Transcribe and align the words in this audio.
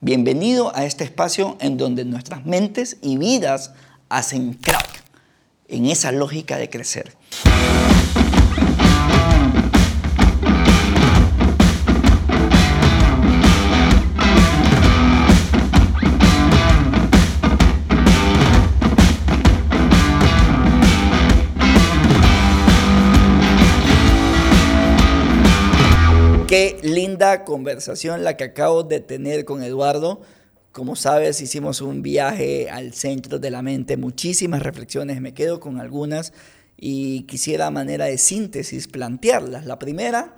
Bienvenido 0.00 0.76
a 0.76 0.84
este 0.84 1.04
espacio 1.04 1.56
en 1.58 1.78
donde 1.78 2.04
nuestras 2.04 2.44
mentes 2.44 2.98
y 3.00 3.16
vidas 3.16 3.72
hacen 4.10 4.52
crack 4.52 5.02
en 5.68 5.86
esa 5.86 6.12
lógica 6.12 6.58
de 6.58 6.68
crecer. 6.68 7.16
Conversación 27.44 28.24
la 28.24 28.36
que 28.36 28.44
acabo 28.44 28.82
de 28.82 29.00
tener 29.00 29.44
con 29.44 29.62
Eduardo. 29.62 30.22
Como 30.72 30.96
sabes, 30.96 31.40
hicimos 31.40 31.80
un 31.80 32.02
viaje 32.02 32.68
al 32.70 32.92
centro 32.92 33.38
de 33.38 33.50
la 33.50 33.62
mente, 33.62 33.96
muchísimas 33.96 34.62
reflexiones, 34.62 35.20
me 35.20 35.34
quedo 35.34 35.60
con 35.60 35.80
algunas 35.80 36.32
y 36.76 37.22
quisiera 37.22 37.66
a 37.66 37.70
manera 37.70 38.04
de 38.06 38.18
síntesis 38.18 38.86
plantearlas. 38.88 39.64
La 39.64 39.78
primera, 39.78 40.36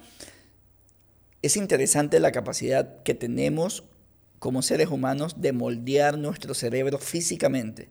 es 1.40 1.56
interesante 1.56 2.18
la 2.20 2.32
capacidad 2.32 3.02
que 3.02 3.14
tenemos 3.14 3.84
como 4.38 4.62
seres 4.62 4.88
humanos 4.88 5.40
de 5.40 5.52
moldear 5.52 6.18
nuestro 6.18 6.54
cerebro 6.54 6.98
físicamente, 6.98 7.88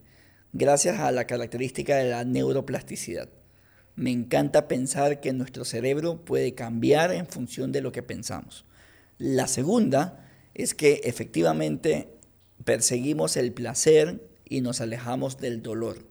gracias 0.54 1.00
a 1.00 1.12
la 1.12 1.28
característica 1.28 1.96
de 1.96 2.10
la 2.10 2.24
neuroplasticidad. 2.24 3.30
Me 3.96 4.12
encanta 4.12 4.68
pensar 4.68 5.22
que 5.22 5.34
nuestro 5.34 5.66
cerebro 5.66 6.24
puede 6.24 6.54
cambiar 6.54 7.12
en 7.14 7.26
función 7.26 7.72
de 7.72 7.82
lo 7.82 7.92
que 7.92 8.04
pensamos. 8.04 8.64
La 9.18 9.48
segunda 9.48 10.30
es 10.54 10.74
que 10.74 11.02
efectivamente 11.04 12.10
perseguimos 12.64 13.38
el 13.38 13.54
placer 13.54 14.22
y 14.46 14.62
nos 14.62 14.82
alejamos 14.82 15.38
del 15.38 15.62
dolor. 15.62 16.06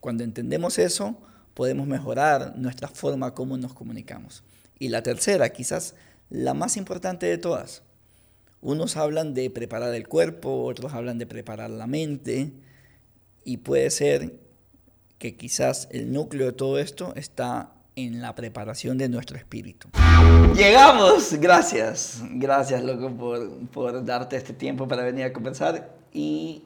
Cuando 0.00 0.24
entendemos 0.24 0.78
eso, 0.78 1.20
podemos 1.54 1.86
mejorar 1.86 2.56
nuestra 2.56 2.88
forma 2.88 3.34
como 3.34 3.56
nos 3.56 3.74
comunicamos. 3.74 4.44
Y 4.78 4.88
la 4.88 5.02
tercera, 5.02 5.50
quizás 5.50 5.94
la 6.30 6.54
más 6.54 6.76
importante 6.76 7.26
de 7.26 7.38
todas. 7.38 7.82
Unos 8.60 8.96
hablan 8.96 9.34
de 9.34 9.48
preparar 9.50 9.94
el 9.94 10.08
cuerpo, 10.08 10.64
otros 10.64 10.92
hablan 10.92 11.18
de 11.18 11.26
preparar 11.26 11.70
la 11.70 11.86
mente, 11.86 12.52
y 13.44 13.58
puede 13.58 13.90
ser 13.90 14.40
que 15.18 15.36
quizás 15.36 15.88
el 15.92 16.12
núcleo 16.12 16.46
de 16.46 16.52
todo 16.52 16.78
esto 16.78 17.14
está 17.14 17.75
en 17.96 18.20
la 18.20 18.34
preparación 18.34 18.98
de 18.98 19.08
nuestro 19.08 19.38
espíritu. 19.38 19.88
Llegamos, 20.54 21.32
gracias, 21.40 22.22
gracias 22.32 22.84
loco 22.84 23.10
por, 23.10 23.50
por 23.68 24.04
darte 24.04 24.36
este 24.36 24.52
tiempo 24.52 24.86
para 24.86 25.02
venir 25.02 25.24
a 25.24 25.32
conversar 25.32 25.96
y 26.12 26.62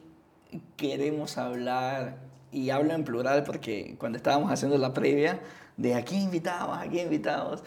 queremos 0.75 1.37
hablar, 1.37 2.17
y 2.51 2.69
hablo 2.69 2.93
en 2.93 3.05
plural 3.05 3.43
porque 3.43 3.95
cuando 3.97 4.17
estábamos 4.17 4.51
haciendo 4.51 4.77
la 4.77 4.93
previa, 4.93 5.39
de 5.77 5.95
aquí 5.95 6.17
invitamos, 6.17 6.77
aquí 6.77 6.99
invitamos, 6.99 7.63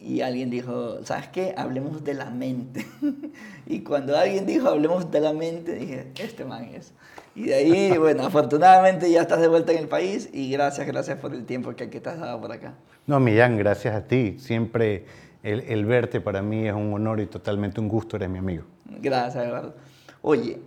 y 0.00 0.20
alguien 0.20 0.50
dijo, 0.50 1.04
¿sabes 1.04 1.28
qué? 1.28 1.54
Hablemos 1.56 2.02
de 2.02 2.14
la 2.14 2.30
mente. 2.30 2.84
y 3.66 3.80
cuando 3.80 4.16
alguien 4.16 4.46
dijo, 4.46 4.68
hablemos 4.68 5.10
de 5.10 5.20
la 5.20 5.32
mente, 5.32 5.74
dije, 5.74 6.10
este 6.18 6.44
man 6.44 6.64
es. 6.64 6.92
Y 7.34 7.44
de 7.44 7.54
ahí, 7.54 7.98
bueno, 7.98 8.24
afortunadamente 8.24 9.10
ya 9.10 9.22
estás 9.22 9.40
de 9.40 9.48
vuelta 9.48 9.72
en 9.72 9.78
el 9.78 9.88
país 9.88 10.28
y 10.32 10.50
gracias, 10.50 10.86
gracias 10.86 11.18
por 11.18 11.34
el 11.34 11.46
tiempo 11.46 11.74
que, 11.74 11.88
que 11.88 12.00
te 12.00 12.10
has 12.10 12.20
dado 12.20 12.40
por 12.40 12.52
acá. 12.52 12.74
No, 13.06 13.20
Millán, 13.20 13.56
gracias 13.56 13.94
a 13.94 14.06
ti. 14.06 14.36
Siempre 14.38 15.06
el, 15.42 15.60
el, 15.60 15.86
verte 15.86 16.20
para 16.20 16.42
mí 16.42 16.68
es 16.68 16.74
un 16.74 16.92
honor 16.92 17.20
y 17.20 17.26
totalmente 17.26 17.80
un 17.80 17.88
gusto, 17.88 18.16
eres 18.16 18.28
mi 18.28 18.38
amigo. 18.38 18.64
Gracias, 19.00 19.46
Eduardo. 19.46 19.74
Oye, 20.20 20.58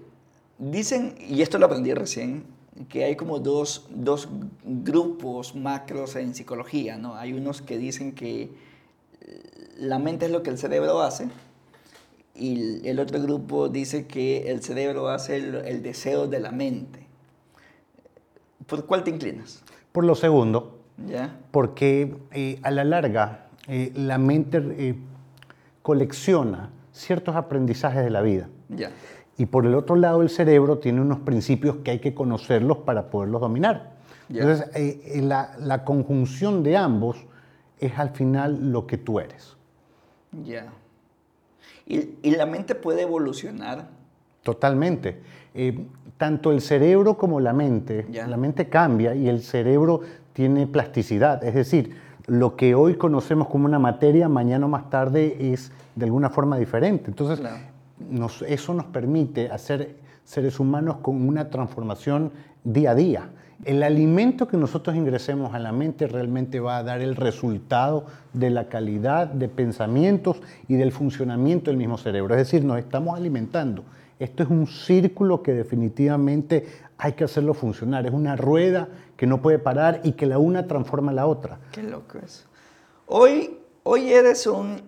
dicen, 0.58 1.16
y 1.20 1.42
esto 1.42 1.60
lo 1.60 1.68
aprendí 1.68 1.94
recién, 1.94 2.44
que 2.90 3.06
hay 3.06 3.16
como 3.16 3.40
dos, 3.40 3.88
dos 3.90 4.28
grupos 4.64 5.56
macros 5.56 6.16
en 6.16 6.34
psicología, 6.34 6.98
¿no? 6.98 7.16
Hay 7.16 7.34
unos 7.34 7.62
que 7.62 7.78
dicen 7.78 8.14
que 8.14 8.50
la 9.78 10.00
mente 10.00 10.26
es 10.26 10.32
lo 10.32 10.44
que 10.44 10.50
el 10.50 10.58
cerebro 10.58 11.02
hace 11.02 11.30
y 12.36 12.88
el 12.88 13.00
otro 13.00 13.22
grupo 13.22 13.70
dice 13.70 14.08
que 14.08 14.52
el 14.52 14.62
cerebro 14.62 15.08
hace 15.08 15.38
el, 15.38 15.56
el 15.56 15.82
deseo 15.82 16.28
de 16.28 16.40
la 16.40 16.52
mente. 16.52 17.06
¿Por 18.68 18.86
cuál 18.86 19.04
te 19.04 19.12
inclinas? 19.12 19.64
Por 19.92 20.04
lo 20.04 20.16
segundo. 20.16 20.80
¿Ya? 21.08 21.38
Porque 21.52 22.16
eh, 22.32 22.60
a 22.64 22.72
la 22.72 22.84
larga 22.84 23.48
eh, 23.68 23.92
la 23.96 24.18
mente 24.18 24.62
eh, 24.78 24.96
colecciona 25.82 26.72
ciertos 26.94 27.36
aprendizajes 27.36 28.04
de 28.04 28.10
la 28.10 28.22
vida. 28.22 28.50
Ya. 28.70 28.92
Y 29.38 29.48
por 29.48 29.66
el 29.66 29.76
otro 29.76 29.98
lado 29.98 30.22
el 30.22 30.30
cerebro 30.30 30.78
tiene 30.78 31.02
unos 31.02 31.20
principios 31.20 31.78
que 31.78 31.92
hay 31.92 32.00
que 32.00 32.14
conocerlos 32.14 32.78
para 32.80 33.10
poderlos 33.10 33.42
dominar. 33.42 33.92
Ya. 34.30 34.42
Entonces 34.42 35.24
la, 35.24 35.56
la 35.60 35.84
conjunción 35.84 36.64
de 36.64 36.78
ambos 36.78 37.18
es 37.80 38.00
al 38.00 38.12
final 38.12 38.72
lo 38.72 38.88
que 38.88 38.98
tú 38.98 39.20
eres. 39.20 39.58
Ya. 40.44 40.72
¿Y, 41.86 42.16
¿Y, 42.24 42.32
la 42.32 42.46
mente 42.46 42.76
puede 42.76 43.04
evolucionar? 43.04 43.90
Totalmente. 44.44 45.22
Eh, 45.54 45.86
tanto 46.18 46.52
el 46.52 46.62
cerebro 46.62 47.18
como 47.18 47.40
la 47.40 47.54
mente, 47.54 48.06
Ya. 48.12 48.28
la 48.28 48.38
mente 48.38 48.70
cambia 48.70 49.16
y 49.16 49.28
el 49.28 49.42
cerebro 49.42 50.02
tiene 50.34 50.68
plasticidad. 50.68 51.44
Es 51.44 51.54
decir, 51.56 51.96
lo 52.28 52.56
que 52.56 52.74
hoy 52.76 52.96
conocemos 52.96 53.48
como 53.48 53.66
una 53.66 53.80
materia, 53.80 54.28
mañana 54.30 54.66
o 54.66 54.70
más 54.70 54.90
tarde 54.90 55.38
es 55.54 55.72
de 55.96 56.06
alguna 56.06 56.30
forma 56.30 56.58
diferente. 56.58 57.06
Entonces, 57.10 57.40
Claro. 57.40 57.58
nos- 58.10 58.42
eso 58.44 58.74
nos 58.74 58.86
permite 58.86 59.50
hacer 59.52 59.96
seres 60.24 60.60
humanos 60.60 60.98
con 61.02 61.28
una 61.28 61.50
transformación 61.50 62.32
día 62.64 62.92
a 62.92 62.96
día. 62.96 63.30
El 63.64 63.84
alimento 63.84 64.48
que 64.48 64.58
nosotros 64.58 64.96
ingresemos 64.96 65.54
a 65.54 65.60
la 65.60 65.72
mente 65.72 66.08
realmente 66.08 66.60
va 66.60 66.78
a 66.78 66.84
dar 66.84 67.02
el 67.02 67.16
resultado 67.16 68.06
de 68.34 68.50
la 68.50 68.68
calidad 68.68 69.28
de 69.28 69.48
pensamientos 69.48 70.42
y 70.68 70.76
del 70.76 70.92
funcionamiento 70.92 71.72
del 71.72 71.78
mismo 71.78 71.98
cerebro. 71.98 72.36
Es 72.36 72.40
decir, 72.40 72.66
nos 72.66 72.78
estamos 72.78 73.16
alimentando. 73.16 73.86
Esto 74.20 74.44
es 74.44 74.50
un 74.50 74.68
círculo 74.68 75.42
que 75.42 75.54
definitivamente 75.54 76.66
hay 76.98 77.14
que 77.14 77.24
hacerlo 77.24 77.54
funcionar. 77.54 78.06
Es 78.06 78.14
una 78.14 78.36
rueda 78.36 78.90
que 79.18 79.26
no 79.26 79.42
puede 79.42 79.60
parar 79.60 80.02
y 80.04 80.14
que 80.14 80.26
la 80.26 80.38
una 80.38 80.68
transforma 80.68 81.14
la 81.14 81.26
otra. 81.28 81.60
Qué 81.72 81.84
loco 81.84 82.20
es. 82.24 82.46
Hoy, 83.08 83.58
hoy 83.84 84.12
eres 84.12 84.48
un 84.48 84.82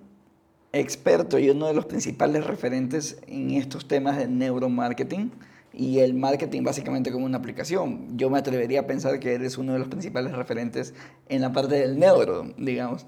experto 0.73 1.39
y 1.39 1.50
uno 1.50 1.67
de 1.67 1.73
los 1.73 1.85
principales 1.85 2.45
referentes 2.45 3.17
en 3.27 3.51
estos 3.51 3.88
temas 3.88 4.17
de 4.17 4.27
neuromarketing 4.27 5.31
y 5.73 6.00
el 6.00 6.13
marketing 6.13 6.63
básicamente 6.63 7.11
como 7.11 7.25
una 7.25 7.38
aplicación. 7.38 8.17
Yo 8.17 8.29
me 8.29 8.39
atrevería 8.39 8.81
a 8.81 8.88
pensar 8.88 9.19
que 9.19 9.33
eres 9.33 9.57
uno 9.57 9.73
de 9.73 9.79
los 9.79 9.88
principales 9.88 10.33
referentes 10.33 10.94
en 11.29 11.41
la 11.41 11.51
parte 11.51 11.75
del 11.75 12.00
neuro, 12.00 12.51
digamos. 12.57 13.05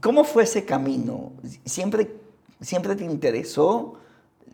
¿Cómo 0.00 0.24
fue 0.24 0.44
ese 0.44 0.64
camino? 0.64 1.32
¿Siempre, 1.64 2.10
siempre 2.60 2.96
te 2.96 3.04
interesó? 3.04 3.94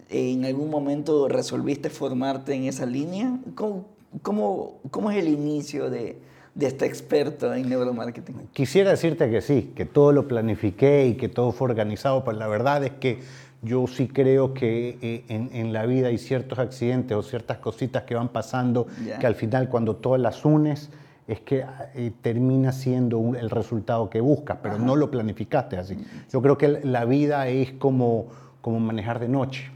¿En 0.08 0.44
algún 0.44 0.70
momento 0.70 1.28
resolviste 1.28 1.90
formarte 1.90 2.54
en 2.54 2.64
esa 2.64 2.86
línea? 2.86 3.38
¿Cómo, 3.54 3.86
cómo, 4.22 4.80
cómo 4.90 5.10
es 5.10 5.18
el 5.18 5.28
inicio 5.28 5.88
de, 5.90 6.18
de 6.54 6.66
este 6.66 6.86
experto 6.86 7.52
en 7.54 7.68
neuromarketing? 7.68 8.48
Quisiera 8.52 8.90
decirte 8.90 9.30
que 9.30 9.40
sí, 9.40 9.72
que 9.74 9.84
todo 9.84 10.12
lo 10.12 10.26
planifiqué 10.26 11.06
y 11.06 11.14
que 11.14 11.28
todo 11.28 11.52
fue 11.52 11.68
organizado, 11.68 12.24
pero 12.24 12.38
la 12.38 12.48
verdad 12.48 12.82
es 12.84 12.92
que 12.92 13.20
yo 13.62 13.86
sí 13.86 14.08
creo 14.08 14.54
que 14.54 14.98
eh, 15.02 15.24
en, 15.28 15.50
en 15.52 15.72
la 15.72 15.84
vida 15.86 16.08
hay 16.08 16.18
ciertos 16.18 16.58
accidentes 16.58 17.16
o 17.16 17.22
ciertas 17.22 17.58
cositas 17.58 18.04
que 18.04 18.14
van 18.14 18.28
pasando 18.28 18.86
que 19.18 19.26
al 19.26 19.34
final 19.34 19.68
cuando 19.68 19.96
todas 19.96 20.20
las 20.20 20.44
unes 20.44 20.90
es 21.28 21.40
que 21.40 21.64
eh, 21.94 22.10
termina 22.22 22.72
siendo 22.72 23.18
un- 23.18 23.36
el 23.36 23.50
resultado 23.50 24.08
que 24.10 24.20
buscas, 24.20 24.58
pero 24.62 24.78
no 24.78 24.96
lo 24.96 25.10
planificaste 25.10 25.76
así. 25.76 25.96
Yo 26.32 26.40
creo 26.42 26.56
que 26.58 26.80
la 26.84 27.04
vida 27.04 27.46
es 27.48 27.72
como, 27.72 28.26
como 28.60 28.80
manejar 28.80 29.20
de 29.20 29.28
noche. 29.28 29.70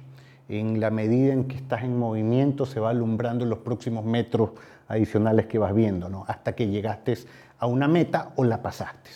En 0.48 0.80
la 0.80 0.90
medida 0.90 1.32
en 1.32 1.44
que 1.44 1.56
estás 1.56 1.84
en 1.84 1.96
movimiento 1.98 2.66
se 2.66 2.80
va 2.80 2.90
alumbrando 2.90 3.44
los 3.44 3.58
próximos 3.60 4.04
metros 4.04 4.50
adicionales 4.88 5.46
que 5.46 5.58
vas 5.58 5.74
viendo, 5.74 6.08
¿no? 6.08 6.24
hasta 6.28 6.54
que 6.54 6.68
llegaste 6.68 7.16
a 7.58 7.66
una 7.66 7.88
meta 7.88 8.32
o 8.36 8.44
la 8.44 8.60
pasaste. 8.60 9.10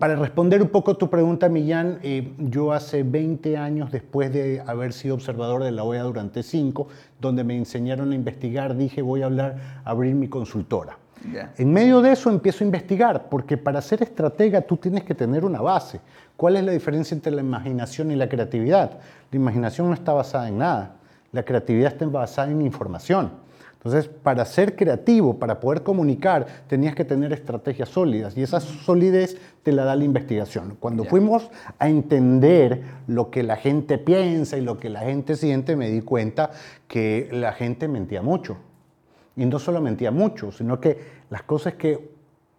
Para 0.00 0.16
responder 0.16 0.62
un 0.62 0.70
poco 0.70 0.96
tu 0.96 1.10
pregunta, 1.10 1.50
Millán, 1.50 1.98
eh, 2.02 2.32
yo 2.38 2.72
hace 2.72 3.02
20 3.02 3.58
años, 3.58 3.92
después 3.92 4.32
de 4.32 4.62
haber 4.66 4.94
sido 4.94 5.14
observador 5.14 5.62
de 5.62 5.72
la 5.72 5.84
OEA 5.84 6.04
durante 6.04 6.42
5, 6.42 6.88
donde 7.20 7.44
me 7.44 7.54
enseñaron 7.54 8.12
a 8.12 8.14
investigar, 8.14 8.78
dije 8.78 9.02
voy 9.02 9.20
a 9.20 9.26
hablar, 9.26 9.82
abrir 9.84 10.14
mi 10.14 10.26
consultora. 10.26 10.96
En 11.58 11.70
medio 11.70 12.00
de 12.00 12.12
eso 12.12 12.30
empiezo 12.30 12.64
a 12.64 12.68
investigar, 12.68 13.28
porque 13.28 13.58
para 13.58 13.82
ser 13.82 14.02
estratega 14.02 14.62
tú 14.62 14.78
tienes 14.78 15.04
que 15.04 15.14
tener 15.14 15.44
una 15.44 15.60
base. 15.60 16.00
¿Cuál 16.34 16.56
es 16.56 16.64
la 16.64 16.72
diferencia 16.72 17.14
entre 17.14 17.32
la 17.32 17.42
imaginación 17.42 18.10
y 18.10 18.16
la 18.16 18.26
creatividad? 18.26 18.92
La 19.30 19.36
imaginación 19.36 19.88
no 19.88 19.92
está 19.92 20.14
basada 20.14 20.48
en 20.48 20.56
nada, 20.56 20.96
la 21.30 21.42
creatividad 21.42 21.92
está 21.92 22.06
basada 22.06 22.50
en 22.50 22.62
información. 22.62 23.32
Entonces, 23.82 24.08
para 24.08 24.44
ser 24.44 24.76
creativo, 24.76 25.38
para 25.38 25.58
poder 25.58 25.82
comunicar, 25.82 26.46
tenías 26.66 26.94
que 26.94 27.06
tener 27.06 27.32
estrategias 27.32 27.88
sólidas 27.88 28.36
y 28.36 28.42
esa 28.42 28.60
solidez 28.60 29.38
te 29.62 29.72
la 29.72 29.84
da 29.84 29.96
la 29.96 30.04
investigación. 30.04 30.76
Cuando 30.78 31.04
fuimos 31.04 31.50
a 31.78 31.88
entender 31.88 32.82
lo 33.06 33.30
que 33.30 33.42
la 33.42 33.56
gente 33.56 33.96
piensa 33.96 34.58
y 34.58 34.60
lo 34.60 34.78
que 34.78 34.90
la 34.90 35.00
gente 35.00 35.34
siente, 35.34 35.76
me 35.76 35.88
di 35.88 36.02
cuenta 36.02 36.50
que 36.88 37.30
la 37.32 37.54
gente 37.54 37.88
mentía 37.88 38.20
mucho. 38.20 38.58
Y 39.34 39.46
no 39.46 39.58
solo 39.58 39.80
mentía 39.80 40.10
mucho, 40.10 40.52
sino 40.52 40.78
que 40.78 40.98
las 41.30 41.44
cosas 41.44 41.72
que 41.74 42.10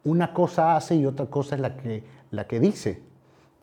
una 0.03 0.33
cosa 0.33 0.75
hace 0.75 0.95
y 0.95 1.05
otra 1.05 1.27
cosa 1.27 1.53
es 1.53 1.61
la 1.61 1.77
que, 1.77 2.03
la 2.31 2.47
que 2.47 2.59
dice. 2.59 2.99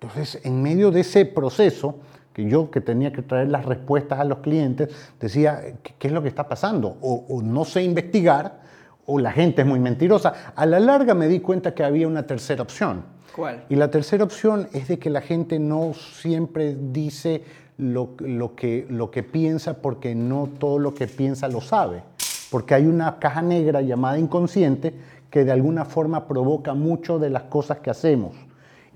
Entonces, 0.00 0.40
en 0.44 0.62
medio 0.62 0.92
de 0.92 1.00
ese 1.00 1.24
proceso, 1.24 1.96
que 2.32 2.48
yo 2.48 2.70
que 2.70 2.80
tenía 2.80 3.12
que 3.12 3.22
traer 3.22 3.48
las 3.48 3.64
respuestas 3.64 4.20
a 4.20 4.24
los 4.24 4.38
clientes, 4.38 4.88
decía, 5.20 5.60
¿qué, 5.82 6.08
es 6.08 6.12
lo 6.12 6.22
que 6.22 6.28
está 6.28 6.48
pasando? 6.48 6.96
O, 7.00 7.40
no 7.42 7.64
sé 7.64 7.82
investigar, 7.82 8.60
o 9.06 9.18
la 9.18 9.32
gente 9.32 9.62
es 9.62 9.68
muy 9.68 9.80
mentirosa. 9.80 10.52
A 10.54 10.66
la 10.66 10.78
larga 10.78 11.14
me 11.14 11.28
di 11.28 11.40
cuenta 11.40 11.74
que 11.74 11.82
había 11.82 12.06
una 12.06 12.26
tercera 12.26 12.62
opción. 12.62 13.02
¿Cuál? 13.34 13.64
Y 13.68 13.76
la 13.76 13.90
tercera 13.90 14.24
opción 14.24 14.68
es 14.72 14.88
de 14.88 14.98
que 14.98 15.10
la 15.10 15.20
gente 15.20 15.58
no 15.58 15.94
siempre 15.94 16.76
dice 16.78 17.42
lo, 17.78 18.10
lo, 18.18 18.54
que, 18.54 18.86
lo 18.88 19.10
que 19.10 19.22
piensa 19.22 19.74
porque 19.74 20.14
no 20.14 20.48
todo 20.58 20.78
lo 20.78 20.94
que 20.94 21.06
piensa 21.06 21.48
lo 21.48 21.60
sabe. 21.60 22.02
Porque 22.50 22.74
hay 22.74 22.86
una 22.86 23.18
caja 23.18 23.42
negra 23.42 23.80
llamada 23.80 24.18
inconsciente 24.18 24.94
que 25.30 25.44
de 25.44 25.52
alguna 25.52 25.84
forma 25.84 26.26
provoca 26.26 26.74
mucho 26.74 27.18
de 27.18 27.30
las 27.30 27.44
cosas 27.44 27.78
que 27.78 27.90
hacemos 27.90 28.34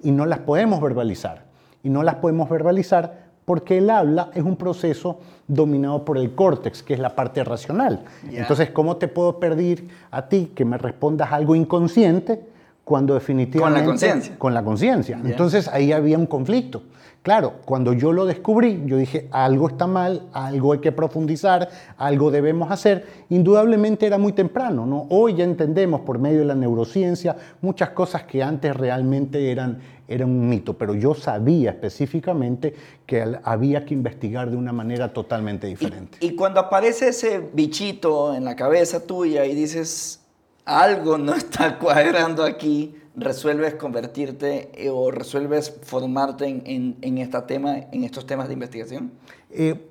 y 0.03 0.11
no 0.11 0.27
las 0.27 0.41
podemos 0.41 0.81
verbalizar. 0.81 1.45
Y 1.83 1.91
no 1.91 2.03
las 2.03 2.17
podemos 2.17 2.49
verbalizar 2.49 3.22
porque 3.45 3.79
el 3.79 3.91
habla 3.91 4.31
es 4.35 4.43
un 4.43 4.57
proceso 4.57 5.21
dominado 5.49 6.05
por 6.05 6.19
el 6.19 6.35
córtex, 6.35 6.83
que 6.83 6.95
es 6.95 7.01
la 7.01 7.15
parte 7.15 7.43
racional. 7.45 8.05
Entonces, 8.31 8.71
¿cómo 8.71 8.97
te 8.97 9.09
puedo 9.09 9.39
pedir 9.39 9.89
a 10.11 10.29
ti 10.29 10.53
que 10.55 10.65
me 10.65 10.79
respondas 10.79 11.33
algo 11.33 11.55
inconsciente 11.55 12.41
cuando 12.85 13.15
definitivamente... 13.15 13.81
Con 13.81 13.87
la 13.87 13.91
conciencia. 13.91 14.39
Con 14.39 14.55
la 14.55 14.65
conciencia. 14.65 15.21
Entonces, 15.25 15.69
ahí 15.69 15.93
había 15.93 16.19
un 16.19 16.27
conflicto. 16.27 16.83
Claro, 17.23 17.53
cuando 17.65 17.93
yo 17.93 18.13
lo 18.13 18.25
descubrí, 18.27 18.83
yo 18.85 18.97
dije, 18.97 19.29
algo 19.31 19.69
está 19.69 19.87
mal, 19.87 20.23
algo 20.33 20.73
hay 20.73 20.81
que 20.81 20.91
profundizar, 20.91 21.69
algo 21.97 22.33
debemos 22.33 22.73
hacer. 22.73 23.07
Indudablemente 23.31 24.07
era 24.07 24.19
muy 24.19 24.33
temprano, 24.33 24.87
¿no? 24.87 25.07
Hoy 25.09 25.37
ya 25.37 25.45
entendemos 25.45 26.01
por 26.01 26.19
medio 26.19 26.41
de 26.41 26.47
la 26.47 26.57
neurociencia 26.57 27.37
muchas 27.61 27.91
cosas 27.91 28.25
que 28.25 28.43
antes 28.43 28.77
realmente 28.77 29.53
eran, 29.53 29.79
eran 30.13 30.31
un 30.31 30.49
mito, 30.49 30.77
pero 30.77 30.95
yo 30.95 31.15
sabía 31.15 31.71
específicamente 31.71 32.75
que 33.07 33.37
había 33.43 33.85
que 33.85 33.95
investigar 33.95 34.51
de 34.51 34.57
una 34.57 34.73
manera 34.73 35.13
totalmente 35.13 35.67
diferente. 35.67 36.19
Y, 36.21 36.29
y 36.29 36.37
cuando 36.37 36.61
aparece 36.61 37.09
ese 37.09 37.41
bichito 37.53 38.35
en 38.35 38.45
la 38.45 38.57
cabeza 38.57 39.07
tuya 39.07 39.45
y 39.47 39.55
dices, 39.55 40.21
algo 40.65 41.19
no 41.19 41.35
está 41.37 41.79
cuadrando 41.79 42.45
aquí, 42.45 42.95
resuelves 43.17 43.75
convertirte 43.75 44.71
eh, 44.75 44.91
o 44.91 45.11
resuelves 45.11 45.75
formarte 45.83 46.47
en, 46.47 46.97
en, 47.01 47.19
esta 47.19 47.47
tema, 47.47 47.77
en 47.91 48.05
estos 48.05 48.27
temas 48.27 48.49
de 48.49 48.55
investigación? 48.55 49.13
Eh, 49.51 49.89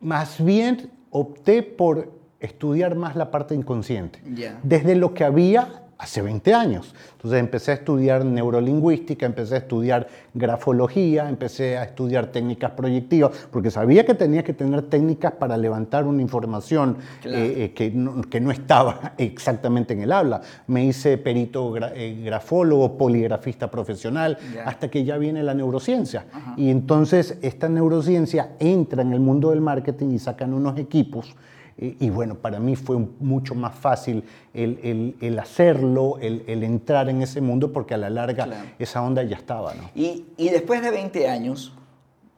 más 0.00 0.42
bien 0.44 0.90
opté 1.10 1.62
por 1.62 2.12
estudiar 2.40 2.94
más 2.94 3.16
la 3.16 3.30
parte 3.30 3.54
inconsciente. 3.54 4.20
Desde 4.62 4.94
lo 4.94 5.14
que 5.14 5.24
había 5.24 5.82
hace 5.98 6.20
20 6.20 6.52
años. 6.54 6.94
Entonces 7.12 7.40
empecé 7.40 7.70
a 7.70 7.74
estudiar 7.74 8.24
neurolingüística, 8.24 9.24
empecé 9.24 9.54
a 9.54 9.58
estudiar 9.58 10.06
grafología, 10.34 11.28
empecé 11.28 11.78
a 11.78 11.84
estudiar 11.84 12.26
técnicas 12.26 12.72
proyectivas, 12.72 13.32
porque 13.50 13.70
sabía 13.70 14.04
que 14.04 14.14
tenía 14.14 14.44
que 14.44 14.52
tener 14.52 14.82
técnicas 14.82 15.32
para 15.32 15.56
levantar 15.56 16.04
una 16.04 16.20
información 16.20 16.98
eh, 17.24 17.54
eh, 17.56 17.72
que, 17.74 17.90
no, 17.90 18.20
que, 18.22 18.40
no, 18.40 18.50
estaba 18.50 19.14
exactamente 19.18 19.94
en 19.94 20.02
el 20.02 20.12
habla. 20.12 20.42
Me 20.66 20.84
hice 20.84 21.16
perito 21.18 21.74
eh, 21.76 22.22
grafólogo, 22.24 22.98
poligrafista 22.98 23.70
profesional, 23.70 24.36
hasta 24.64 24.88
que 24.88 25.04
ya 25.04 25.16
viene 25.16 25.42
la 25.42 25.54
neurociencia. 25.54 26.26
Y 26.56 26.70
entonces 26.70 27.38
esta 27.42 27.68
neurociencia 27.68 28.50
entra 28.58 29.02
en 29.02 29.12
el 29.12 29.20
mundo 29.20 29.50
del 29.50 29.60
marketing 29.60 30.10
y 30.12 30.18
sacan 30.18 30.52
unos 30.52 30.78
equipos 30.78 31.34
y, 31.78 32.08
bueno, 32.08 32.36
para 32.36 32.58
mí 32.58 32.74
fue 32.74 32.96
mucho 32.96 33.54
más 33.54 33.74
fácil 33.74 34.24
el, 34.54 35.14
el, 35.20 35.38
hacerlo, 35.38 36.16
el, 36.22 36.42
el, 36.46 36.62
entrar 36.62 37.10
en 37.10 37.20
ese 37.20 37.42
mundo, 37.42 37.70
porque 37.70 37.92
a 37.92 37.98
la 37.98 38.08
larga 38.08 38.48
esa 38.78 39.02
onda 39.02 39.22
ya 39.22 39.36
estaba. 39.36 39.74
¿no? 39.74 39.90
Y, 39.94 40.24
y, 40.38 40.48
después 40.48 40.80
de 40.80 40.90
20 40.90 41.28
años, 41.28 41.74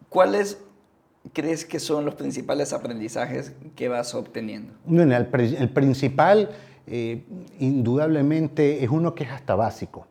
¿cuáles 0.08 0.58
crees 1.32 1.64
que 1.64 1.79
son 1.79 2.05
los 2.05 2.17
principales 2.17 2.73
aprendizajes 2.73 3.52
que 3.76 3.88
vas 3.88 4.12
obteniendo? 4.17 4.73
Bueno, 4.85 5.17
el, 5.17 5.29
el 5.55 5.69
principal, 5.69 6.50
eh, 6.88 7.25
indudablemente, 7.61 8.82
es 8.82 8.90
uno 8.90 9.14
que 9.14 9.23
es 9.23 9.31
hasta 9.31 9.55
básico. 9.55 10.08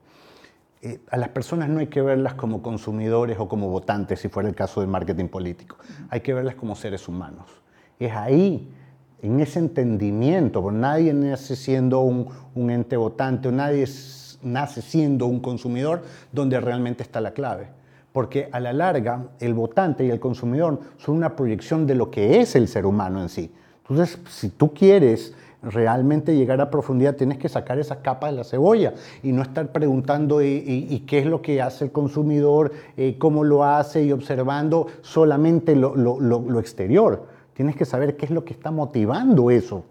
Eh, 0.81 1.01
a 1.09 1.17
las 1.17 1.29
personas 1.29 1.67
no 1.67 1.79
hay 1.79 1.87
que 1.87 2.01
verlas 2.01 2.35
como 2.35 2.61
consumidores 2.61 3.37
o 3.39 3.49
como 3.49 3.67
votantes, 3.67 4.21
si 4.21 4.29
fuera 4.29 4.47
el 4.47 4.55
caso 4.55 4.79
del 4.79 4.89
marketing 4.89 5.27
político. 5.27 5.75
Hay 6.09 6.21
que 6.21 6.33
verlas 6.33 6.55
como 6.55 6.77
seres 6.77 7.09
humanos. 7.09 7.47
Es 7.99 8.13
ahí 8.13 8.71
en 9.21 9.39
ese 9.39 9.59
entendimiento, 9.59 10.61
porque 10.61 10.79
nadie 10.79 11.13
nace 11.13 11.55
siendo 11.55 12.01
un, 12.01 12.69
ente 12.69 12.97
votante, 12.97 13.47
o 13.47 13.51
nadie 13.51 13.85
nace 14.43 14.81
siendo 14.81 15.25
un 15.25 15.39
consumidor, 15.39 16.03
donde 16.31 16.59
realmente 16.59 17.03
está 17.03 17.19
la 17.21 17.31
clave. 17.31 17.67
Porque 18.11 18.49
a 18.51 18.59
la 18.59 18.73
larga, 18.73 19.25
el 19.39 19.53
votante 19.53 20.05
y 20.05 20.09
el 20.09 20.19
consumidor 20.19 20.79
son 20.97 21.15
una 21.15 21.35
proyección 21.35 21.85
de 21.85 21.95
lo 21.95 22.09
que 22.09 22.39
es 22.39 22.55
el 22.55 22.67
ser 22.67 22.85
humano 22.85 23.21
en 23.21 23.29
sí. 23.29 23.51
Entonces, 23.89 24.19
si 24.29 24.49
tú 24.49 24.73
quieres 24.73 25.33
realmente 25.61 26.35
llegar 26.35 26.61
a 26.61 26.69
profundidad, 26.69 27.15
tienes 27.15 27.37
que 27.39 27.49
sacar 27.49 27.79
esa 27.79 28.01
capa 28.01 28.27
de 28.27 28.33
la 28.33 28.43
cebolla 28.43 28.93
y 29.23 29.31
no 29.31 29.41
estar 29.41 29.71
preguntando 29.71 30.41
y, 30.43 31.03
qué 31.07 31.19
es 31.19 31.25
lo 31.25 31.41
que 31.41 31.61
hace 31.61 31.85
el 31.85 31.91
consumidor, 31.91 32.71
eh, 32.95 33.17
cómo 33.17 33.43
lo 33.43 33.63
hace 33.63 34.03
y 34.03 34.11
observando 34.11 34.87
solamente 35.01 35.75
lo 35.75 36.59
exterior. 36.59 37.36
Tienes 37.57 37.75
que 37.75 37.85
saber 37.85 38.15
qué 38.17 38.25
es 38.25 38.31
lo 38.31 38.45
que 38.45 38.53
está 38.53 38.69
motivando 38.69 39.49
eso. 39.49 39.83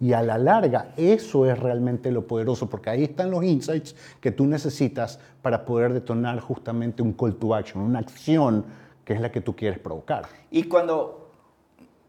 Y 0.00 0.14
a 0.14 0.22
la 0.22 0.36
larga, 0.36 0.94
eso 0.96 1.46
es 1.46 1.56
realmente 1.56 2.10
lo 2.10 2.26
poderoso, 2.26 2.68
porque 2.68 2.90
ahí 2.90 3.04
están 3.04 3.30
los 3.30 3.44
insights 3.44 3.94
que 4.20 4.32
tú 4.32 4.46
necesitas 4.46 5.20
para 5.40 5.64
poder 5.64 5.92
detonar 5.92 6.40
justamente 6.40 7.02
un 7.02 7.12
call 7.12 7.36
to 7.36 7.54
action, 7.54 7.84
una 7.84 8.00
acción 8.00 8.64
que 9.04 9.12
es 9.12 9.20
la 9.20 9.30
que 9.30 9.40
tú 9.40 9.54
quieres 9.54 9.78
provocar. 9.78 10.24
Y 10.50 10.64
cuando, 10.64 11.30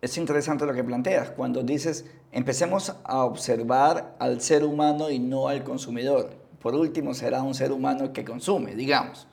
es 0.02 0.18
interesante 0.18 0.66
lo 0.66 0.74
que 0.74 0.84
planteas, 0.84 1.30
cuando 1.30 1.62
dices, 1.62 2.10
empecemos 2.32 2.96
a 3.04 3.26
observar 3.26 4.16
al 4.18 4.42
ser 4.42 4.64
humano 4.66 5.12
y 5.12 5.20
no 5.20 5.50
al 5.50 5.64
consumidor. 5.64 6.32
Por 6.60 6.74
último, 6.74 7.14
será 7.14 7.44
un 7.44 7.54
ser 7.54 7.72
humano 7.72 8.12
que 8.12 8.26
consume, 8.26 8.74
digamos. 8.74 9.28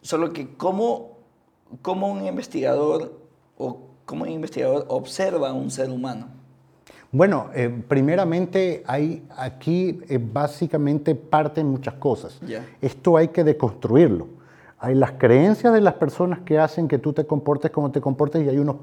Solo 0.00 0.32
que 0.32 0.56
cómo, 0.56 1.18
cómo 1.80 2.10
un 2.10 2.26
investigador 2.26 3.20
o 3.56 3.85
¿Cómo 4.06 4.22
un 4.22 4.30
investigador 4.30 4.86
observa 4.88 5.50
a 5.50 5.52
un 5.52 5.70
ser 5.70 5.90
humano? 5.90 6.28
Bueno, 7.10 7.50
eh, 7.54 7.68
primeramente 7.88 8.82
hay 8.86 9.26
aquí 9.36 10.00
eh, 10.08 10.18
básicamente 10.20 11.14
parten 11.14 11.66
muchas 11.66 11.94
cosas. 11.94 12.40
Esto 12.80 13.16
hay 13.16 13.28
que 13.28 13.42
deconstruirlo. 13.42 14.28
Hay 14.78 14.94
las 14.94 15.12
creencias 15.12 15.72
de 15.72 15.80
las 15.80 15.94
personas 15.94 16.40
que 16.40 16.58
hacen 16.58 16.86
que 16.86 16.98
tú 16.98 17.12
te 17.12 17.26
comportes 17.26 17.70
como 17.70 17.90
te 17.90 18.00
comportes 18.00 18.44
y 18.44 18.48
hay 18.48 18.58
unos 18.58 18.76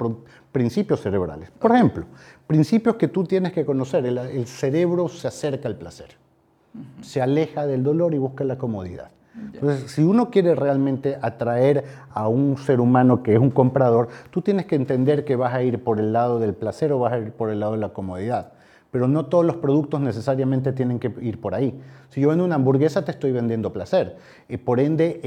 principios 0.51 1.01
cerebrales. 1.01 1.51
Por 1.51 1.71
ejemplo, 1.73 2.05
principios 2.47 2.95
que 2.95 3.07
tú 3.07 3.23
tienes 3.23 3.53
que 3.53 3.63
conocer. 3.63 4.05
El, 4.05 4.47
cerebro 4.47 5.07
se 5.07 5.27
acerca 5.27 5.69
al 5.69 5.77
placer, 5.77 6.17
se 7.01 7.21
aleja 7.21 7.65
del 7.65 7.83
dolor 7.83 8.13
y 8.13 8.17
busca 8.17 8.43
la 8.43 8.57
comodidad. 8.57 9.11
Entonces, 9.35 9.91
si 9.91 10.03
uno 10.03 10.29
quiere 10.29 10.53
realmente 10.55 11.17
atraer 11.21 11.85
a 12.13 12.27
un 12.27 12.57
ser 12.57 12.79
humano 12.79 13.23
que 13.23 13.33
es 13.33 13.39
un 13.39 13.49
comprador, 13.49 14.09
tú 14.29 14.41
tienes 14.41 14.65
que 14.65 14.75
entender 14.75 15.25
que 15.25 15.35
vas 15.35 15.53
a 15.53 15.63
ir 15.63 15.83
por 15.83 15.99
el 15.99 16.13
lado 16.13 16.39
del 16.39 16.53
placer 16.53 16.91
o 16.91 16.99
vas 16.99 17.13
a 17.13 17.17
ir 17.17 17.31
por 17.31 17.49
el 17.49 17.59
lado 17.59 17.73
de 17.73 17.79
la 17.79 17.89
comodidad. 17.89 18.51
Pero 18.91 19.07
no 19.07 19.25
todos 19.25 19.43
los 19.43 19.55
productos 19.55 20.01
necesariamente 20.01 20.71
tienen 20.71 20.99
que 20.99 21.11
ir 21.21 21.41
por 21.41 21.55
ahí. 21.55 21.73
Si 22.09 22.21
yo 22.21 22.29
vendo 22.29 22.45
una 22.45 22.55
hamburguesa, 22.55 23.03
te 23.03 23.09
estoy 23.09 23.31
vendiendo 23.31 23.73
placer. 23.73 24.17
Y 24.47 24.57
por 24.57 24.79
ende, 24.79 25.19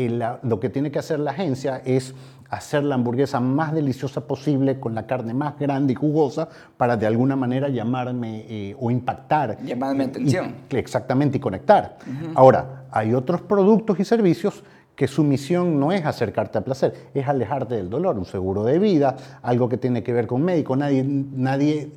lo 0.44 0.60
que 0.60 0.68
tiene 0.68 0.92
que 0.92 1.00
hacer 1.00 1.18
la 1.18 1.32
agencia 1.32 1.82
es 1.84 2.14
hacer 2.48 2.84
la 2.84 2.94
hamburguesa 2.94 3.40
más 3.40 3.72
deliciosa 3.72 4.20
posible, 4.20 4.78
con 4.78 4.94
la 4.94 5.08
carne 5.08 5.34
más 5.34 5.58
grande 5.58 5.94
y 5.94 5.96
jugosa, 5.96 6.48
para 6.76 6.96
de 6.96 7.08
alguna 7.08 7.34
manera 7.34 7.68
llamarme 7.68 8.44
eh, 8.48 8.76
o 8.78 8.92
impactar. 8.92 9.58
Llamarme 9.64 10.04
atención. 10.04 10.54
exactamente, 10.70 11.38
y 11.38 11.40
conectar. 11.40 11.98
Ahora, 12.36 12.75
hay 12.90 13.14
otros 13.14 13.42
productos 13.42 13.98
y 14.00 14.04
servicios 14.04 14.62
que 14.94 15.06
su 15.06 15.22
misión 15.22 15.78
no 15.78 15.92
es 15.92 16.04
acercarte 16.06 16.58
al 16.58 16.64
placer, 16.64 16.94
es 17.12 17.28
alejarte 17.28 17.74
del 17.74 17.90
dolor, 17.90 18.18
un 18.18 18.24
seguro 18.24 18.64
de 18.64 18.78
vida, 18.78 19.16
algo 19.42 19.68
que 19.68 19.76
tiene 19.76 20.02
que 20.02 20.12
ver 20.12 20.26
con 20.26 20.42
médico. 20.42 20.74
Nadie, 20.74 21.04
nadie 21.04 21.90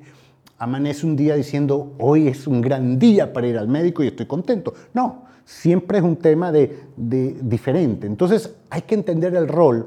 amanece 0.57 1.05
un 1.05 1.15
día 1.15 1.35
diciendo, 1.35 1.93
hoy 1.97 2.27
es 2.27 2.45
un 2.45 2.59
gran 2.59 2.99
día 2.99 3.31
para 3.31 3.47
ir 3.47 3.57
al 3.57 3.69
médico 3.69 4.03
y 4.03 4.07
estoy 4.07 4.25
contento. 4.25 4.73
No, 4.93 5.23
siempre 5.45 5.99
es 5.99 6.03
un 6.03 6.17
tema 6.17 6.51
de, 6.51 6.87
de 6.97 7.37
diferente. 7.41 8.05
Entonces 8.05 8.53
hay 8.69 8.81
que 8.81 8.95
entender 8.95 9.33
el 9.35 9.47
rol 9.47 9.85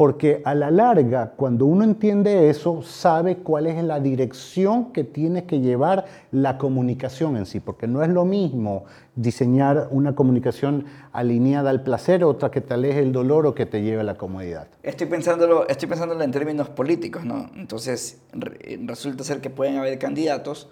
Porque 0.00 0.40
a 0.46 0.54
la 0.54 0.70
larga, 0.70 1.32
cuando 1.36 1.66
uno 1.66 1.84
entiende 1.84 2.48
eso, 2.48 2.80
sabe 2.80 3.36
cuál 3.36 3.66
es 3.66 3.84
la 3.84 4.00
dirección 4.00 4.94
que 4.94 5.04
tiene 5.04 5.44
que 5.44 5.60
llevar 5.60 6.06
la 6.32 6.56
comunicación 6.56 7.36
en 7.36 7.44
sí. 7.44 7.60
Porque 7.60 7.86
no 7.86 8.02
es 8.02 8.08
lo 8.08 8.24
mismo 8.24 8.86
diseñar 9.14 9.88
una 9.90 10.14
comunicación 10.14 10.86
alineada 11.12 11.68
al 11.68 11.82
placer, 11.82 12.24
otra 12.24 12.50
que 12.50 12.62
te 12.62 12.72
aleje 12.72 13.00
el 13.00 13.12
dolor 13.12 13.44
o 13.44 13.54
que 13.54 13.66
te 13.66 13.82
lleve 13.82 14.00
a 14.00 14.04
la 14.04 14.14
comodidad. 14.14 14.68
Estoy 14.82 15.06
pensándolo, 15.06 15.68
estoy 15.68 15.86
pensándolo 15.86 16.24
en 16.24 16.30
términos 16.30 16.70
políticos, 16.70 17.26
¿no? 17.26 17.50
Entonces, 17.54 18.22
resulta 18.32 19.22
ser 19.22 19.42
que 19.42 19.50
pueden 19.50 19.76
haber 19.76 19.98
candidatos 19.98 20.70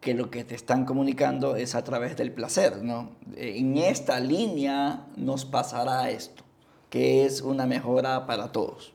que 0.00 0.14
lo 0.14 0.30
que 0.30 0.44
te 0.44 0.54
están 0.54 0.84
comunicando 0.84 1.56
es 1.56 1.74
a 1.74 1.82
través 1.82 2.16
del 2.16 2.30
placer, 2.30 2.80
¿no? 2.80 3.10
En 3.34 3.76
esta 3.76 4.20
línea 4.20 5.08
nos 5.16 5.44
pasará 5.44 6.10
esto 6.10 6.44
que 6.92 7.24
es 7.24 7.40
una 7.40 7.64
mejora 7.64 8.26
para 8.26 8.52
todos. 8.52 8.92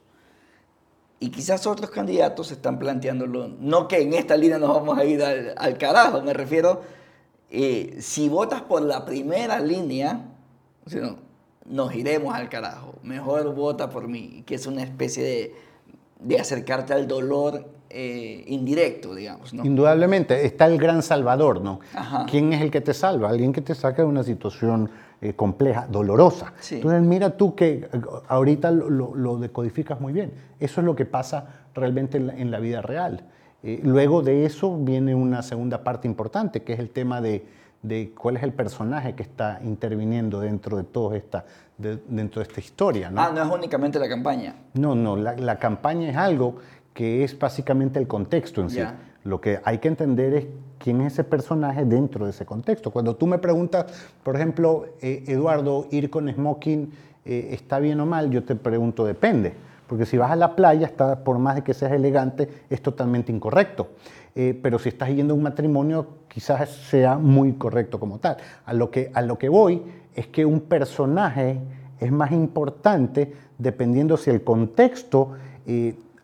Y 1.19 1.31
quizás 1.31 1.65
otros 1.65 1.89
candidatos 1.89 2.51
están 2.51 2.77
planteándolo, 2.77 3.47
no 3.59 3.87
que 3.87 4.03
en 4.03 4.13
esta 4.13 4.37
línea 4.37 4.59
nos 4.59 4.69
vamos 4.69 4.99
a 4.99 5.03
ir 5.03 5.23
al, 5.23 5.77
carajo, 5.79 6.21
me 6.21 6.31
refiero, 6.31 6.83
eh, 7.49 7.97
si 7.99 8.29
votas 8.29 8.61
por 8.61 8.83
la 8.83 9.03
primera 9.03 9.59
línea, 9.59 10.27
nos 11.65 11.95
iremos 11.95 12.35
al 12.35 12.49
carajo, 12.49 12.93
mejor 13.01 13.55
vota 13.55 13.89
por 13.89 14.07
mí, 14.07 14.43
que 14.45 14.53
es 14.53 14.67
una 14.67 14.83
especie 14.83 15.23
de, 15.23 15.55
de 16.19 16.39
acercarte 16.39 16.93
al 16.93 17.07
dolor 17.07 17.65
eh, 17.89 18.43
indirecto, 18.45 19.15
digamos. 19.15 19.55
¿no? 19.55 19.65
Indudablemente, 19.65 20.45
está 20.45 20.67
el 20.67 20.77
gran 20.77 21.01
salvador, 21.01 21.61
¿no? 21.61 21.79
¿Quién 22.29 22.53
es 22.53 22.61
el 22.61 22.69
que 22.69 22.81
te 22.81 22.93
salva? 22.93 23.29
Alguien 23.29 23.53
que 23.53 23.61
te 23.61 23.73
saca 23.73 24.03
de 24.03 24.07
una 24.07 24.21
situación 24.21 24.91
eh, 25.19 25.33
compleja, 25.33 25.87
dolorosa. 25.89 26.53
Entonces 26.69 27.01
mira 27.01 27.37
tú 27.37 27.55
que 27.55 27.89
eh, 27.91 28.01
ahorita 28.27 28.69
lo, 28.69 29.37
decodificas 29.39 29.99
muy 29.99 30.13
bien. 30.13 30.31
Eso 30.59 30.81
es 30.81 30.85
lo 30.85 30.95
que 30.95 31.05
pasa 31.05 31.65
realmente 31.73 32.17
en 32.17 32.51
la, 32.51 32.59
vida 32.59 32.83
real. 32.83 33.23
Eh, 33.63 33.81
luego 33.83 34.21
de 34.21 34.45
eso 34.45 34.77
viene 34.77 35.15
una 35.15 35.41
segunda 35.41 35.83
parte 35.83 36.07
importante, 36.07 36.61
que 36.61 36.73
es 36.73 36.79
el 36.79 36.91
tema 36.91 37.19
de, 37.19 37.43
cuál 38.15 38.37
es 38.37 38.43
el 38.43 38.53
personaje 38.53 39.15
que 39.15 39.23
está 39.23 39.59
interviniendo 39.63 40.39
dentro 40.39 40.77
de 40.77 40.83
toda 40.83 41.17
esta, 41.17 41.45
dentro 41.79 42.39
de 42.39 42.47
esta 42.47 42.59
historia. 42.59 43.11
Ah, 43.15 43.31
no 43.33 43.41
es 43.41 43.49
únicamente 43.51 43.97
la 43.97 44.07
campaña. 44.07 44.53
No, 44.75 44.93
no, 44.93 45.15
la, 45.15 45.57
campaña 45.57 46.11
es 46.11 46.15
algo 46.15 46.57
que 46.93 47.23
es 47.23 47.39
básicamente 47.39 47.97
el 47.97 48.05
contexto 48.05 48.61
en 48.61 48.69
sí. 48.69 48.81
Lo 49.23 49.41
que 49.41 49.59
hay 49.63 49.79
que 49.79 49.87
entender 49.87 50.33
es 50.33 50.47
quién 50.77 51.01
es 51.01 51.13
ese 51.13 51.23
personaje 51.23 51.85
dentro 51.85 52.25
de 52.25 52.31
ese 52.31 52.45
contexto. 52.45 52.91
Cuando 52.91 53.15
tú 53.15 53.27
me 53.27 53.37
preguntas, 53.39 53.85
por 54.23 54.35
ejemplo, 54.35 54.85
eh, 55.01 55.23
Eduardo, 55.27 55.87
ir 55.91 56.09
con 56.09 56.31
smoking 56.31 56.91
eh, 57.25 57.49
está 57.51 57.79
bien 57.79 57.99
o 57.99 58.05
mal, 58.05 58.29
yo 58.29 58.43
te 58.43 58.55
pregunto, 58.55 59.05
depende. 59.05 59.53
Porque 59.87 60.05
si 60.05 60.17
vas 60.17 60.31
a 60.31 60.35
la 60.35 60.55
playa, 60.55 60.85
está, 60.85 61.23
por 61.23 61.39
más 61.39 61.55
de 61.55 61.63
que 61.63 61.73
seas 61.73 61.91
elegante, 61.91 62.49
es 62.69 62.81
totalmente 62.81 63.31
incorrecto. 63.31 63.89
Eh, 64.35 64.57
pero 64.61 64.79
si 64.79 64.89
estás 64.89 65.09
yendo 65.09 65.33
a 65.33 65.37
un 65.37 65.43
matrimonio, 65.43 66.07
quizás 66.27 66.69
sea 66.69 67.17
muy 67.17 67.53
correcto 67.53 67.99
como 67.99 68.19
tal. 68.19 68.37
A 68.65 68.73
lo 68.73 68.91
que, 68.91 69.11
a 69.13 69.21
lo 69.21 69.37
que 69.37 69.49
voy 69.49 69.81
es 70.13 70.27
que 70.27 70.45
un 70.45 70.61
personaje 70.61 71.59
es 71.99 72.11
más 72.11 72.31
importante 72.31 73.33
dependiendo 73.57 74.17
si 74.17 74.29
el 74.29 74.43
contexto 74.43 75.31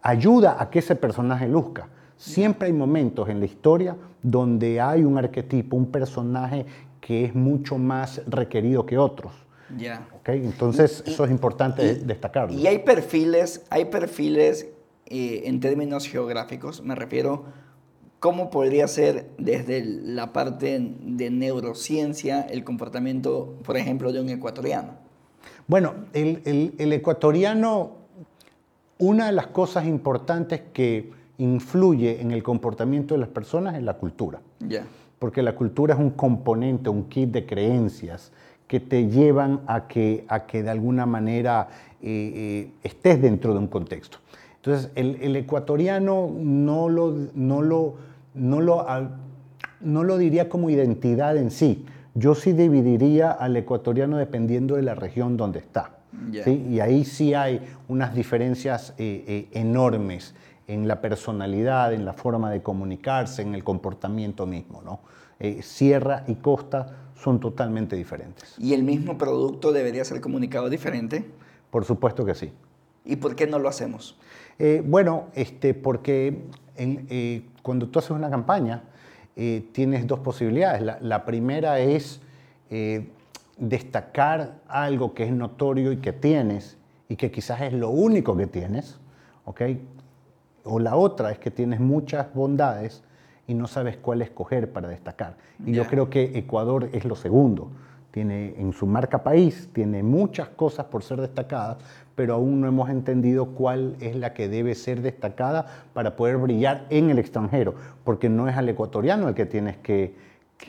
ayuda 0.02 0.58
a 0.60 0.70
que 0.70 0.80
ese 0.80 0.96
personaje 0.96 1.48
luzca. 1.48 1.88
Siempre 2.24 2.68
hay 2.68 2.74
momentos 2.74 3.28
en 3.28 3.42
la 3.42 3.46
historia 3.46 3.98
donde 4.22 4.80
hay 4.80 5.04
un 5.04 5.18
arquetipo, 5.18 5.76
un 5.76 5.88
personaje 5.88 6.66
que 7.02 7.26
es 7.26 7.36
mucho 7.36 7.78
más 7.78 8.22
requerido 8.28 8.86
que 8.86 8.98
otros. 8.98 9.34
Ya. 9.78 10.08
¿Okay? 10.22 10.42
Entonces, 10.46 11.04
eso 11.06 11.26
es 11.26 11.32
importante 11.32 11.96
destacarlo. 11.96 12.58
Y 12.58 12.66
hay 12.66 12.80
perfiles, 12.80 13.66
hay 13.70 13.86
perfiles 13.86 14.70
eh, 15.08 15.42
en 15.46 15.60
términos 15.60 16.08
geográficos, 16.08 16.82
me 16.82 16.96
refiero, 16.96 17.44
¿cómo 18.22 18.50
podría 18.50 18.88
ser 18.88 19.30
desde 19.38 19.84
la 19.84 20.32
parte 20.32 20.80
de 20.80 21.30
neurociencia 21.30 22.44
el 22.44 22.64
comportamiento, 22.64 23.56
por 23.66 23.76
ejemplo, 23.76 24.14
de 24.14 24.22
un 24.22 24.30
ecuatoriano? 24.30 24.92
Bueno, 25.68 25.94
el, 26.14 26.74
el 26.78 26.94
ecuatoriano, 26.94 27.98
una 28.98 29.26
de 29.26 29.34
las 29.34 29.48
cosas 29.48 29.86
importantes 29.86 30.62
que 30.72 31.23
influye 31.38 32.22
en 32.22 32.32
el 32.32 32.44
comportamiento 32.44 33.16
de 33.16 33.22
las 33.22 33.30
personas 33.30 33.76
es 33.76 33.84
la 33.84 33.96
cultura. 33.96 34.40
Porque 35.20 35.42
la 35.42 35.56
cultura 35.56 35.94
es 35.94 36.00
un 36.00 36.12
componente, 36.12 36.90
un 36.90 37.06
kit 37.06 37.32
de 37.32 37.46
creencias 37.46 38.32
que 38.68 38.80
te 38.80 39.08
llevan 39.08 39.62
a 39.68 39.88
que, 39.88 40.26
a 40.28 40.46
que 40.46 40.64
de 40.64 40.70
alguna 40.70 41.06
manera 41.06 41.68
eh, 42.02 42.34
eh, 42.36 42.72
estés 42.84 43.22
dentro 43.22 43.54
de 43.54 43.60
un 43.60 43.68
contexto. 43.68 44.18
Entonces, 44.56 44.92
el, 44.96 45.36
ecuatoriano 45.36 46.32
no 46.40 46.88
lo, 46.88 47.14
no, 47.36 47.62
lo, 47.62 47.96
no, 48.34 48.62
lo, 48.62 48.86
no 49.82 50.04
lo 50.04 50.18
diría 50.18 50.48
como 50.48 50.70
identidad 50.70 51.36
en 51.36 51.52
sí. 51.52 51.86
Yo 52.16 52.34
sí 52.34 52.54
dividiría 52.54 53.32
al 53.32 53.58
ecuatoriano 53.58 54.18
dependiendo 54.18 54.76
de 54.76 54.84
la 54.84 54.96
región 54.96 55.36
donde 55.36 55.60
está. 55.60 55.98
Y 56.46 56.80
ahí 56.80 57.04
sí 57.04 57.34
hay 57.34 57.60
unas 57.90 58.16
diferencias 58.16 58.94
eh, 58.98 59.50
enormes 59.52 60.34
en 60.68 60.88
la 60.88 61.02
personalidad, 61.02 61.94
en 61.94 62.06
la 62.06 62.14
forma 62.14 62.50
de 62.52 62.62
comunicarse, 62.62 63.42
en 63.42 63.56
el 63.56 63.64
comportamiento 63.64 64.46
mismo. 64.46 64.82
¿no? 64.84 65.00
Eh, 65.40 65.62
sierra 65.62 66.24
y 66.28 66.36
costa 66.36 66.96
son 67.16 67.40
totalmente 67.40 67.96
diferentes. 67.96 68.56
¿Y 68.58 68.74
el 68.74 68.84
mismo 68.84 69.18
producto 69.18 69.72
debería 69.72 70.06
ser 70.06 70.22
comunicado 70.22 70.70
diferente? 70.70 71.26
Por 71.70 71.86
supuesto 71.86 72.26
que 72.26 72.36
sí. 72.36 72.52
¿Y 73.06 73.18
por 73.18 73.36
qué 73.36 73.48
no 73.48 73.60
lo 73.60 73.68
hacemos? 73.68 74.18
Eh, 74.58 74.82
bueno, 74.86 75.26
este, 75.34 75.74
porque 75.74 76.44
eh, 76.78 77.46
cuando 77.62 77.90
tú 77.90 78.00
haces 78.00 78.12
una 78.12 78.30
campaña 78.30 78.84
tienes 79.72 80.06
dos 80.06 80.20
posibilidades. 80.20 80.84
La, 80.84 81.00
la 81.02 81.26
primera 81.26 81.80
es 81.80 82.22
destacar 83.58 84.60
algo 84.68 85.16
que 85.16 85.24
es 85.24 85.32
notorio 85.32 85.92
y 85.92 85.98
que 85.98 86.14
tienes 86.14 86.78
y 87.10 87.16
que 87.16 87.32
quizás 87.32 87.62
es 87.62 87.74
lo 87.74 87.90
único 87.90 88.38
que 88.38 88.46
tienes, 88.46 89.00
¿ok? 89.46 89.62
O 90.64 90.80
la 90.80 90.96
otra 90.96 91.32
es 91.32 91.40
que 91.40 91.52
tienes 91.52 91.80
muchas 91.80 92.34
bondades 92.34 93.04
y 93.48 93.54
no 93.54 93.68
sabes 93.68 93.98
cuál 93.98 94.22
escoger 94.22 94.72
para 94.72 94.88
destacar. 94.88 95.36
Y 95.66 95.74
yo 95.74 95.86
creo 95.86 96.10
que 96.10 96.32
Ecuador 96.38 96.90
es 96.94 97.06
lo 97.06 97.16
segundo. 97.16 97.72
Tiene 98.12 98.54
en 98.58 98.74
su 98.74 98.86
marca 98.86 99.24
país, 99.24 99.70
tiene 99.74 100.04
muchas 100.04 100.48
cosas 100.50 100.86
por 100.86 101.04
ser 101.04 101.20
destacadas, 101.20 101.78
pero 102.16 102.36
aún 102.36 102.62
no 102.62 102.68
hemos 102.68 102.90
entendido 102.90 103.48
cuál 103.48 103.96
es 104.00 104.16
la 104.16 104.34
que 104.34 104.48
debe 104.48 104.76
ser 104.76 105.02
destacada 105.02 105.66
para 105.94 106.16
poder 106.16 106.38
brillar 106.38 106.86
en 106.90 107.10
el 107.10 107.18
extranjero, 107.18 107.74
porque 108.04 108.30
no 108.30 108.48
es 108.48 108.56
al 108.56 108.70
ecuatoriano 108.70 109.28
el 109.30 109.34
que 109.34 109.48
tienes 109.48 109.78
que, 109.78 110.16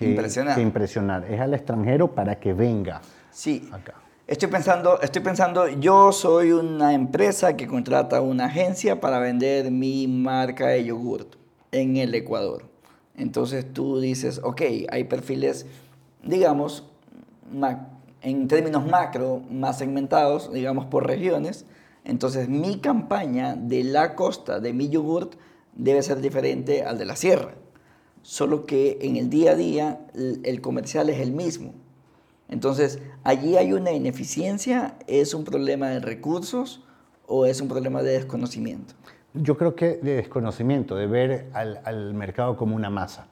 impresionar. 0.00 0.54
que 0.54 0.62
impresionar, 0.62 1.24
es 1.30 1.38
al 1.38 1.52
extranjero 1.52 2.14
para 2.14 2.40
que 2.40 2.54
venga 2.54 3.02
sí. 3.30 3.68
acá. 3.70 3.94
Estoy 4.26 4.48
pensando, 4.48 5.02
estoy 5.02 5.20
pensando, 5.20 5.68
yo 5.68 6.10
soy 6.10 6.50
una 6.52 6.94
empresa 6.94 7.58
que 7.58 7.66
contrata 7.66 8.22
una 8.22 8.46
agencia 8.46 8.98
para 8.98 9.18
vender 9.18 9.70
mi 9.70 10.08
marca 10.08 10.68
de 10.68 10.82
yogurt 10.82 11.34
en 11.72 11.98
el 11.98 12.14
Ecuador. 12.14 12.64
Entonces 13.18 13.70
tú 13.70 14.00
dices, 14.00 14.40
ok, 14.42 14.62
hay 14.90 15.04
perfiles, 15.04 15.66
digamos, 16.22 16.84
en 18.22 18.48
términos 18.48 18.86
macro, 18.86 19.42
más 19.50 19.76
segmentados, 19.76 20.50
digamos, 20.50 20.86
por 20.86 21.06
regiones. 21.06 21.66
Entonces 22.02 22.48
mi 22.48 22.78
campaña 22.78 23.56
de 23.56 23.84
la 23.84 24.14
costa 24.14 24.58
de 24.58 24.72
mi 24.72 24.88
yogurt 24.88 25.34
debe 25.74 26.00
ser 26.00 26.22
diferente 26.22 26.82
al 26.82 26.96
de 26.96 27.04
la 27.04 27.16
sierra. 27.16 27.56
Solo 28.22 28.64
que 28.64 28.96
en 29.02 29.16
el 29.16 29.28
día 29.28 29.50
a 29.50 29.54
día 29.54 30.00
el 30.14 30.62
comercial 30.62 31.10
es 31.10 31.20
el 31.20 31.32
mismo. 31.32 31.83
Entonces, 32.48 33.00
allí 33.22 33.56
hay 33.56 33.72
una 33.72 33.92
ineficiencia, 33.92 34.96
¿es 35.06 35.34
un 35.34 35.44
problema 35.44 35.88
de 35.88 36.00
recursos 36.00 36.82
o 37.26 37.46
es 37.46 37.60
un 37.60 37.68
problema 37.68 38.02
de 38.02 38.12
desconocimiento? 38.12 38.94
Yo 39.32 39.56
creo 39.56 39.74
que 39.74 39.96
de 39.96 40.16
desconocimiento, 40.16 40.94
de 40.94 41.06
ver 41.06 41.50
al, 41.52 42.14
mercado 42.14 42.56
como 42.56 42.76
una 42.76 42.90
masa. 42.90 43.26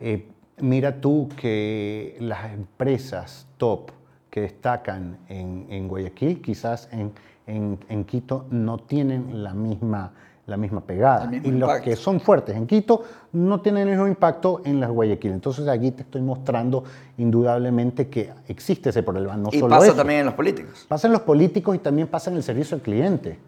Eh, 0.00 0.26
mira 0.58 1.00
tú 1.00 1.28
que 1.36 2.16
las 2.20 2.52
empresas 2.52 3.46
top 3.56 3.90
que 4.30 4.42
destacan 4.42 5.18
en, 5.28 5.88
Guayaquil, 5.88 6.40
quizás 6.40 6.88
en 6.92 8.04
Quito, 8.04 8.46
no 8.50 8.78
tienen 8.78 9.42
la 9.42 9.54
misma 9.54 10.12
la 10.46 10.56
misma 10.56 10.80
pegada. 10.80 11.30
y 11.32 11.50
los 11.52 11.80
que 11.80 11.94
son 11.96 12.20
fuertes 12.20 12.56
en 12.56 12.66
Quito 12.66 13.02
no 13.32 13.60
tienen 13.60 13.84
el 13.84 13.90
mismo 13.90 14.08
impacto 14.08 14.60
en 14.64 14.80
las 14.80 14.90
Guayaquil. 14.90 15.32
Entonces 15.32 15.68
aquí 15.68 15.92
te 15.92 16.02
estoy 16.02 16.20
mostrando 16.20 16.84
indudablemente 17.18 18.08
que 18.08 18.30
existe 18.48 18.90
ese 18.90 19.02
problema. 19.02 19.36
No 19.36 19.50
y 19.52 19.62
pasa 19.62 19.94
también 19.94 20.20
en 20.20 20.26
los 20.26 20.34
políticos. 20.34 20.86
Pasa 20.88 21.06
en 21.06 21.12
los 21.12 21.22
políticos 21.22 21.76
y 21.76 21.78
también 21.78 22.08
pasa 22.08 22.30
en 22.30 22.36
el 22.36 22.42
servicio 22.42 22.74
al 22.74 22.82
cliente. 22.82 23.38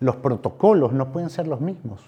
Los 0.00 0.16
protocolos 0.16 0.92
no 0.92 1.12
pueden 1.12 1.30
ser 1.30 1.46
los 1.46 1.60
mismos. 1.60 2.00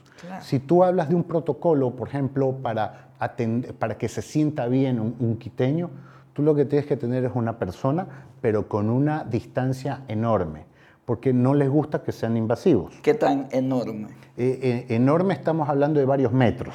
Si 0.43 0.59
tú 0.59 0.85
hablas 0.85 1.09
de 1.09 1.15
un 1.15 1.25
protocolo, 1.25 1.93
por 1.93 2.09
ejemplo, 2.09 2.53
para, 2.63 3.09
atender, 3.19 3.75
para 3.75 3.97
que 3.97 4.09
se 4.09 4.21
sienta 4.21 4.67
bien 4.67 5.01
un, 5.01 5.17
un 5.19 5.37
quiteño, 5.39 5.89
tú 6.35 6.43
lo 6.43 6.55
que 6.55 6.67
tienes 6.67 6.87
que 6.87 6.97
tener 6.97 7.25
es 7.25 7.33
una 7.35 7.59
persona, 7.59 8.07
pero 8.43 8.69
con 8.69 8.91
una 8.91 9.25
distancia 9.25 10.03
enorme 10.09 10.67
porque 11.07 11.33
no 11.33 11.55
les 11.55 11.71
gusta 11.71 12.03
que 12.03 12.13
sean 12.13 12.37
invasivos. 12.37 12.95
¿Qué 13.01 13.15
tan 13.15 13.49
enorme? 13.53 14.09
Eh, 14.37 14.85
eh, 14.91 14.95
enorme 14.95 15.33
estamos 15.33 15.69
hablando 15.69 16.01
de 16.01 16.05
varios 16.05 16.33
metros. 16.33 16.75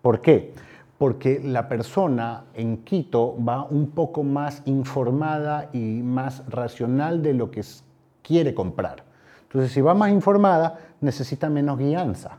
¿Por 0.00 0.20
qué? 0.20 0.54
Porque 0.96 1.40
la 1.42 1.68
persona 1.68 2.44
en 2.54 2.78
Quito 2.78 3.36
va 3.44 3.64
un 3.64 3.90
poco 3.90 4.22
más 4.22 4.62
informada 4.66 5.68
y 5.72 6.00
más 6.02 6.48
racional 6.48 7.22
de 7.22 7.34
lo 7.34 7.50
que 7.50 7.62
quiere 8.22 8.54
comprar. 8.54 9.02
Entonces, 9.42 9.72
si 9.72 9.80
va 9.80 9.94
más 9.94 10.12
informada, 10.12 10.78
necesita 11.00 11.50
menos 11.50 11.76
guianza. 11.76 12.38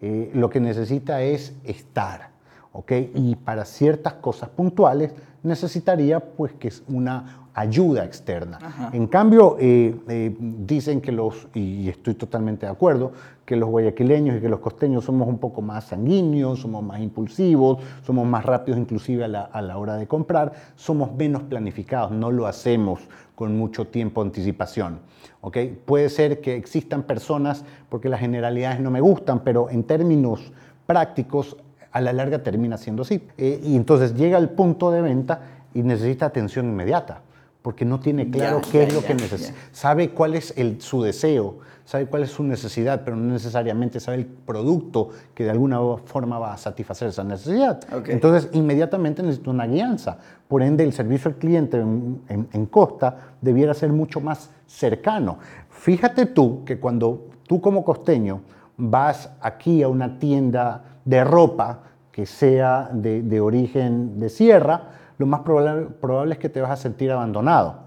Eh, 0.00 0.30
lo 0.34 0.48
que 0.48 0.60
necesita 0.60 1.20
es 1.20 1.52
estar. 1.64 2.30
¿ok? 2.72 2.92
Y 3.14 3.34
para 3.36 3.64
ciertas 3.64 4.14
cosas 4.14 4.50
puntuales 4.50 5.12
necesitaría 5.42 6.20
pues 6.20 6.52
que 6.52 6.68
es 6.68 6.82
una 6.88 7.45
ayuda 7.56 8.04
externa. 8.04 8.90
En 8.92 9.06
cambio, 9.06 9.56
eh, 9.58 9.98
eh, 10.08 10.36
dicen 10.38 11.00
que 11.00 11.10
los, 11.10 11.48
y 11.54 11.88
estoy 11.88 12.12
totalmente 12.12 12.66
de 12.66 12.72
acuerdo, 12.72 13.12
que 13.46 13.56
los 13.56 13.70
guayaquileños 13.70 14.36
y 14.36 14.40
que 14.40 14.48
los 14.50 14.60
costeños 14.60 15.04
somos 15.04 15.26
un 15.26 15.38
poco 15.38 15.62
más 15.62 15.84
sanguíneos, 15.84 16.60
somos 16.60 16.84
más 16.84 17.00
impulsivos, 17.00 17.78
somos 18.04 18.26
más 18.26 18.44
rápidos 18.44 18.78
inclusive 18.78 19.24
a 19.24 19.28
la, 19.28 19.40
a 19.40 19.62
la 19.62 19.78
hora 19.78 19.96
de 19.96 20.06
comprar, 20.06 20.52
somos 20.74 21.14
menos 21.14 21.44
planificados, 21.44 22.12
no 22.12 22.30
lo 22.30 22.46
hacemos 22.46 23.00
con 23.34 23.56
mucho 23.56 23.86
tiempo 23.86 24.22
de 24.22 24.28
anticipación. 24.28 25.00
¿okay? 25.40 25.80
Puede 25.86 26.10
ser 26.10 26.42
que 26.42 26.56
existan 26.56 27.04
personas, 27.04 27.64
porque 27.88 28.10
las 28.10 28.20
generalidades 28.20 28.80
no 28.80 28.90
me 28.90 29.00
gustan, 29.00 29.40
pero 29.40 29.70
en 29.70 29.84
términos 29.84 30.52
prácticos 30.84 31.56
a 31.90 32.02
la 32.02 32.12
larga 32.12 32.42
termina 32.42 32.76
siendo 32.76 33.00
así. 33.00 33.26
Eh, 33.38 33.62
y 33.64 33.76
entonces 33.76 34.14
llega 34.14 34.36
al 34.36 34.50
punto 34.50 34.90
de 34.90 35.00
venta 35.00 35.40
y 35.72 35.82
necesita 35.82 36.26
atención 36.26 36.66
inmediata, 36.66 37.22
porque 37.66 37.84
no 37.84 37.98
tiene 37.98 38.30
claro 38.30 38.60
qué 38.70 38.84
es 38.84 38.94
lo 38.94 39.02
que 39.02 39.12
necesita. 39.12 39.52
Sabe 39.72 40.10
cuál 40.10 40.36
es 40.36 40.54
el, 40.56 40.80
su 40.80 41.02
deseo, 41.02 41.56
sabe 41.84 42.06
cuál 42.06 42.22
es 42.22 42.30
su 42.30 42.44
necesidad, 42.44 43.02
pero 43.04 43.16
no 43.16 43.32
necesariamente 43.32 43.98
sabe 43.98 44.18
el 44.18 44.26
producto 44.26 45.08
que 45.34 45.42
de 45.42 45.50
alguna 45.50 45.80
forma 46.04 46.38
va 46.38 46.52
a 46.52 46.58
satisfacer 46.58 47.08
esa 47.08 47.24
necesidad. 47.24 47.80
Entonces, 48.06 48.50
inmediatamente 48.52 49.20
necesita 49.20 49.50
una 49.50 49.66
guianza. 49.66 50.16
Por 50.46 50.62
ende, 50.62 50.84
el 50.84 50.92
servicio 50.92 51.28
al 51.28 51.38
cliente 51.38 51.78
en, 51.78 52.20
en 52.28 52.66
Costa 52.66 53.34
debiera 53.40 53.74
ser 53.74 53.90
mucho 53.90 54.20
más 54.20 54.50
cercano. 54.68 55.40
Fíjate 55.68 56.26
tú 56.26 56.62
que 56.64 56.78
cuando 56.78 57.30
tú 57.48 57.60
como 57.60 57.84
costeño 57.84 58.42
vas 58.76 59.28
aquí 59.40 59.82
a 59.82 59.88
una 59.88 60.20
tienda 60.20 61.00
de 61.04 61.24
ropa 61.24 61.80
que 62.12 62.26
sea 62.26 62.90
de, 62.92 63.40
origen 63.40 64.20
de 64.20 64.28
sierra, 64.28 64.84
lo 65.18 65.26
más 65.26 65.40
probable, 65.40 66.32
es 66.32 66.38
que 66.38 66.48
te 66.48 66.60
vas 66.60 66.70
a 66.70 66.76
sentir 66.76 67.10
abandonado. 67.10 67.80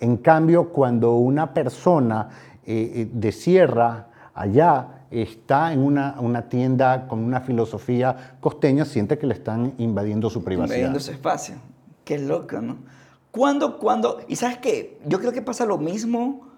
En 0.00 0.16
cambio, 0.16 0.70
cuando 0.70 1.14
una 1.14 1.54
persona 1.54 2.28
eh, 2.66 2.92
eh, 2.94 3.08
de 3.10 3.32
sierra 3.32 4.08
allá 4.34 5.04
está 5.10 5.72
en 5.72 5.80
una, 5.80 6.16
una, 6.18 6.48
tienda 6.48 7.08
con 7.08 7.20
una 7.20 7.40
filosofía 7.40 8.36
costeña, 8.40 8.84
siente 8.84 9.18
que 9.18 9.26
le 9.26 9.34
están 9.34 9.74
invadiendo 9.78 10.28
su 10.28 10.44
privacidad. 10.44 10.76
Invadiendo 10.76 11.00
su 11.00 11.12
espacio. 11.12 11.54
Qué 12.04 12.18
loco, 12.18 12.60
¿no? 12.60 12.76
¿Cuándo, 13.30 13.78
cuándo? 13.78 14.20
Y 14.28 14.36
sabes 14.36 14.58
qué, 14.58 14.98
yo 15.06 15.18
creo 15.18 15.32
que 15.32 15.42
pasa 15.42 15.64
lo 15.64 15.78
mismo 15.78 16.48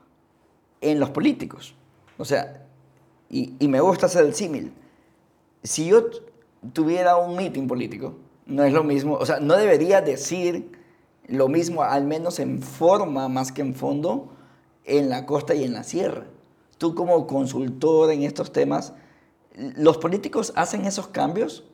en 0.80 0.98
los 0.98 1.10
políticos. 1.10 1.74
O 2.16 2.24
sea, 2.24 2.62
y, 3.30 3.54
y 3.58 3.68
me 3.68 3.80
gusta 3.80 4.06
hacer 4.06 4.24
el 4.24 4.34
símil 4.34 4.72
si 5.62 5.86
yo 5.86 6.06
tuviera 6.72 7.16
un 7.16 7.36
meeting 7.36 7.66
político, 7.66 8.14
no 8.48 8.64
es 8.64 8.72
lo 8.72 8.82
mismo, 8.82 9.14
o 9.14 9.26
sea, 9.26 9.38
no 9.40 9.56
debería 9.56 10.00
decir 10.00 10.72
lo 11.28 11.48
mismo, 11.48 11.82
al 11.82 12.04
menos 12.04 12.40
en 12.40 12.62
forma 12.62 13.28
más 13.28 13.52
que 13.52 13.60
en 13.60 13.74
fondo, 13.74 14.30
en 14.84 15.10
la 15.10 15.26
costa 15.26 15.54
y 15.54 15.62
en 15.62 15.74
la 15.74 15.84
sierra. 15.84 16.24
Tú 16.78 16.94
como 16.94 17.26
consultor 17.26 18.10
en 18.10 18.22
estos 18.22 18.50
temas, 18.50 18.94
¿los 19.76 19.98
políticos 19.98 20.52
hacen 20.56 20.86
esos 20.86 21.06
cambios? 21.08 21.64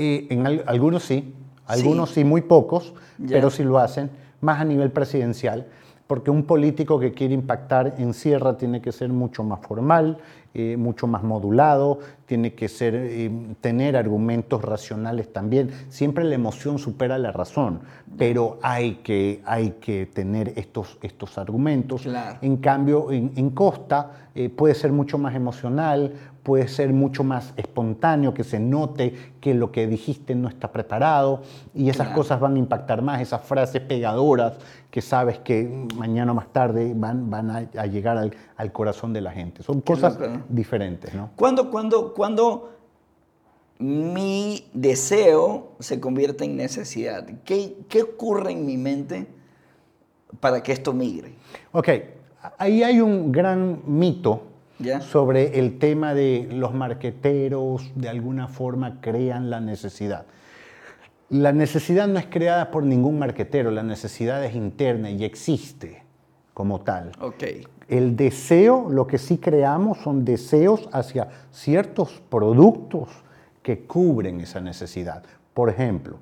en 0.00 0.46
algunos 0.66 1.02
sí, 1.02 1.34
algunos 1.66 2.10
sí, 2.10 2.22
muy 2.22 2.42
pocos, 2.42 2.94
pero 3.28 3.50
sí 3.50 3.64
lo 3.64 3.78
hacen, 3.78 4.10
más 4.40 4.60
a 4.60 4.64
nivel 4.64 4.92
presidencial 4.92 5.66
porque 6.08 6.30
un 6.30 6.44
político 6.44 6.98
que 6.98 7.12
quiere 7.12 7.34
impactar 7.34 7.94
en 7.98 8.14
Sierra 8.14 8.56
tiene 8.56 8.80
que 8.80 8.92
ser 8.92 9.10
mucho 9.10 9.44
más 9.44 9.60
formal, 9.60 10.18
eh, 10.54 10.76
mucho 10.78 11.06
más 11.06 11.22
modulado, 11.22 12.00
tiene 12.28 12.52
que 12.52 12.68
ser, 12.68 12.94
eh, 12.94 13.30
tener 13.62 13.96
argumentos 13.96 14.62
racionales 14.62 15.32
también. 15.32 15.70
Siempre 15.88 16.24
la 16.24 16.34
emoción 16.34 16.78
supera 16.78 17.16
la 17.16 17.32
razón, 17.32 17.80
pero 18.18 18.58
hay 18.62 18.96
que, 18.96 19.40
hay 19.46 19.76
que 19.80 20.04
tener 20.04 20.52
estos, 20.56 20.98
estos 21.00 21.38
argumentos. 21.38 22.06
En 22.42 22.58
cambio, 22.58 23.10
en, 23.10 23.48
Costa 23.50 24.28
eh, 24.34 24.50
puede 24.50 24.74
ser 24.74 24.92
mucho 24.92 25.16
más 25.16 25.34
emocional, 25.34 26.12
puede 26.42 26.68
ser 26.68 26.92
mucho 26.92 27.24
más 27.24 27.52
espontáneo, 27.56 28.32
que 28.32 28.44
se 28.44 28.60
note 28.60 29.14
que 29.40 29.52
lo 29.52 29.70
que 29.70 29.86
dijiste 29.86 30.34
no 30.34 30.48
está 30.48 30.72
preparado 30.72 31.42
y 31.74 31.90
esas 31.90 32.08
cosas 32.08 32.40
van 32.40 32.56
a 32.56 32.58
impactar 32.58 33.02
más, 33.02 33.20
esas 33.20 33.42
frases 33.42 33.82
pegadoras 33.82 34.54
que 34.90 35.02
sabes 35.02 35.38
que 35.40 35.86
mañana 35.96 36.32
o 36.32 36.34
más 36.34 36.50
tarde 36.50 36.94
van, 36.96 37.28
van 37.28 37.50
a, 37.50 37.86
llegar 37.86 38.16
al, 38.56 38.72
corazón 38.72 39.12
de 39.12 39.20
la 39.20 39.30
gente. 39.30 39.62
Son 39.62 39.82
cosas 39.82 40.18
diferentes, 40.48 41.14
¿no? 41.14 41.30
¿Cuándo, 41.36 41.70
cuando, 41.70 42.14
cuando 42.18 42.72
mi 43.78 44.66
deseo 44.74 45.76
se 45.78 46.00
convierte 46.00 46.44
en 46.44 46.56
necesidad? 46.56 47.24
¿Qué, 47.44 47.76
¿Qué 47.88 48.02
ocurre 48.02 48.50
en 48.50 48.66
mi 48.66 48.76
mente 48.76 49.28
para 50.40 50.60
que 50.60 50.72
esto 50.72 50.92
migre? 50.92 51.34
Ok, 51.70 51.88
ahí 52.58 52.82
hay 52.82 53.00
un 53.00 53.30
gran 53.30 53.82
mito 53.86 54.42
sobre 55.00 55.60
el 55.60 55.78
tema 55.78 56.12
de 56.12 56.48
los 56.50 56.74
marqueteros 56.74 57.88
de 57.94 58.08
alguna 58.08 58.48
forma 58.48 59.00
crean 59.00 59.48
la 59.48 59.60
necesidad. 59.60 60.26
La 61.28 61.52
necesidad 61.52 62.08
no 62.08 62.18
es 62.18 62.26
creada 62.26 62.72
por 62.72 62.82
ningún 62.82 63.20
marquetero, 63.20 63.70
la 63.70 63.84
necesidad 63.84 64.44
es 64.44 64.56
interna 64.56 65.08
y 65.08 65.22
existe 65.22 66.02
como 66.52 66.80
tal. 66.80 67.12
Okay. 67.20 67.64
El 67.88 68.16
deseo, 68.16 68.88
lo 68.90 69.06
que 69.06 69.16
sí 69.16 69.38
creamos 69.38 69.98
son 69.98 70.24
deseos 70.24 70.88
hacia 70.92 71.28
ciertos 71.50 72.22
productos 72.28 73.08
que 73.62 73.80
cubren 73.80 74.40
esa 74.40 74.60
necesidad. 74.60 75.22
Por 75.54 75.70
ejemplo, 75.70 76.18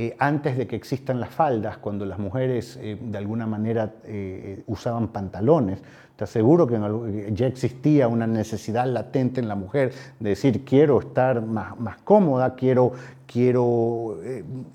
eh, 0.00 0.14
antes 0.20 0.56
de 0.56 0.68
que 0.68 0.76
existan 0.76 1.18
las 1.18 1.30
faldas, 1.30 1.78
cuando 1.78 2.06
las 2.06 2.20
mujeres 2.20 2.78
eh, 2.80 2.96
de 3.00 3.18
alguna 3.18 3.48
manera 3.48 3.94
eh, 4.04 4.62
usaban 4.68 5.08
pantalones, 5.08 5.80
te 6.14 6.22
aseguro 6.22 6.68
que 6.68 7.30
ya 7.32 7.48
existía 7.48 8.06
una 8.06 8.26
necesidad 8.26 8.86
latente 8.86 9.40
en 9.40 9.48
la 9.48 9.56
mujer 9.56 9.92
de 10.20 10.30
decir, 10.30 10.64
quiero 10.64 11.00
estar 11.00 11.42
más, 11.42 11.78
más 11.80 11.96
cómoda, 11.98 12.54
quiero, 12.54 12.92
quiero 13.30 14.18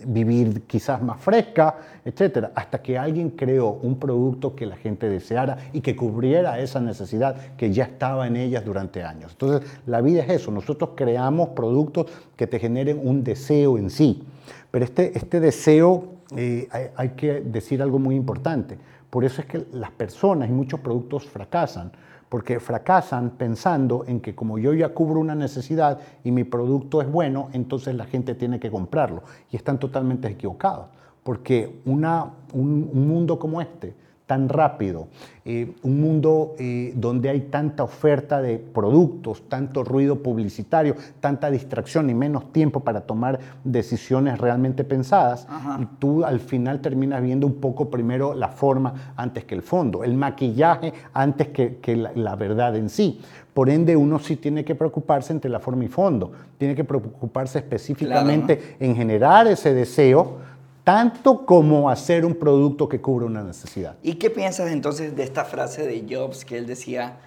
vivir 0.05 0.61
quizás 0.67 1.01
más 1.01 1.19
fresca, 1.19 1.75
etc. 2.05 2.49
Hasta 2.53 2.81
que 2.81 2.97
alguien 2.97 3.31
creó 3.31 3.79
un 3.81 3.97
producto 3.97 4.55
que 4.55 4.65
la 4.65 4.77
gente 4.77 5.09
deseara 5.09 5.57
y 5.73 5.81
que 5.81 5.95
cubriera 5.95 6.59
esa 6.59 6.79
necesidad 6.79 7.55
que 7.57 7.73
ya 7.73 7.85
estaba 7.85 8.27
en 8.27 8.35
ellas 8.35 8.63
durante 8.63 9.03
años. 9.03 9.31
Entonces, 9.31 9.69
la 9.87 10.01
vida 10.01 10.23
es 10.23 10.29
eso, 10.29 10.51
nosotros 10.51 10.91
creamos 10.95 11.49
productos 11.49 12.05
que 12.35 12.47
te 12.47 12.59
generen 12.59 13.01
un 13.03 13.23
deseo 13.23 13.77
en 13.77 13.89
sí. 13.89 14.23
Pero 14.71 14.85
este, 14.85 15.17
este 15.17 15.39
deseo, 15.39 16.05
eh, 16.35 16.67
hay, 16.95 17.09
que 17.09 17.41
decir 17.41 17.81
algo 17.81 17.99
muy 17.99 18.15
importante. 18.15 18.77
Por 19.09 19.23
eso 19.23 19.41
es 19.41 19.47
que 19.47 19.65
las 19.71 19.91
personas 19.91 20.49
y 20.49 20.51
muchos 20.51 20.79
productos 20.79 21.25
fracasan, 21.25 21.91
porque 22.33 22.59
fracasan 22.59 23.29
pensando 23.37 24.05
en 24.07 24.19
que 24.19 24.33
como 24.33 24.57
yo 24.57 24.73
ya 24.73 24.89
cubro 24.89 25.19
una 25.19 25.35
necesidad 25.35 25.99
y 26.23 26.31
mi 26.31 26.43
producto 26.43 26.99
es 26.99 27.07
bueno, 27.07 27.49
entonces 27.53 27.93
la 27.93 28.05
gente 28.05 28.33
tiene 28.33 28.59
que 28.59 28.71
comprarlo. 28.71 29.21
Y 29.51 29.55
están 29.55 29.77
totalmente 29.77 30.27
equivocados, 30.29 30.87
porque 31.21 31.79
una, 31.85 32.33
un 32.53 33.07
mundo 33.07 33.37
como 33.37 33.61
este, 33.61 33.93
tan 34.25 34.47
rápido, 34.47 35.07
eh, 35.43 35.73
un 35.83 35.99
mundo 35.99 36.55
eh, 36.57 36.93
donde 36.95 37.29
hay 37.29 37.41
tanta 37.41 37.83
oferta 37.83 38.41
de 38.41 38.57
productos, 38.57 39.49
tanto 39.49 39.83
ruido 39.83 40.23
publicitario, 40.23 40.95
tanta 41.19 41.51
distracción 41.51 42.09
y 42.09 42.13
menos 42.13 42.53
tiempo 42.53 42.79
para 42.79 43.01
tomar 43.01 43.39
decisiones 43.65 44.39
realmente 44.39 44.85
pensadas, 44.85 45.45
y 45.79 45.85
tú 45.99 46.23
al 46.23 46.39
final 46.39 46.79
terminas 46.79 47.21
viendo 47.21 47.45
un 47.45 47.55
poco 47.55 47.89
primero 47.89 48.33
la 48.33 48.47
forma 48.47 49.13
antes 49.17 49.43
que 49.43 49.55
el 49.55 49.61
fondo, 49.61 50.03
el 50.05 50.15
maquillaje 50.15 50.93
antes 51.13 51.49
que, 51.49 52.11
la, 52.15 52.35
verdad 52.35 52.75
en 52.77 52.89
sí. 52.89 53.19
Por 53.53 53.69
ende, 53.69 53.95
uno 53.95 54.17
sí 54.19 54.37
tiene 54.37 54.63
que 54.63 54.73
preocuparse 54.73 55.33
entre 55.33 55.51
la 55.51 55.59
forma 55.59 55.83
y 55.83 55.87
fondo, 55.89 56.31
tiene 56.57 56.73
que 56.73 56.85
preocuparse 56.85 57.59
específicamente 57.59 58.77
en 58.79 58.95
generar 58.95 59.45
ese 59.47 59.73
deseo, 59.73 60.37
tanto 60.83 61.45
como 61.45 61.89
hacer 61.89 62.25
un 62.25 62.35
producto 62.35 62.89
que 62.89 62.99
cubra 62.99 63.25
una 63.25 63.43
necesidad. 63.43 63.97
¿Y 64.03 64.15
qué 64.15 64.29
piensas 64.29 64.71
entonces 64.71 65.15
de 65.15 65.23
esta 65.23 65.45
frase 65.45 65.85
de 65.87 66.05
Jobs 66.09 66.43
que 66.43 66.57
él 66.57 66.65
decía, 66.65 67.19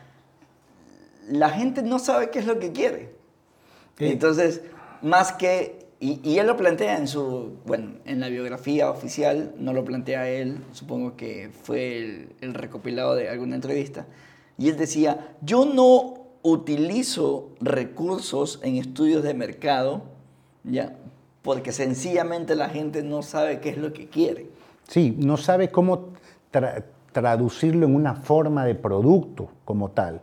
la 1.29 1.51
gente 1.51 1.83
no 1.83 1.99
sabe 1.99 2.31
qué 2.31 2.41
es 2.41 2.47
lo 2.47 2.59
que 2.59 2.73
quiere? 2.73 3.15
Entonces, 3.99 4.61
más 5.01 5.33
que, 5.33 5.87
y, 6.01 6.39
él 6.39 6.47
lo 6.47 6.57
plantea 6.57 6.99
en 6.99 7.09
su, 7.09 7.57
bueno, 7.65 7.93
en 8.05 8.21
la 8.21 8.29
biografía 8.29 8.91
oficial, 8.91 9.55
no 9.59 9.73
lo 9.73 9.85
plantea 9.85 10.29
él, 10.29 10.59
supongo 10.73 11.17
que 11.17 11.51
fue 11.63 12.29
el, 12.41 12.55
recopilado 12.55 13.15
de 13.15 13.31
alguna 13.31 13.55
entrevista, 13.55 14.07
Y 14.59 14.69
él 14.69 14.77
decía, 14.77 15.35
yo 15.41 15.65
no 15.65 16.27
utilizo 16.43 17.51
recursos 17.61 18.61
en 18.63 18.77
estudios 18.77 19.23
de 19.23 19.33
mercado, 19.33 20.03
¿ya? 20.65 20.97
Porque 21.47 21.71
sencillamente 21.71 22.57
la 22.57 22.69
gente 22.69 23.05
no 23.05 23.23
sabe 23.23 23.61
qué 23.61 23.69
es 23.69 23.79
lo 23.79 23.93
que 23.93 24.09
quiere. 24.09 24.49
Sí, 24.89 25.17
no 25.17 25.37
sabe 25.37 25.69
cómo 25.69 26.09
traducirlo 27.13 27.87
en 27.87 27.95
una 27.95 28.17
forma 28.17 28.65
de 28.65 28.75
producto 28.75 29.49
como 29.65 29.91
tal. 29.93 30.21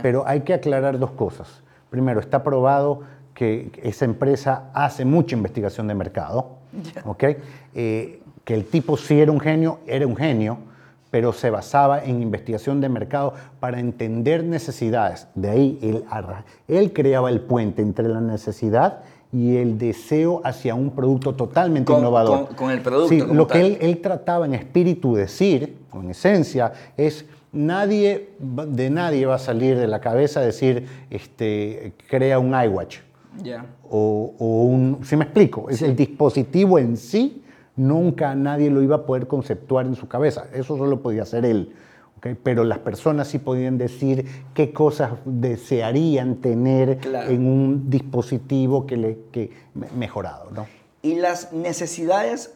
Pero 0.00 0.26
hay 0.26 0.40
que 0.40 0.54
aclarar 0.54 0.98
dos 0.98 1.10
cosas. 1.10 1.62
Primero, 1.90 2.20
está 2.20 2.42
probado 2.42 3.00
que 3.34 3.70
esa 3.82 4.06
empresa 4.06 4.70
hace 4.72 5.04
mucha 5.04 5.36
investigación 5.36 5.88
de 5.88 5.94
mercado, 5.94 6.56
eh, 7.74 8.22
que 8.42 8.54
el 8.54 8.64
tipo 8.64 8.96
sí 8.96 9.20
era 9.20 9.30
un 9.30 9.40
genio, 9.40 9.80
era 9.86 10.06
un 10.06 10.16
genio, 10.16 10.56
pero 11.10 11.34
se 11.34 11.50
basaba 11.50 12.02
en 12.02 12.22
investigación 12.22 12.80
de 12.80 12.88
mercado 12.88 13.34
para 13.60 13.78
entender 13.78 14.42
necesidades. 14.42 15.28
De 15.34 15.50
ahí 15.50 15.78
él, 15.82 16.04
él 16.66 16.92
creaba 16.94 17.28
el 17.28 17.42
puente 17.42 17.82
entre 17.82 18.08
la 18.08 18.22
necesidad 18.22 19.02
y 19.32 19.56
el 19.56 19.78
deseo 19.78 20.42
hacia 20.44 20.74
un 20.74 20.90
producto 20.90 21.34
totalmente 21.34 21.92
innovador. 21.92 22.54
Con, 22.54 22.70
el 22.70 22.82
producto. 22.82 23.08
Sí, 23.08 23.20
lo 23.20 23.46
que 23.46 23.60
él, 23.60 23.78
él, 23.80 24.00
trataba 24.00 24.44
en 24.44 24.54
espíritu 24.54 25.14
decir, 25.14 25.78
en 25.94 26.10
esencia, 26.10 26.72
es 26.96 27.24
nadie, 27.50 28.30
de 28.38 28.90
nadie 28.90 29.24
va 29.24 29.36
a 29.36 29.38
salir 29.38 29.78
de 29.78 29.86
la 29.86 30.00
cabeza 30.00 30.40
decir, 30.40 30.86
este, 31.10 31.94
crea 32.08 32.38
un 32.38 32.48
iWatch. 32.48 32.98
O, 33.88 34.34
o, 34.38 34.64
un, 34.64 34.98
¿sí 35.04 35.16
me 35.16 35.24
explico? 35.24 35.70
Es 35.70 35.80
el 35.80 35.96
dispositivo 35.96 36.78
en 36.78 36.98
sí 36.98 37.42
nunca 37.76 38.34
nadie 38.34 38.70
lo 38.70 38.82
iba 38.82 38.96
a 38.96 39.06
poder 39.06 39.26
conceptuar 39.26 39.86
en 39.86 39.94
su 39.94 40.08
cabeza. 40.08 40.46
Eso 40.52 40.76
solo 40.76 41.00
podía 41.00 41.22
hacer 41.22 41.44
él. 41.44 41.72
Pero 42.42 42.62
las 42.62 42.78
personas 42.78 43.28
sí 43.28 43.38
podían 43.38 43.78
decir 43.78 44.44
qué 44.54 44.72
cosas 44.72 45.12
desearían 45.24 46.36
tener 46.36 47.00
en 47.04 47.46
un 47.46 47.90
dispositivo 47.90 48.86
que 48.86 48.96
le 48.96 49.18
que 49.32 49.50
mejorado. 49.96 50.50
¿no? 50.52 50.66
Y 51.02 51.16
las 51.16 51.52
necesidades 51.52 52.54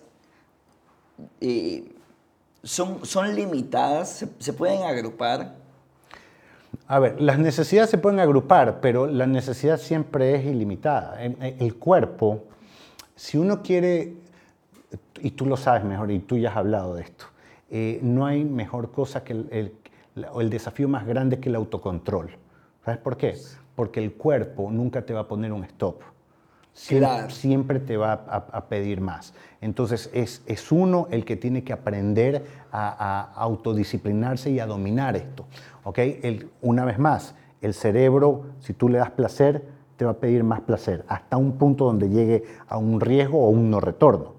eh, 1.41 1.85
son, 2.63 3.05
son 3.05 3.35
limitadas, 3.35 4.27
¿Se, 4.39 4.53
pueden 4.53 4.83
agrupar. 4.83 5.55
A 6.87 6.99
ver, 7.01 7.21
las 7.21 7.39
necesidades 7.39 7.91
se 7.91 7.99
pueden 7.99 8.21
agrupar, 8.21 8.81
pero 8.81 9.07
la 9.07 9.27
necesidad 9.27 9.79
siempre 9.79 10.37
es 10.37 10.47
ilimitada. 10.47 11.21
El 11.23 11.75
cuerpo, 11.77 12.45
si 13.17 13.37
uno 13.39 13.63
quiere 13.63 14.15
y 15.21 15.31
tú 15.33 15.47
lo 15.47 15.57
sabes 15.57 15.85
mejor 15.85 16.11
y 16.11 16.21
tú 16.21 16.37
ya 16.37 16.51
has 16.51 16.57
hablado 16.57 16.95
de 16.95 17.03
esto, 17.03 17.27
eh, 17.71 17.99
no 18.03 18.27
hay 18.27 18.45
mejor 18.45 18.93
cosa 18.93 19.25
que 19.25 19.33
el, 19.33 19.73
el, 20.15 20.51
desafío 20.51 20.89
más 20.89 21.07
grande 21.07 21.41
que 21.41 21.49
el 21.49 21.57
autocontrol. 21.57 22.31
¿Sabes 22.85 23.01
por 23.01 23.17
qué? 23.17 23.37
Porque 23.75 24.03
el 24.03 24.15
cuerpo 24.15 24.71
nunca 24.71 25.03
te 25.03 25.13
va 25.13 25.21
a 25.21 25.29
poner 25.29 25.53
un 25.53 25.65
stop. 25.65 26.03
Siempre, 26.73 27.31
siempre 27.31 27.81
te 27.81 27.97
va 27.97 28.13
a, 28.13 28.67
pedir 28.67 29.01
más. 29.01 29.33
Entonces 29.63 30.11
es, 30.13 30.43
es, 30.45 30.71
uno 30.71 31.09
el 31.11 31.25
que 31.25 31.35
tiene 31.37 31.65
que 31.65 31.73
aprender 31.73 32.45
a, 32.71 32.89
a 32.89 33.33
autodisciplinarse 33.41 34.51
y 34.51 34.61
a 34.61 34.67
dominar 34.67 35.17
esto. 35.17 35.47
El, 35.97 36.51
una 36.61 36.85
vez 36.85 36.99
más, 36.99 37.35
el 37.63 37.73
cerebro, 37.73 38.45
si 38.61 38.75
tú 38.75 38.91
le 38.91 38.99
das 38.99 39.11
placer, 39.11 39.67
te 39.97 40.05
va 40.05 40.13
a 40.13 40.17
pedir 40.19 40.45
más 40.45 40.61
placer, 40.61 41.05
hasta 41.09 41.37
un 41.37 41.53
punto 41.53 41.87
donde 41.87 42.11
llegue 42.11 42.45
a 42.69 42.77
un 42.77 43.01
riesgo 43.01 43.47
o 43.47 43.49
un 43.49 43.71
no 43.71 43.81
retorno. 43.81 44.36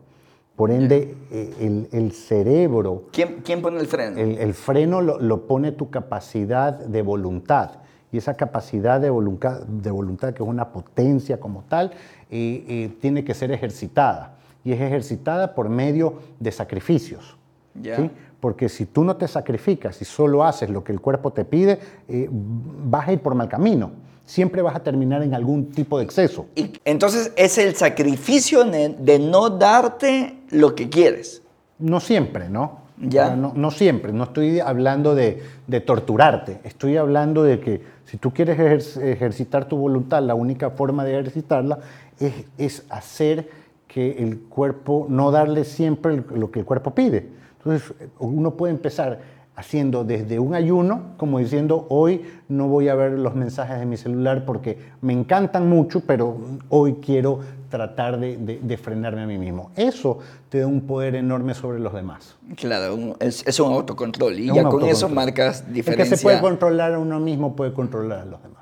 Por 0.57 0.71
ende, 0.71 1.15
eh, 1.29 1.87
el, 1.91 2.11
cerebro... 2.13 3.03
¿Quién, 3.11 3.41
¿Quién, 3.45 3.61
pone 3.61 3.79
el 3.79 3.85
freno? 3.85 4.17
El, 4.17 4.55
freno 4.55 5.01
lo, 5.01 5.45
pone 5.45 5.71
tu 5.71 5.91
capacidad 5.91 6.73
de 6.73 7.03
voluntad. 7.03 7.73
Y 8.11 8.17
esa 8.17 8.33
capacidad 8.33 8.99
de 8.99 9.11
voluntad, 9.11 9.61
de 9.67 9.91
voluntad 9.91 10.33
que 10.33 10.41
es 10.41 10.49
una 10.49 10.69
potencia 10.69 11.39
como 11.39 11.63
tal, 11.69 11.91
eh, 12.31 12.65
eh, 12.67 12.97
tiene 12.99 13.23
que 13.23 13.35
ser 13.35 13.51
ejercitada. 13.51 14.39
Y 14.63 14.71
es 14.71 14.81
ejercitada 14.81 15.53
por 15.53 15.69
medio 15.69 16.15
de 16.39 16.51
sacrificios. 16.51 17.37
¿sí? 17.79 18.09
Porque 18.39 18.67
si 18.67 18.87
tú 18.87 19.03
no 19.03 19.15
te 19.15 19.27
sacrificas 19.27 20.01
y 20.01 20.05
solo 20.05 20.43
haces 20.43 20.71
lo 20.71 20.83
que 20.83 20.91
el 20.91 20.99
cuerpo 20.99 21.31
te 21.33 21.45
pide, 21.45 21.77
vas 22.09 23.07
a 23.07 23.13
ir 23.13 23.19
por 23.19 23.35
mal 23.35 23.47
camino 23.47 24.06
siempre 24.27 24.61
vas 24.61 24.75
a 24.75 24.81
terminar 24.81 25.23
en 25.23 25.33
algún 25.33 25.71
tipo 25.71 25.97
de 25.97 26.03
exceso. 26.03 26.45
Y 26.53 26.73
entonces 26.85 27.31
es 27.35 27.57
el 27.57 27.75
sacrificio 27.75 28.63
de 28.65 29.19
no 29.19 29.49
darte 29.49 30.37
lo 30.51 30.75
que 30.75 30.89
quieres. 30.89 31.41
No 31.79 31.99
siempre, 31.99 32.49
¿no? 32.49 32.85
Ya. 32.99 33.35
No, 33.35 33.53
no 33.55 33.71
siempre, 33.71 34.11
no 34.11 34.23
estoy 34.25 34.59
hablando 34.59 35.13
de, 35.13 35.43
de, 35.67 35.81
torturarte, 35.81 36.59
estoy 36.63 36.97
hablando 36.97 37.43
de 37.43 37.59
que 37.59 37.83
si 38.05 38.17
tú 38.17 38.33
quieres 38.33 38.97
ejercitar 38.97 39.65
tu 39.65 39.77
voluntad, 39.77 40.23
la 40.23 40.33
única 40.33 40.71
forma 40.71 41.05
de 41.05 41.11
ejercitarla 41.11 41.77
es, 42.19 42.33
es 42.57 42.85
hacer 42.89 43.49
que 43.87 44.23
el 44.23 44.39
cuerpo, 44.39 45.05
no 45.09 45.29
darle 45.29 45.63
siempre 45.63 46.23
lo 46.33 46.49
que 46.49 46.61
el 46.61 46.65
cuerpo 46.65 46.95
pide. 46.95 47.27
Entonces 47.59 47.93
uno 48.17 48.55
puede 48.55 48.73
empezar 48.73 49.19
haciendo 49.57 50.03
desde 50.03 50.37
un 50.37 50.53
ayuno, 50.53 51.15
como 51.17 51.39
diciendo, 51.39 51.87
hoy 51.89 52.21
no 52.47 52.67
voy 52.67 52.89
a 52.89 52.95
ver 52.95 53.13
los 53.13 53.33
mensajes 53.33 53.79
de 53.79 53.87
mi 53.87 53.97
celular 53.97 54.45
porque 54.45 54.77
me 55.01 55.13
encantan 55.13 55.67
mucho, 55.67 56.01
pero 56.01 56.37
hoy 56.69 56.97
quiero 57.03 57.39
tratar 57.67 58.19
de, 58.19 58.79
frenarme 58.81 59.23
a 59.23 59.25
mí 59.25 59.39
mismo. 59.39 59.71
Eso 59.75 60.19
te 60.49 60.59
da 60.59 60.67
un 60.67 60.81
poder 60.81 61.15
enorme 61.15 61.55
sobre 61.55 61.79
los 61.79 61.91
demás. 61.91 62.37
Claro, 62.55 63.15
es, 63.19 63.59
un 63.59 63.73
autocontrol 63.73 64.39
y 64.39 64.53
ya 64.53 64.63
con 64.63 64.85
eso 64.85 65.09
marcas 65.09 65.65
diferencia. 65.73 66.03
El 66.03 66.09
que 66.11 66.17
se 66.17 66.23
puede 66.23 66.39
controlar 66.39 66.93
a 66.93 66.99
uno 66.99 67.19
mismo 67.19 67.55
puede 67.55 67.73
controlar 67.73 68.19
a 68.19 68.25
los 68.25 68.41
demás 68.43 68.56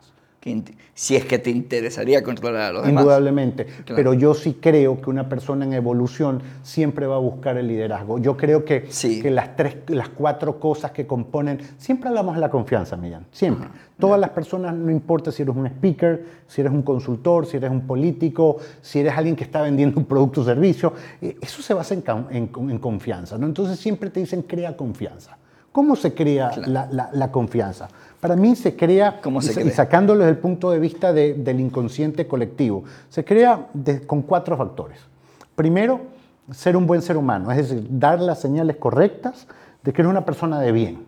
si 0.93 1.15
es 1.15 1.25
que 1.25 1.39
te 1.39 1.49
interesaría 1.49 2.21
controlar 2.21 2.62
a 2.62 2.71
los 2.73 2.86
demás. 2.86 3.01
Indudablemente, 3.01 3.65
pero 3.88 4.13
yo 4.13 4.36
sí 4.36 4.58
creo 4.62 5.01
que 5.01 5.10
una 5.10 5.27
persona 5.27 5.65
en 5.65 5.73
evolución 5.73 6.41
siempre 6.62 7.08
va 7.08 7.15
a 7.15 7.19
buscar 7.19 7.58
el 7.58 7.67
liderazgo. 7.67 8.19
Yo 8.19 8.38
creo 8.38 8.63
que, 8.63 8.84
que 8.84 9.31
las, 9.31 9.55
tres, 9.55 9.77
las 9.88 10.10
cuatro 10.10 10.60
cosas 10.60 10.91
que 10.91 11.08
componen, 11.08 11.60
siempre 11.79 12.10
hablamos 12.10 12.36
de 12.36 12.41
la 12.41 12.49
confianza, 12.49 12.95
Millán, 12.95 13.25
siempre. 13.31 13.67
Todas 13.99 14.19
las 14.19 14.29
personas, 14.31 14.75
no 14.75 14.91
importa 14.91 15.31
si 15.31 15.41
eres 15.41 15.55
un 15.55 15.65
speaker, 15.65 16.25
si 16.47 16.62
eres 16.62 16.73
un 16.73 16.84
consultor, 16.84 17.47
si 17.47 17.58
eres 17.58 17.71
un 17.71 17.81
político, 17.88 18.58
si 18.81 18.99
eres 18.99 19.17
alguien 19.17 19.36
que 19.36 19.45
está 19.45 19.62
vendiendo 19.63 19.97
un 19.99 20.05
producto 20.05 20.41
o 20.41 20.43
servicio, 20.43 20.93
eh, 21.21 21.38
eso 21.41 21.62
se 21.63 21.73
basa 21.73 21.95
en, 21.95 22.03
en, 22.29 22.77
confianza. 22.77 23.38
¿no? 23.38 23.47
Entonces 23.47 23.79
siempre 23.79 24.12
te 24.12 24.19
dicen 24.19 24.43
crea 24.43 24.77
confianza. 24.77 25.38
¿Cómo 25.71 25.95
se 25.95 26.13
crea 26.13 26.51
la, 26.67 27.10
la 27.12 27.31
confianza? 27.31 27.89
Para 28.19 28.36
mí 28.36 28.56
se 28.56 28.75
crea, 28.75 29.19
y 29.63 29.69
sacándolo 29.69 30.21
desde 30.21 30.32
el 30.32 30.39
punto 30.39 30.71
de 30.71 30.80
vista 30.80 31.13
del 31.13 31.60
inconsciente 31.60 32.28
colectivo, 32.28 32.84
se 33.10 33.23
crea 33.23 33.67
con 34.08 34.23
cuatro 34.23 34.58
factores. 34.58 34.99
Primero, 35.56 36.01
ser 36.51 36.75
un 36.78 36.86
buen 36.88 37.01
ser 37.01 37.17
humano, 37.17 37.51
es 37.51 37.58
decir, 37.58 37.88
dar 37.89 38.19
las 38.19 38.39
señales 38.39 38.78
correctas 38.78 39.47
de 39.84 39.93
que 39.93 40.01
eres 40.01 40.10
una 40.10 40.25
persona 40.25 40.60
de 40.60 40.71
bien. 40.71 41.06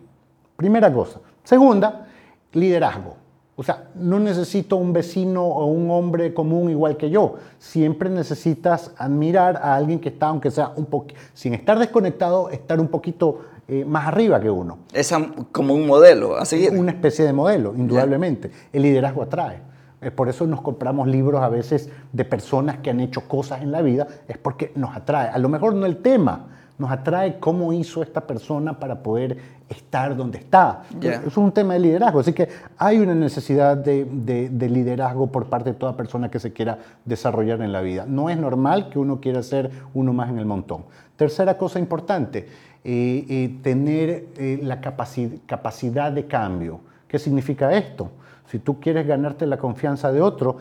Primera 0.56 0.92
cosa. 0.92 1.20
Segunda, 1.44 2.06
liderazgo. 2.52 3.16
O 3.56 3.62
sea, 3.64 3.88
no 3.96 4.20
necesito 4.20 4.76
un 4.76 4.92
vecino 4.92 5.44
o 5.44 5.66
un 5.66 5.90
hombre 5.90 6.32
común 6.32 6.70
igual 6.70 6.96
que 6.96 7.10
yo. 7.10 7.34
Siempre 7.58 8.08
necesitas 8.08 8.92
admirar 8.96 9.56
a 9.56 9.74
alguien 9.74 9.98
que 9.98 10.10
está, 10.10 10.28
aunque 10.28 10.52
sea 10.52 10.72
un 10.76 10.86
poco, 10.86 11.08
sin 11.34 11.54
estar 11.54 11.76
desconectado, 11.76 12.50
estar 12.50 12.78
un 12.78 12.86
poquito 12.86 13.40
eh, 13.68 13.84
más 13.84 14.08
arriba 14.08 14.40
que 14.40 14.50
uno. 14.50 14.78
Es 14.94 15.12
como 15.52 15.74
un 15.74 15.86
modelo 15.86 16.38
a 16.38 16.46
seguir. 16.46 16.70
Una 16.70 16.90
especie 16.90 17.26
de 17.26 17.34
modelo, 17.34 17.74
indudablemente. 17.76 18.50
El 18.72 18.82
liderazgo 18.82 19.22
atrae. 19.22 19.60
Es 20.00 20.10
por 20.10 20.28
eso 20.28 20.46
nos 20.46 20.62
compramos 20.62 21.06
libros 21.06 21.42
a 21.42 21.50
veces 21.50 21.90
de 22.12 22.24
personas 22.24 22.78
que 22.78 22.88
han 22.88 23.00
hecho 23.00 23.28
cosas 23.28 23.60
en 23.62 23.70
la 23.70 23.82
vida, 23.82 24.06
es 24.26 24.38
porque 24.38 24.72
nos 24.74 24.96
atrae. 24.96 25.28
A 25.28 25.38
lo 25.38 25.48
mejor 25.50 25.74
no 25.74 25.84
el 25.84 25.98
tema, 25.98 26.46
nos 26.78 26.90
atrae 26.90 27.38
cómo 27.40 27.72
hizo 27.72 28.02
esta 28.02 28.20
persona 28.26 28.78
para 28.78 29.02
poder 29.02 29.36
estar 29.68 30.16
donde 30.16 30.38
está. 30.38 30.84
Eso 31.02 31.26
es 31.26 31.36
un 31.36 31.52
tema 31.52 31.74
de 31.74 31.80
liderazgo. 31.80 32.20
Así 32.20 32.32
que 32.32 32.48
hay 32.78 32.98
una 32.98 33.14
necesidad 33.14 33.76
de, 33.76 34.04
de, 34.04 34.68
liderazgo 34.68 35.26
por 35.26 35.46
parte 35.46 35.72
de 35.72 35.76
toda 35.76 35.96
persona 35.96 36.30
que 36.30 36.38
se 36.38 36.52
quiera 36.52 36.78
desarrollar 37.04 37.60
en 37.60 37.72
la 37.72 37.80
vida. 37.80 38.06
No 38.08 38.30
es 38.30 38.38
normal 38.38 38.88
que 38.88 38.98
uno 38.98 39.20
quiera 39.20 39.42
ser 39.42 39.70
uno 39.92 40.12
más 40.12 40.30
en 40.30 40.38
el 40.38 40.46
montón. 40.46 40.84
Tercera 41.16 41.58
cosa 41.58 41.80
importante, 41.80 42.48
eh, 42.84 43.26
eh, 43.28 43.58
tener 43.62 44.28
eh, 44.36 44.60
la 44.62 44.80
capacidad 44.80 46.12
de 46.12 46.26
cambio. 46.26 46.80
¿Qué 47.08 47.18
significa 47.18 47.72
esto? 47.72 48.10
Si 48.50 48.60
tú 48.60 48.80
quieres 48.80 49.06
ganarte 49.06 49.46
la 49.46 49.58
confianza 49.58 50.10
de 50.10 50.22
otro, 50.22 50.56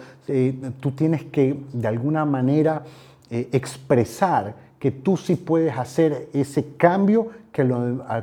tú 0.81 0.91
tienes 0.91 1.23
que 1.23 1.57
de 1.71 1.87
alguna 1.87 2.25
manera 2.25 2.83
expresar 3.29 4.53
que 4.77 4.91
tú 4.91 5.15
sí 5.15 5.35
puedes 5.35 5.77
hacer 5.77 6.27
ese 6.33 6.75
cambio 6.75 7.29
que 7.53 7.65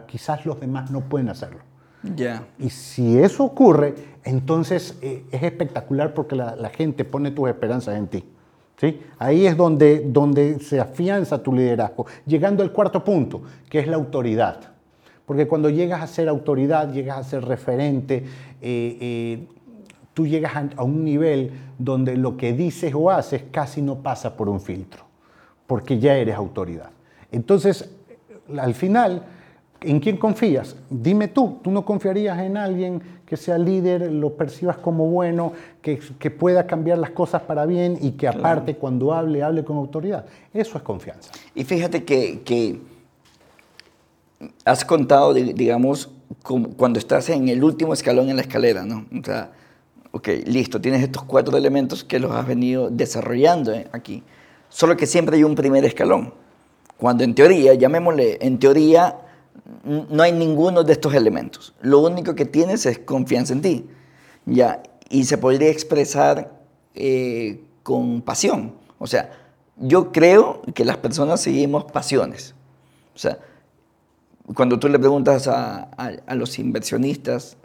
quizás 0.06 0.44
los 0.44 0.60
demás 0.60 0.90
no 0.90 1.00
pueden 1.00 1.30
hacerlo. 1.30 1.60
Ya. 2.14 2.46
Y 2.58 2.68
si 2.68 3.18
eso 3.18 3.42
ocurre, 3.44 3.94
entonces 4.22 4.98
es 5.00 5.42
espectacular 5.42 6.12
porque 6.12 6.36
la, 6.36 6.56
la 6.56 6.68
gente 6.68 7.06
pone 7.06 7.30
tus 7.30 7.48
esperanzas 7.48 7.96
en 7.96 8.08
ti. 8.08 8.24
Ahí 9.18 9.46
es 9.46 9.56
donde, 9.56 10.00
donde 10.00 10.58
se 10.60 10.80
afianza 10.80 11.42
tu 11.42 11.52
liderazgo, 11.52 12.06
llegando 12.26 12.62
al 12.62 12.72
cuarto 12.72 13.02
punto, 13.04 13.42
que 13.68 13.78
es 13.78 13.86
la 13.86 13.96
autoridad. 13.96 14.74
Porque 15.26 15.46
cuando 15.46 15.70
llegas 15.70 16.02
a 16.02 16.06
ser 16.06 16.28
autoridad, 16.28 16.92
llegas 16.92 17.18
a 17.18 17.24
ser 17.24 17.44
referente, 17.44 18.24
eh, 18.60 18.98
eh, 19.00 19.46
tú 20.12 20.26
llegas 20.26 20.52
a, 20.76 20.82
un 20.84 21.04
nivel 21.04 21.50
donde 21.78 22.16
lo 22.16 22.36
que 22.36 22.52
dices 22.52 22.92
o 22.94 23.10
haces 23.10 23.44
casi 23.50 23.82
no 23.82 23.96
pasa 23.96 24.36
por 24.36 24.48
un 24.48 24.60
filtro, 24.60 25.04
porque 25.66 25.98
ya 25.98 26.16
eres 26.16 26.36
autoridad. 26.36 26.90
Entonces, 27.32 27.90
al 28.56 28.74
final, 28.74 29.22
¿en 29.84 30.00
quién 30.00 30.16
confías? 30.16 30.76
Dime 30.90 31.28
tú, 31.28 31.58
¿tú 31.62 31.70
no 31.70 31.84
confiarías 31.84 32.38
en 32.40 32.56
alguien 32.56 33.02
que 33.26 33.36
sea 33.36 33.58
líder, 33.58 34.12
lo 34.12 34.34
percibas 34.34 34.76
como 34.76 35.06
bueno, 35.06 35.52
que, 35.80 35.98
pueda 36.30 36.66
cambiar 36.66 36.98
las 36.98 37.10
cosas 37.10 37.42
para 37.42 37.66
bien 37.66 37.98
y 38.00 38.12
que 38.12 38.28
aparte 38.28 38.76
cuando 38.76 39.12
hable, 39.12 39.42
hable 39.42 39.64
con 39.64 39.76
autoridad? 39.76 40.26
Eso 40.52 40.78
es 40.78 40.84
confianza. 40.84 41.32
Y 41.54 41.64
fíjate 41.64 42.04
que, 42.04 42.80
has 44.64 44.84
contado, 44.84 45.32
digamos, 45.32 46.10
cuando 46.76 46.98
estás 46.98 47.28
en 47.30 47.48
el 47.48 47.62
último 47.62 47.94
escalón 47.94 48.28
en 48.28 48.36
la 48.36 48.42
escalera, 48.42 48.84
¿no? 48.84 49.06
O 49.18 49.24
sea, 49.24 49.52
ok, 50.10 50.28
listo, 50.46 50.80
tienes 50.80 51.02
estos 51.02 51.24
cuatro 51.24 51.56
elementos 51.56 52.04
que 52.04 52.18
los 52.18 52.30
has 52.32 52.46
venido 52.46 52.90
desarrollando 52.90 53.72
eh, 53.72 53.88
aquí. 53.92 54.22
Solo 54.68 54.96
que 54.96 55.06
siempre 55.06 55.36
hay 55.36 55.44
un 55.44 55.54
primer 55.54 55.84
escalón. 55.84 56.34
Cuando 56.96 57.24
en 57.24 57.34
teoría, 57.34 57.74
llamémosle, 57.74 58.38
en 58.40 58.58
teoría 58.58 59.16
no 59.84 60.22
hay 60.22 60.32
ninguno 60.32 60.84
de 60.84 60.92
estos 60.92 61.14
elementos. 61.14 61.74
Lo 61.80 62.00
único 62.00 62.34
que 62.34 62.44
tienes 62.44 62.86
es 62.86 62.98
confianza 62.98 63.52
en 63.52 63.62
ti. 63.62 63.86
Ya, 64.46 64.82
y 65.08 65.24
se 65.24 65.38
podría 65.38 65.70
expresar 65.70 66.60
eh, 66.94 67.62
con 67.82 68.22
pasión. 68.22 68.74
O 68.98 69.06
sea, 69.06 69.30
yo 69.76 70.12
creo 70.12 70.62
que 70.74 70.84
las 70.84 70.98
personas 70.98 71.40
seguimos 71.40 71.84
pasiones. 71.84 72.54
O 73.14 73.18
sea, 73.18 73.38
cuando 74.54 74.78
tú 74.78 74.88
le 74.88 74.98
preguntas 74.98 75.48
a, 75.48 75.82
a 75.82 76.34
los 76.34 76.58
inversionistas, 76.58 77.56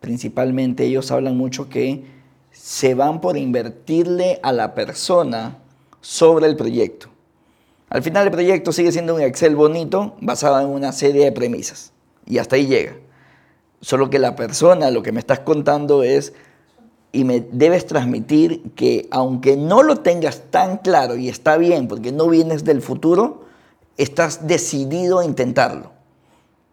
principalmente 0.00 0.84
ellos 0.84 1.10
hablan 1.10 1.36
mucho 1.36 1.68
que 1.68 2.04
se 2.52 2.94
van 2.94 3.20
por 3.20 3.36
invertirle 3.36 4.38
a 4.42 4.52
la 4.52 4.74
persona 4.74 5.58
sobre 6.00 6.46
el 6.46 6.56
proyecto. 6.56 7.08
Al 7.90 8.02
final 8.02 8.26
el 8.26 8.32
proyecto 8.32 8.72
sigue 8.72 8.92
siendo 8.92 9.14
un 9.14 9.22
Excel 9.22 9.56
bonito 9.56 10.16
basado 10.20 10.60
en 10.60 10.68
una 10.68 10.92
serie 10.92 11.24
de 11.24 11.32
premisas 11.32 11.92
y 12.26 12.38
hasta 12.38 12.56
ahí 12.56 12.66
llega. 12.66 12.96
Solo 13.80 14.10
que 14.10 14.18
la 14.18 14.36
persona, 14.36 14.90
lo 14.90 15.02
que 15.02 15.12
me 15.12 15.20
estás 15.20 15.40
contando 15.40 16.02
es, 16.02 16.34
y 17.12 17.24
me 17.24 17.40
debes 17.40 17.86
transmitir 17.86 18.72
que 18.74 19.08
aunque 19.10 19.56
no 19.56 19.82
lo 19.82 19.96
tengas 19.96 20.42
tan 20.50 20.78
claro 20.78 21.16
y 21.16 21.28
está 21.28 21.56
bien 21.56 21.88
porque 21.88 22.12
no 22.12 22.28
vienes 22.28 22.64
del 22.64 22.82
futuro, 22.82 23.44
estás 23.96 24.46
decidido 24.46 25.20
a 25.20 25.24
intentarlo. 25.24 25.92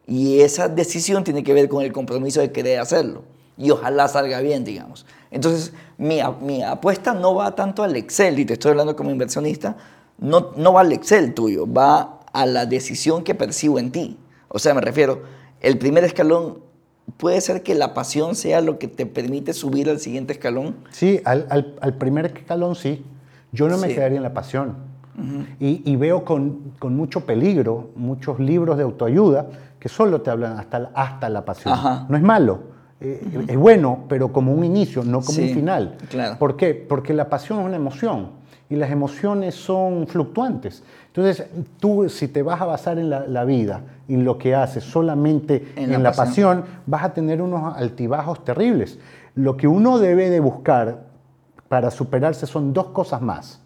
Y 0.07 0.41
esa 0.41 0.67
decisión 0.67 1.23
tiene 1.23 1.43
que 1.43 1.53
ver 1.53 1.69
con 1.69 1.83
el 1.83 1.93
compromiso 1.93 2.41
de 2.41 2.51
querer 2.51 2.79
hacerlo. 2.79 3.23
Y 3.57 3.71
ojalá 3.71 4.07
salga 4.07 4.41
bien, 4.41 4.65
digamos. 4.65 5.05
Entonces, 5.31 5.71
mi, 5.97 6.19
mi 6.41 6.61
apuesta 6.61 7.13
no 7.13 7.33
va 7.33 7.55
tanto 7.55 7.83
al 7.83 7.95
Excel, 7.95 8.37
y 8.37 8.45
te 8.45 8.53
estoy 8.53 8.71
hablando 8.71 8.95
como 8.95 9.11
inversionista, 9.11 9.77
no, 10.17 10.51
no 10.55 10.73
va 10.73 10.81
al 10.81 10.91
Excel 10.91 11.33
tuyo, 11.33 11.71
va 11.71 12.19
a 12.31 12.45
la 12.45 12.65
decisión 12.65 13.23
que 13.23 13.35
percibo 13.35 13.79
en 13.79 13.91
ti. 13.91 14.17
O 14.47 14.59
sea, 14.59 14.73
me 14.73 14.81
refiero, 14.81 15.23
el 15.61 15.77
primer 15.77 16.03
escalón 16.03 16.59
puede 17.17 17.41
ser 17.41 17.63
que 17.63 17.75
la 17.75 17.93
pasión 17.93 18.35
sea 18.35 18.61
lo 18.61 18.79
que 18.79 18.87
te 18.87 19.05
permite 19.05 19.53
subir 19.53 19.89
al 19.89 19.99
siguiente 19.99 20.33
escalón. 20.33 20.75
Sí, 20.91 21.21
al, 21.25 21.47
al, 21.49 21.75
al 21.81 21.93
primer 21.95 22.25
escalón 22.25 22.75
sí. 22.75 23.03
Yo 23.51 23.69
no 23.69 23.77
me 23.77 23.87
quedaría 23.87 24.17
en 24.17 24.23
la 24.23 24.33
pasión. 24.33 24.75
y, 25.61 25.81
y, 25.89 25.95
veo 25.95 26.25
con, 26.25 26.73
con, 26.77 26.93
mucho 26.93 27.21
peligro 27.21 27.91
muchos 27.95 28.37
libros 28.37 28.75
de 28.75 28.83
autoayuda 28.83 29.47
que 29.79 29.87
solo 29.87 30.21
te 30.21 30.29
hablan 30.29 30.59
hasta, 30.59 30.91
hasta 30.93 31.29
la 31.29 31.45
pasión. 31.45 31.73
No 32.09 32.17
es 32.17 32.23
malo, 32.23 32.63
eh, 32.99 33.45
es 33.47 33.55
bueno, 33.55 34.05
pero 34.09 34.33
como 34.33 34.51
un 34.51 34.65
inicio, 34.65 35.05
no 35.05 35.21
como 35.21 35.39
un 35.41 35.49
final. 35.49 35.97
Claro. 36.09 36.37
¿Por 36.37 36.57
qué? 36.57 36.73
Porque 36.73 37.13
la 37.13 37.29
pasión 37.29 37.59
es 37.59 37.65
una 37.65 37.77
emoción 37.77 38.31
y 38.69 38.75
las 38.75 38.91
emociones 38.91 39.55
son 39.55 40.07
fluctuantes. 40.07 40.83
Entonces, 41.07 41.47
tú 41.79 42.09
si 42.09 42.27
te 42.27 42.41
vas 42.41 42.61
a 42.61 42.65
basar 42.65 42.97
en 42.97 43.09
la, 43.09 43.43
vida 43.45 43.81
y 44.07 44.17
lo 44.17 44.37
que 44.37 44.55
haces 44.55 44.83
solamente 44.83 45.73
en, 45.75 46.01
la, 46.03 46.11
pasión. 46.11 46.65
vas 46.85 47.03
a 47.03 47.13
tener 47.13 47.41
unos 47.41 47.75
altibajos 47.75 48.43
terribles. 48.43 48.99
Lo 49.35 49.55
que 49.55 49.67
uno 49.67 49.99
debe 49.99 50.29
de 50.29 50.39
buscar 50.39 51.03
para 51.67 51.91
superarse 51.91 52.45
son 52.45 52.73
dos 52.73 52.87
cosas 52.87 53.21
más. 53.21 53.61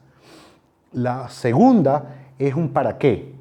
La 0.91 1.29
segunda 1.29 2.15
es 2.37 2.53
un 2.55 2.69
para 2.69 2.97
qué. 2.97 3.33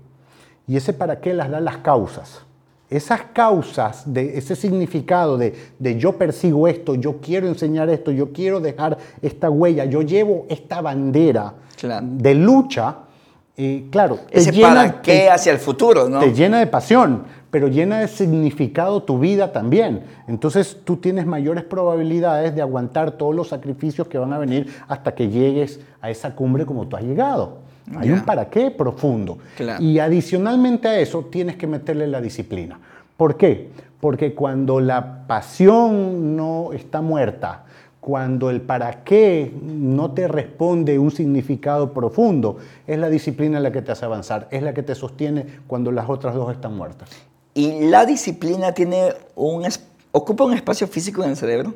Y 0.66 0.77
ese 0.77 0.92
para 0.92 1.21
qué 1.21 1.35
las 1.35 1.51
da 1.51 1.61
las 1.61 1.79
causas 1.79 2.44
esas 2.90 3.22
causas, 3.33 4.03
de 4.07 4.38
ese 4.38 4.57
significado 4.57 5.37
de, 5.37 5.55
yo 5.98 6.16
persigo 6.16 6.68
esto, 6.68 6.94
yo 6.94 7.20
quiero 7.20 7.46
enseñar 7.46 7.90
esto, 7.90 8.11
yo 8.11 8.33
quiero 8.33 8.61
dejar 8.61 8.96
esta 9.20 9.51
huella, 9.51 9.85
yo 9.85 10.03
llevo 10.03 10.46
esta 10.48 10.81
bandera 10.81 11.55
de 12.03 12.35
lucha, 12.35 12.96
eh, 13.57 13.88
claro. 13.90 14.20
Ese 14.31 14.53
llena, 14.53 14.68
para 14.68 15.03
qué 15.03 15.29
hacia 15.29 15.53
el 15.53 15.59
futuro, 15.59 16.09
¿no? 16.09 16.20
Te 16.20 16.33
llena 16.33 16.61
de 16.61 16.66
pasión, 16.68 17.24
pero 17.51 17.68
llena 17.68 18.01
de 18.01 18.09
significado 18.09 19.03
tu 19.03 19.18
vida 19.18 19.53
también. 19.53 20.05
Entonces 20.27 20.79
tú 20.85 20.96
tienes 20.96 21.27
mayores 21.27 21.64
probabilidades 21.64 22.55
de 22.55 22.62
aguantar 22.62 23.12
todos 23.12 23.35
los 23.35 23.48
sacrificios 23.48 24.07
que 24.09 24.16
van 24.16 24.33
a 24.33 24.38
venir 24.38 24.72
hasta 24.87 25.14
que 25.14 25.29
llegues 25.29 25.81
a 26.01 26.09
esa 26.09 26.35
cumbre 26.35 26.64
como 26.64 26.87
tú 26.87 26.96
has 26.96 27.03
llegado. 27.03 27.67
Hay 27.96 28.11
un 28.11 28.20
para 28.22 28.48
qué 28.48 28.70
profundo. 28.70 29.38
Y 29.81 29.98
adicionalmente 29.98 30.88
a 30.88 30.98
eso 30.98 31.24
tienes 31.31 31.57
que 31.57 31.66
meterle 31.66 32.07
la 32.07 32.20
disciplina. 32.20 32.79
¿Por 33.16 33.37
qué? 33.37 33.70
Porque 34.01 34.35
cuando 34.35 34.81
la 34.81 35.27
pasión 35.27 36.37
no 36.37 36.72
está 36.72 37.01
muerta, 37.01 37.64
cuando 38.01 38.48
el 38.48 38.61
para 38.61 39.05
qué 39.05 39.53
no 39.62 40.12
te 40.12 40.29
responde 40.29 40.98
un 40.98 41.11
significado 41.11 41.92
profundo, 41.92 42.59
es 42.87 42.98
la 42.98 43.11
disciplina 43.11 43.61
la 43.61 43.72
que 43.72 43.83
te 43.83 43.92
hace 43.92 44.05
avanzar, 44.05 44.48
es 44.51 44.62
la 44.62 44.72
que 44.72 44.83
te 44.83 44.94
sostiene 44.94 45.44
cuando 45.66 45.92
las 45.92 46.09
otras 46.09 46.35
dos 46.35 46.53
están 46.53 46.77
muertas. 46.77 47.11
¿Y 47.55 47.88
la 47.88 48.07
disciplina 48.07 48.72
tiene 48.72 49.14
un, 49.35 49.66
ocupa 50.12 50.44
un 50.44 50.55
espacio 50.55 50.87
físico 50.87 51.24
en 51.24 51.31
el 51.31 51.37
cerebro? 51.37 51.74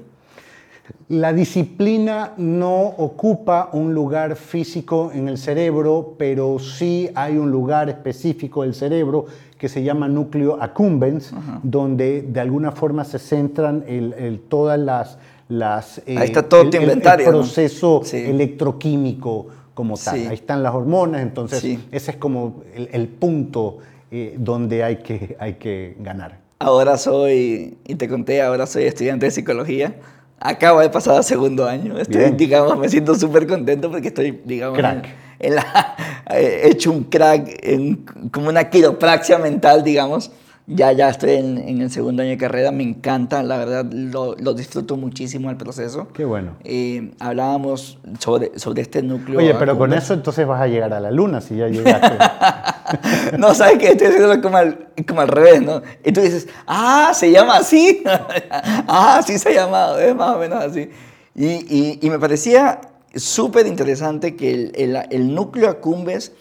La 1.09 1.33
disciplina 1.33 2.33
no 2.39 2.81
ocupa 2.81 3.71
un 3.73 3.95
lugar 3.95 4.35
físico 4.35 5.11
en 5.13 5.29
el 5.29 5.39
cerebro, 5.39 6.15
pero 6.19 6.59
sí 6.59 7.11
hay 7.15 7.37
un 7.37 7.51
lugar 7.51 7.89
específico 7.89 8.63
del 8.63 8.75
cerebro 8.75 9.27
que 9.59 9.69
se 9.69 9.83
llama 9.83 10.09
núcleo 10.09 10.61
accumbens, 10.61 11.33
donde 11.63 12.23
de 12.23 12.41
alguna 12.41 12.73
forma 12.73 13.05
se 13.05 13.19
centran 13.19 13.85
el, 13.87 14.41
todas 14.49 14.79
las... 14.79 15.19
las 15.49 15.99
Ahí 15.99 16.17
eh, 16.17 16.25
está 16.25 16.49
todo 16.49 16.65
inventario. 16.65 17.27
El 17.27 17.33
proceso 17.33 18.03
electroquímico 18.13 19.47
como 19.75 19.97
tal. 19.97 20.15
Ahí 20.15 20.35
están 20.35 20.63
las 20.63 20.75
hormonas, 20.75 21.23
entonces 21.23 21.79
ese 21.93 22.11
es 22.11 22.17
como 22.17 22.63
el, 22.75 23.07
punto 23.09 23.79
eh, 24.11 24.35
donde 24.39 24.83
hay 24.83 24.97
que, 24.97 25.37
hay 25.39 25.55
que 25.55 25.97
ganar. 26.01 26.39
Ahora 26.59 26.97
soy, 26.97 27.77
y 27.87 27.95
te 27.97 28.09
conté, 28.09 28.43
ahora 28.43 28.67
soy 28.67 28.85
estudiante 28.85 29.27
de 29.27 29.33
psicología 29.33 29.95
acabo 30.43 30.81
de 30.81 30.91
pasar 30.91 31.19
a 31.19 31.23
segundo 31.23 31.67
año. 31.67 31.99
Estoy, 31.99 32.31
digamos, 32.33 32.79
me 32.79 32.89
siento 32.89 33.15
súper 33.15 33.47
contento 33.47 33.91
porque 33.91 34.09
estoy, 34.09 34.43
digamos, 34.45 34.79
he 36.31 36.69
hecho 36.69 36.91
un 36.93 37.05
crack, 37.05 37.59
en, 37.63 38.05
como 38.31 38.49
una 38.49 38.69
quiropraxia 38.71 39.39
mental, 39.39 39.83
digamos. 39.85 40.33
Ya, 40.69 40.93
ya 40.93 41.09
estoy 41.09 41.33
en, 41.33 41.59
en, 41.59 41.83
el 41.83 41.91
segundo 41.91 42.23
año 42.23 42.31
de 42.31 42.39
carrera, 42.39 42.71
me 42.71 42.85
encanta, 42.85 43.43
la 43.43 43.59
verdad, 43.59 43.85
lo, 43.85 44.37
lo 44.37 44.55
disfruto 44.55 44.97
muchísimo 44.97 45.51
el 45.51 45.57
proceso. 45.57 46.07
Qué 46.15 46.25
bueno. 46.25 46.53
Eh, 46.63 47.11
hablábamos 47.19 47.99
sobre, 48.21 48.57
sobre 48.61 48.83
este 48.83 49.03
núcleo. 49.03 49.41
Oye, 49.41 49.55
pero 49.59 49.77
con 49.77 49.93
eso 49.93 50.15
entonces 50.15 50.47
vas 50.47 50.61
a 50.61 50.69
llegar 50.69 50.95
a 50.95 51.01
la 51.01 51.11
luna 51.11 51.41
si 51.41 51.57
ya 51.57 51.67
llegaste. 51.67 52.17
no, 53.39 53.55
¿sabes 53.55 53.79
qué? 53.79 53.89
Estoy 53.89 54.09
haciendo 54.09 54.41
como 54.41 54.57
al, 54.57 54.89
como 55.07 55.21
al 55.21 55.29
revés, 55.29 55.63
¿no? 55.63 55.83
Y 56.05 56.13
tú 56.13 56.21
dices, 56.21 56.49
ah, 56.67 57.13
se 57.15 57.31
llama 57.31 57.57
así. 57.57 58.03
ah, 58.51 59.21
sí 59.27 59.39
se 59.39 59.51
ha 59.51 59.53
llamado, 59.53 59.99
es 59.99 60.15
más 60.15 60.37
o 60.37 60.39
menos 60.39 60.63
así. 60.63 60.91
Y, 61.35 61.47
y, 61.47 61.99
y 62.01 62.11
me 62.11 62.19
parecía 62.19 62.81
súper 63.15 63.67
interesante 63.67 64.37
que 64.37 64.53
el, 64.53 64.73
el, 64.75 65.03
el 65.11 65.35
núcleo 65.35 65.69
accumbens 65.69 66.33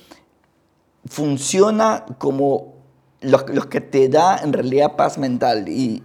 funciona 1.05 2.05
como 2.17 2.75
los, 3.21 3.43
que 3.43 3.81
te 3.81 4.09
da 4.09 4.37
en 4.37 4.51
realidad 4.51 4.95
paz 4.95 5.17
mental, 5.17 5.69
y, 5.69 6.01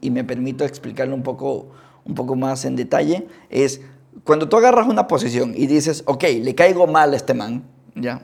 y, 0.00 0.10
me 0.10 0.24
permito 0.24 0.64
explicarlo 0.64 1.14
un 1.14 1.22
poco, 1.22 1.68
un 2.04 2.14
poco 2.14 2.34
más 2.34 2.64
en 2.64 2.76
detalle, 2.76 3.26
es 3.50 3.80
cuando 4.24 4.48
tú 4.48 4.56
agarras 4.56 4.88
una 4.88 5.06
posición 5.06 5.52
y 5.56 5.66
dices, 5.66 6.02
ok, 6.06 6.24
le 6.42 6.54
caigo 6.54 6.86
mal 6.86 7.12
a 7.12 7.16
este 7.16 7.34
man, 7.34 7.64
¿ya? 7.94 8.22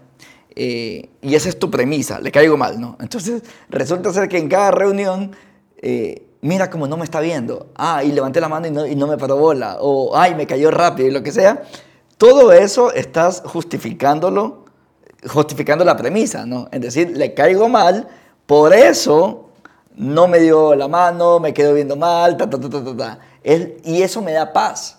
Eh, 0.55 1.09
y 1.23 1.35
esa 1.35 1.49
es 1.49 1.59
tu 1.59 1.71
premisa, 1.71 2.21
le 2.21 2.31
caigo 2.31 2.57
mal, 2.57 2.81
¿no? 2.81 2.97
Entonces 3.01 3.43
resulta 3.71 4.13
ser 4.13 4.29
que 4.29 4.39
en 4.39 4.49
cada 4.49 4.71
reunión, 4.71 5.35
eh, 5.79 6.27
mira 6.43 6.69
como 6.71 6.87
no 6.87 6.97
me 6.97 7.05
está 7.05 7.21
viendo, 7.21 7.69
ah, 7.77 8.05
y 8.05 8.13
levanté 8.13 8.41
la 8.41 8.49
mano 8.49 8.67
y 8.87 8.95
no, 8.97 9.07
me 9.07 9.17
paró 9.17 9.37
bola, 9.37 9.79
o 9.81 10.17
ay, 10.17 10.35
me 10.35 10.47
cayó 10.47 10.71
rápido, 10.71 11.09
y 11.09 11.11
lo 11.11 11.23
que 11.23 11.33
sea, 11.33 11.63
todo 12.19 12.53
eso 12.53 12.93
estás 12.93 13.43
justificándolo, 13.47 14.65
justificando 15.29 15.85
la 15.85 15.97
premisa, 15.97 16.45
¿no? 16.47 16.69
Es 16.71 16.81
decir, 16.81 17.17
le 17.17 17.33
caigo 17.35 17.69
mal, 17.69 18.09
por 18.47 18.75
eso 18.75 19.49
no 19.95 20.27
me 20.29 20.39
dio 20.41 20.75
la 20.75 20.89
mano, 20.89 21.39
me 21.41 21.53
quedo 21.55 21.75
viendo 21.75 21.97
mal, 21.97 22.37
ta, 22.37 22.49
ta, 22.51 22.59
ta, 22.59 22.69
ta, 22.71 22.97
ta. 22.97 23.19
Es- 23.43 23.69
y 23.85 24.03
eso 24.03 24.21
me 24.23 24.33
da 24.33 24.53
paz. 24.53 24.99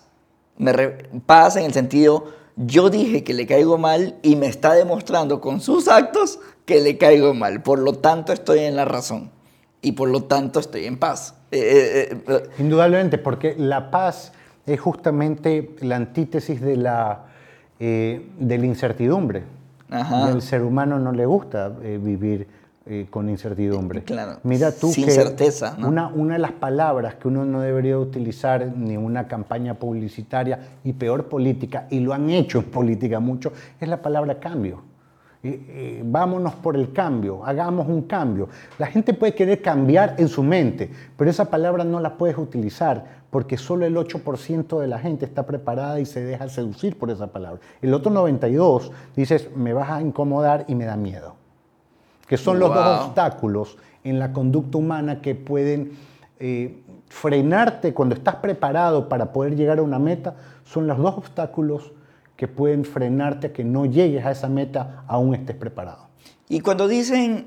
Me 0.56 0.72
re- 0.72 1.10
paz 1.26 1.56
en 1.56 1.64
el 1.64 1.72
sentido, 1.72 2.26
yo 2.56 2.90
dije 2.90 3.24
que 3.24 3.34
le 3.34 3.46
caigo 3.46 3.78
mal 3.78 4.16
y 4.22 4.36
me 4.36 4.46
está 4.46 4.74
demostrando 4.74 5.40
con 5.40 5.60
sus 5.60 5.88
actos 5.88 6.38
que 6.64 6.80
le 6.80 6.98
caigo 6.98 7.34
mal. 7.34 7.62
Por 7.62 7.78
lo 7.78 7.94
tanto, 7.94 8.32
estoy 8.32 8.60
en 8.60 8.76
la 8.76 8.84
razón. 8.84 9.30
Y 9.82 9.92
por 9.92 10.08
lo 10.08 10.24
tanto, 10.24 10.60
estoy 10.60 10.86
en 10.86 10.96
paz. 10.96 11.34
Eh, 11.50 12.10
eh, 12.10 12.22
eh, 12.26 12.48
Indudablemente, 12.58 13.18
porque 13.18 13.54
la 13.58 13.90
paz 13.90 14.32
es 14.66 14.80
justamente 14.80 15.74
la 15.80 15.96
antítesis 15.96 16.60
de 16.60 16.76
la, 16.76 17.26
de 17.78 18.58
la 18.58 18.66
incertidumbre. 18.66 19.42
Ajá. 19.90 20.20
Y 20.20 20.32
al 20.32 20.42
ser 20.42 20.62
humano 20.62 20.98
no 20.98 21.12
le 21.12 21.26
gusta 21.26 21.68
vivir 21.68 22.46
eh, 22.86 23.06
con 23.08 23.28
incertidumbre. 23.28 24.02
Claro, 24.02 24.40
Mira 24.42 24.70
tú 24.70 24.88
sin 24.92 25.06
que 25.06 25.10
certeza, 25.10 25.74
¿no? 25.78 25.88
una, 25.88 26.08
una 26.08 26.34
de 26.34 26.40
las 26.40 26.52
palabras 26.52 27.14
que 27.14 27.28
uno 27.28 27.44
no 27.44 27.60
debería 27.60 27.98
utilizar 27.98 28.66
ni 28.76 28.96
una 28.96 29.26
campaña 29.26 29.74
publicitaria 29.74 30.58
y 30.84 30.92
peor 30.92 31.28
política, 31.28 31.86
y 31.90 32.00
lo 32.00 32.12
han 32.12 32.28
hecho 32.28 32.58
en 32.58 32.64
política 32.66 33.20
mucho, 33.20 33.52
es 33.80 33.88
la 33.88 34.02
palabra 34.02 34.38
cambio. 34.38 34.82
Eh, 35.42 35.66
eh, 35.68 36.02
vámonos 36.04 36.54
por 36.54 36.74
el 36.74 36.92
cambio, 36.92 37.44
hagamos 37.44 37.86
un 37.86 38.02
cambio. 38.02 38.48
La 38.78 38.86
gente 38.86 39.12
puede 39.12 39.34
querer 39.34 39.60
cambiar 39.60 40.14
en 40.18 40.28
su 40.28 40.42
mente, 40.42 40.90
pero 41.16 41.30
esa 41.30 41.50
palabra 41.50 41.84
no 41.84 42.00
la 42.00 42.16
puedes 42.16 42.38
utilizar 42.38 43.24
porque 43.30 43.58
solo 43.58 43.84
el 43.84 43.96
8% 43.96 44.78
de 44.78 44.86
la 44.86 44.98
gente 44.98 45.24
está 45.24 45.44
preparada 45.44 46.00
y 46.00 46.06
se 46.06 46.24
deja 46.24 46.48
seducir 46.48 46.98
por 46.98 47.10
esa 47.10 47.26
palabra. 47.26 47.60
El 47.82 47.92
otro 47.92 48.10
92 48.10 48.92
dices, 49.16 49.50
me 49.56 49.72
vas 49.72 49.90
a 49.90 50.00
incomodar 50.00 50.64
y 50.68 50.74
me 50.74 50.84
da 50.84 50.96
miedo. 50.96 51.34
Que 52.26 52.36
son 52.36 52.58
los 52.58 52.74
dos 52.74 53.06
obstáculos 53.06 53.76
en 54.02 54.18
la 54.18 54.32
conducta 54.32 54.78
humana 54.78 55.20
que 55.20 55.34
pueden 55.34 55.92
eh, 56.38 56.82
frenarte 57.08 57.94
cuando 57.94 58.14
estás 58.14 58.36
preparado 58.36 59.08
para 59.08 59.32
poder 59.32 59.56
llegar 59.56 59.78
a 59.78 59.82
una 59.82 59.98
meta, 59.98 60.34
son 60.64 60.86
los 60.86 60.98
dos 60.98 61.16
obstáculos 61.16 61.92
que 62.36 62.48
pueden 62.48 62.84
frenarte 62.84 63.48
a 63.48 63.52
que 63.52 63.64
no 63.64 63.86
llegues 63.86 64.24
a 64.24 64.30
esa 64.32 64.48
meta 64.48 65.04
aún 65.06 65.34
estés 65.34 65.56
preparado. 65.56 66.08
Y 66.48 66.60
cuando 66.60 66.88
dicen, 66.88 67.46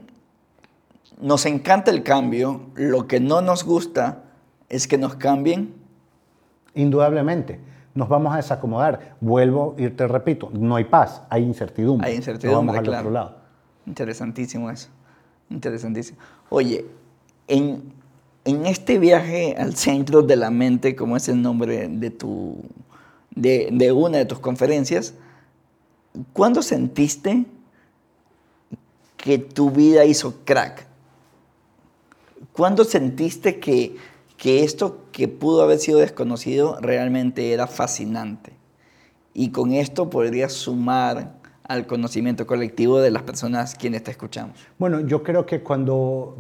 nos 1.21 1.45
encanta 1.45 1.91
el 1.91 2.03
cambio, 2.03 2.61
lo 2.75 3.07
que 3.07 3.19
no 3.19 3.41
nos 3.41 3.63
gusta 3.63 4.23
es 4.69 4.87
que 4.87 4.97
nos 4.97 5.15
cambien. 5.15 5.75
Indudablemente, 6.75 7.59
nos 7.95 8.07
vamos 8.07 8.33
a 8.33 8.37
desacomodar. 8.37 9.15
Vuelvo 9.19 9.75
y 9.77 9.89
te 9.89 10.07
repito, 10.07 10.49
no 10.53 10.75
hay 10.75 10.85
paz, 10.85 11.23
hay 11.29 11.43
incertidumbre. 11.43 12.07
Hay 12.07 12.15
incertidumbre, 12.15 12.55
vamos 12.55 12.77
al 12.77 12.83
claro. 12.83 12.99
otro 12.99 13.11
lado. 13.11 13.46
Interesantísimo 13.87 14.69
eso. 14.69 14.89
Interesantísimo. 15.49 16.19
Oye, 16.49 16.85
en, 17.47 17.81
en 18.43 18.65
este 18.65 18.99
viaje 18.99 19.55
al 19.57 19.75
centro 19.75 20.21
de 20.21 20.35
la 20.35 20.51
mente, 20.51 20.95
como 20.95 21.15
es 21.15 21.29
el 21.29 21.41
nombre 21.41 21.87
de, 21.87 22.09
tu, 22.11 22.57
de, 23.33 23.69
de 23.71 23.91
una 23.93 24.17
de 24.17 24.25
tus 24.25 24.39
conferencias, 24.39 25.13
¿cuándo 26.33 26.61
sentiste 26.61 27.45
que 29.15 29.37
tu 29.37 29.71
vida 29.71 30.03
hizo 30.03 30.35
crack? 30.43 30.85
¿Cuándo 32.51 32.83
sentiste 32.83 33.59
que, 33.59 33.95
que 34.35 34.63
esto 34.65 35.05
que 35.13 35.29
pudo 35.29 35.61
haber 35.61 35.79
sido 35.79 35.99
desconocido 35.99 36.77
realmente 36.81 37.53
era 37.53 37.67
fascinante? 37.67 38.51
Y 39.33 39.51
con 39.51 39.71
esto 39.71 40.09
podrías 40.09 40.51
sumar 40.51 41.36
al 41.67 41.85
conocimiento 41.87 42.47
colectivo 42.47 42.99
de 42.99 43.11
las 43.11 43.23
personas 43.23 43.75
quienes 43.75 44.03
te 44.03 44.11
escuchamos. 44.11 44.57
Bueno, 44.77 45.01
yo 45.01 45.23
creo 45.23 45.45
que 45.45 45.61
cuando 45.61 46.37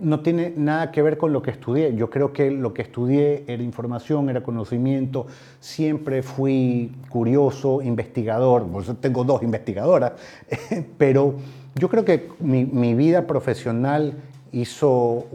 no 0.00 0.20
tiene 0.20 0.52
nada 0.56 0.90
que 0.90 1.02
ver 1.02 1.18
con 1.18 1.32
lo 1.32 1.42
que 1.42 1.50
estudié, 1.50 1.94
yo 1.94 2.10
creo 2.10 2.32
que 2.32 2.50
lo 2.50 2.74
que 2.74 2.82
estudié 2.82 3.44
era 3.46 3.62
información, 3.62 4.28
era 4.28 4.42
conocimiento, 4.42 5.26
siempre 5.60 6.22
fui 6.22 6.92
curioso, 7.08 7.80
investigador, 7.82 8.66
por 8.66 8.82
eso 8.82 8.96
tengo 8.96 9.24
dos 9.24 9.42
investigadoras, 9.42 10.12
pero 10.98 11.34
yo 11.76 11.88
creo 11.88 12.04
que 12.04 12.28
mi, 12.40 12.64
mi 12.64 12.94
vida 12.94 13.26
profesional 13.26 14.14
hizo, 14.52 15.26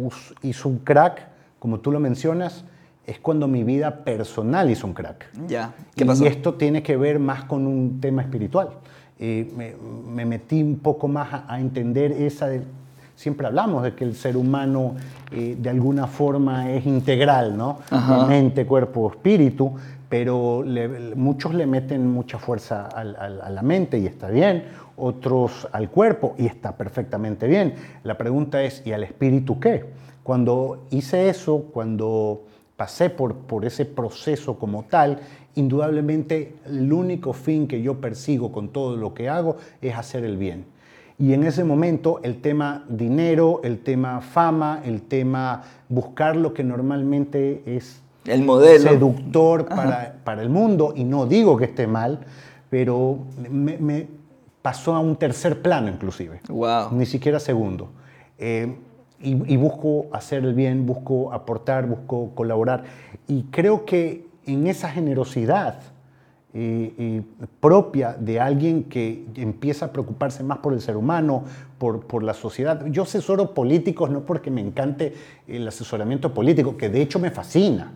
hizo 0.41 0.69
un 0.69 0.79
crack, 0.79 1.27
como 1.59 1.79
tú 1.79 1.91
lo 1.91 1.99
mencionas, 1.99 2.65
es 3.05 3.19
cuando 3.19 3.47
mi 3.47 3.63
vida 3.63 4.03
personal 4.03 4.69
hizo 4.69 4.85
un 4.85 4.93
crack. 4.93 5.29
Ya, 5.47 5.73
¿qué 5.95 6.05
pasó? 6.05 6.23
Y 6.23 6.27
esto 6.27 6.53
tiene 6.53 6.83
que 6.83 6.95
ver 6.95 7.19
más 7.19 7.43
con 7.45 7.65
un 7.65 7.99
tema 7.99 8.21
espiritual. 8.21 8.69
Eh, 9.19 9.51
me, 9.55 9.73
me 10.13 10.25
metí 10.25 10.61
un 10.63 10.77
poco 10.79 11.07
más 11.07 11.33
a, 11.33 11.53
a 11.53 11.59
entender 11.59 12.11
esa 12.13 12.47
de, 12.47 12.61
siempre 13.15 13.45
hablamos 13.47 13.83
de 13.83 13.93
que 13.93 14.05
el 14.05 14.15
ser 14.15 14.37
humano 14.37 14.95
eh, 15.31 15.57
de 15.59 15.69
alguna 15.69 16.07
forma 16.07 16.71
es 16.71 16.85
integral, 16.85 17.57
¿no? 17.57 17.79
Ajá. 17.91 18.25
Mente, 18.27 18.65
cuerpo, 18.65 19.09
espíritu, 19.11 19.73
pero 20.07 20.63
le- 20.63 21.15
muchos 21.15 21.53
le 21.53 21.65
meten 21.65 22.07
mucha 22.09 22.39
fuerza 22.39 22.87
al- 22.87 23.15
al- 23.17 23.41
a 23.41 23.49
la 23.49 23.61
mente 23.61 23.99
y 23.99 24.05
está 24.05 24.29
bien, 24.29 24.63
otros 24.95 25.67
al 25.73 25.89
cuerpo 25.89 26.35
y 26.37 26.45
está 26.45 26.77
perfectamente 26.77 27.45
bien. 27.47 27.73
La 28.03 28.17
pregunta 28.17 28.63
es, 28.63 28.81
¿y 28.85 28.93
al 28.93 29.03
espíritu 29.03 29.59
qué? 29.59 29.85
Cuando 30.23 30.85
hice 30.91 31.27
eso, 31.29 31.65
cuando 31.73 32.43
pasé 32.77 33.09
por, 33.09 33.35
por 33.35 33.65
ese 33.65 33.83
proceso 33.85 34.57
como 34.57 34.83
tal, 34.83 35.19
indudablemente 35.55 36.55
el 36.65 36.91
único 36.93 37.33
fin 37.33 37.67
que 37.67 37.81
yo 37.81 37.95
persigo 38.01 38.51
con 38.51 38.69
todo 38.69 38.95
lo 38.97 39.13
que 39.13 39.29
hago 39.29 39.57
es 39.81 39.95
hacer 39.95 40.23
el 40.23 40.37
bien. 40.37 40.65
Y 41.17 41.33
en 41.33 41.43
ese 41.43 41.63
momento 41.65 42.19
el 42.23 42.39
tema 42.41 42.85
dinero, 42.87 43.59
el 43.63 43.79
tema 43.79 44.21
fama, 44.21 44.81
el 44.85 45.01
tema 45.01 45.63
buscar 45.89 46.35
lo 46.37 46.53
que 46.53 46.63
normalmente 46.63 47.61
es 47.65 48.01
El 48.25 48.43
modelo. 48.43 48.89
seductor 48.89 49.65
para, 49.65 50.15
para 50.23 50.41
el 50.41 50.49
mundo, 50.49 50.93
y 50.95 51.03
no 51.03 51.25
digo 51.25 51.57
que 51.57 51.65
esté 51.65 51.87
mal, 51.87 52.19
pero 52.69 53.17
me, 53.51 53.77
me 53.79 54.07
pasó 54.61 54.93
a 54.95 54.99
un 55.01 55.15
tercer 55.17 55.61
plano 55.61 55.89
inclusive, 55.89 56.39
Wow. 56.47 56.91
ni 56.93 57.05
siquiera 57.05 57.39
segundo. 57.39 57.89
Eh, 58.37 58.75
y, 59.21 59.31
y 59.53 59.57
busco 59.57 60.05
hacer 60.13 60.45
el 60.45 60.53
bien, 60.53 60.85
busco 60.85 61.33
aportar, 61.33 61.85
busco 61.85 62.29
colaborar. 62.33 62.83
Y 63.27 63.43
creo 63.51 63.83
que 63.83 64.25
en 64.53 64.67
esa 64.67 64.89
generosidad 64.89 65.79
eh, 66.51 66.93
eh, 66.97 67.21
propia 67.59 68.13
de 68.13 68.39
alguien 68.39 68.85
que 68.85 69.23
empieza 69.35 69.85
a 69.85 69.91
preocuparse 69.91 70.43
más 70.43 70.57
por 70.57 70.73
el 70.73 70.81
ser 70.81 70.97
humano, 70.97 71.43
por, 71.77 72.23
la 72.23 72.33
sociedad. 72.33 72.83
Yo 72.87 73.03
asesoro 73.03 73.53
políticos 73.53 74.09
no 74.09 74.21
porque 74.21 74.49
me 74.49 74.61
encante 74.61 75.13
el 75.47 75.67
asesoramiento 75.67 76.33
político, 76.33 76.75
que 76.75 76.89
de 76.89 77.03
hecho 77.03 77.19
me 77.19 77.29
fascina. 77.29 77.93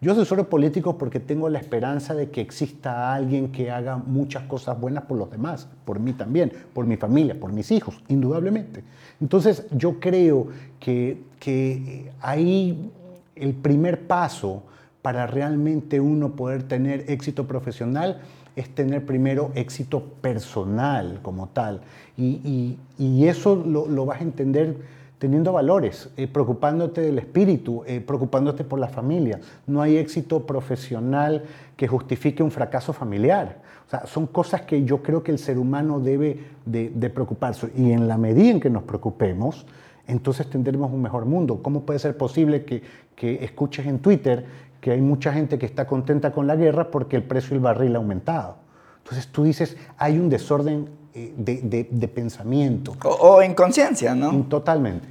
Yo 0.00 0.10
asesoro 0.10 0.50
políticos 0.50 0.96
porque 0.98 1.20
tengo 1.20 1.48
la 1.48 1.60
esperanza 1.60 2.14
de 2.14 2.30
que 2.30 2.40
exista 2.40 3.14
alguien 3.14 3.52
que 3.52 3.70
haga 3.70 3.96
muchas 3.96 4.42
cosas 4.42 4.78
buenas 4.78 5.04
por 5.04 5.16
los 5.16 5.30
demás, 5.30 5.68
por 5.84 6.00
mí 6.00 6.12
también, 6.12 6.52
por 6.72 6.86
mi 6.86 6.96
familia, 6.96 7.38
por 7.38 7.52
mis 7.52 7.70
hijos, 7.70 8.02
indudablemente. 8.08 8.82
Entonces 9.20 9.66
yo 9.70 10.00
creo 10.00 10.48
que, 10.80 11.22
que 11.38 12.10
ahí 12.20 12.90
el 13.36 13.54
primer 13.54 14.06
paso 14.08 14.64
para 15.04 15.26
realmente 15.26 16.00
uno 16.00 16.30
poder 16.34 16.62
tener 16.62 17.04
éxito 17.10 17.46
profesional 17.46 18.22
es 18.56 18.74
tener 18.74 19.04
primero 19.04 19.50
éxito 19.54 20.02
personal 20.22 21.18
como 21.20 21.48
tal. 21.48 21.82
Y, 22.16 22.40
y- 22.42 22.78
y 22.98 23.28
eso 23.28 23.54
lo, 23.66 23.86
lo 23.86 24.06
vas 24.06 24.20
a 24.20 24.24
entender 24.24 24.78
teniendo 25.18 25.52
valores, 25.52 26.08
eh, 26.16 26.26
preocupándote 26.26 27.02
del 27.02 27.18
espíritu, 27.18 27.82
eh, 27.86 28.00
preocupándote 28.00 28.64
por 28.64 28.78
la 28.78 28.88
familia. 28.88 29.40
No 29.66 29.82
hay 29.82 29.98
éxito 29.98 30.46
profesional 30.46 31.42
que 31.76 31.86
justifique 31.86 32.42
un 32.42 32.50
fracaso 32.50 32.94
familiar. 32.94 33.60
O 33.86 33.90
sea, 33.90 34.06
son 34.06 34.26
cosas 34.26 34.62
que 34.62 34.84
yo 34.84 35.02
creo 35.02 35.22
que 35.22 35.32
el 35.32 35.38
ser 35.38 35.58
humano 35.58 36.00
debe 36.00 36.38
de, 36.64 36.88
de 36.94 37.10
preocuparse. 37.10 37.70
Y 37.76 37.92
en 37.92 38.08
la 38.08 38.16
medida 38.16 38.52
en 38.52 38.60
que 38.60 38.70
nos 38.70 38.84
preocupemos, 38.84 39.66
entonces 40.06 40.48
tendremos 40.50 40.92
un 40.92 41.02
mejor 41.02 41.24
mundo. 41.24 41.60
¿Cómo 41.62 41.82
puede 41.82 41.98
ser 41.98 42.16
posible 42.16 42.64
que, 42.64 42.82
que 43.16 43.42
escuches 43.44 43.86
en 43.86 43.98
Twitter 44.00 44.44
que 44.80 44.90
hay 44.92 45.00
mucha 45.00 45.32
gente 45.32 45.58
que 45.58 45.66
está 45.66 45.86
contenta 45.86 46.32
con 46.32 46.46
la 46.46 46.56
guerra 46.56 46.90
porque 46.90 47.16
el 47.16 47.22
precio 47.22 47.50
del 47.50 47.60
barril 47.60 47.94
ha 47.94 47.98
aumentado? 47.98 48.56
Entonces 48.98 49.28
tú 49.28 49.44
dices, 49.44 49.76
hay 49.98 50.18
un 50.18 50.28
desorden 50.28 50.88
eh, 51.14 51.32
de, 51.36 51.60
de- 51.62 51.88
de 51.90 52.08
pensamiento. 52.08 52.94
O, 53.04 53.08
o 53.10 53.42
en 53.42 53.54
conciencia, 53.54 54.14
¿no? 54.14 54.42
Totalmente. 54.44 55.08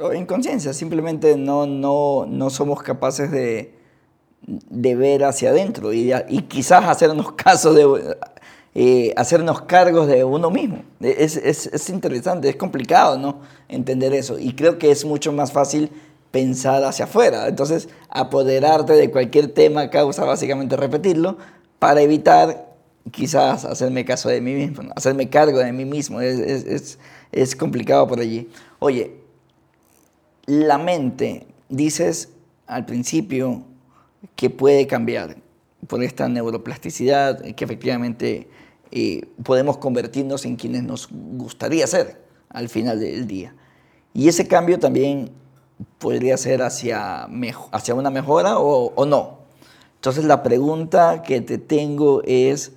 O 0.00 0.12
en 0.12 0.26
conciencia, 0.26 0.72
simplemente 0.72 1.36
no, 1.36 1.66
no, 1.66 2.26
no 2.26 2.50
somos 2.50 2.82
capaces 2.82 3.30
de, 3.30 3.74
de 4.46 4.94
ver 4.96 5.24
hacia 5.24 5.50
adentro 5.50 5.92
y, 5.92 6.12
y 6.28 6.42
quizás 6.42 6.84
hacernos 6.86 7.32
caso 7.36 7.72
de 7.74 8.16
eh, 8.74 9.12
hacernos 9.16 9.62
cargos 9.62 10.08
de 10.08 10.24
uno 10.24 10.50
mismo. 10.50 10.82
Es, 11.00 11.36
es, 11.36 11.66
es 11.66 11.90
interesante, 11.90 12.48
es 12.48 12.56
complicado, 12.56 13.18
¿no? 13.18 13.40
Entender 13.68 14.14
eso. 14.14 14.38
Y 14.38 14.54
creo 14.54 14.78
que 14.78 14.90
es 14.90 15.04
mucho 15.04 15.32
más 15.32 15.52
fácil 15.52 15.90
pensar 16.30 16.82
hacia 16.84 17.04
afuera. 17.04 17.48
Entonces, 17.48 17.88
apoderarte 18.08 18.94
de 18.94 19.10
cualquier 19.10 19.48
tema 19.48 19.90
causa 19.90 20.24
básicamente 20.24 20.76
repetirlo 20.76 21.36
para 21.78 22.00
evitar 22.00 22.72
quizás 23.10 23.64
hacerme 23.64 24.04
caso 24.04 24.28
de 24.28 24.40
mí 24.40 24.54
mismo, 24.54 24.90
hacerme 24.96 25.28
cargo 25.28 25.58
de 25.58 25.72
mí 25.72 25.84
mismo. 25.84 26.20
Es, 26.20 26.38
es, 26.38 26.98
es 27.30 27.54
complicado 27.54 28.06
por 28.06 28.20
allí. 28.20 28.48
Oye, 28.78 29.16
la 30.46 30.78
mente, 30.78 31.46
dices 31.68 32.30
al 32.66 32.86
principio 32.86 33.62
que 34.34 34.48
puede 34.50 34.86
cambiar 34.86 35.36
por 35.86 36.02
esta 36.02 36.28
neuroplasticidad, 36.28 37.42
que 37.54 37.64
efectivamente 37.64 38.48
eh, 38.92 39.22
podemos 39.42 39.78
convertirnos 39.78 40.44
en 40.44 40.56
quienes 40.56 40.82
nos 40.82 41.08
gustaría 41.10 41.86
ser 41.86 42.22
al 42.50 42.68
final 42.68 43.00
del 43.00 43.26
día. 43.26 43.54
Y 44.12 44.28
ese 44.28 44.46
cambio 44.46 44.78
también 44.78 45.30
podría 45.98 46.36
ser 46.36 46.60
hacia, 46.62 47.26
hacia 47.72 47.94
una 47.94 48.10
mejora 48.10 48.58
o, 48.58 48.92
o 48.94 49.06
no. 49.06 49.38
Entonces 49.94 50.24
la 50.24 50.42
pregunta 50.42 51.22
que 51.22 51.40
te 51.40 51.56
tengo 51.56 52.22
es, 52.24 52.72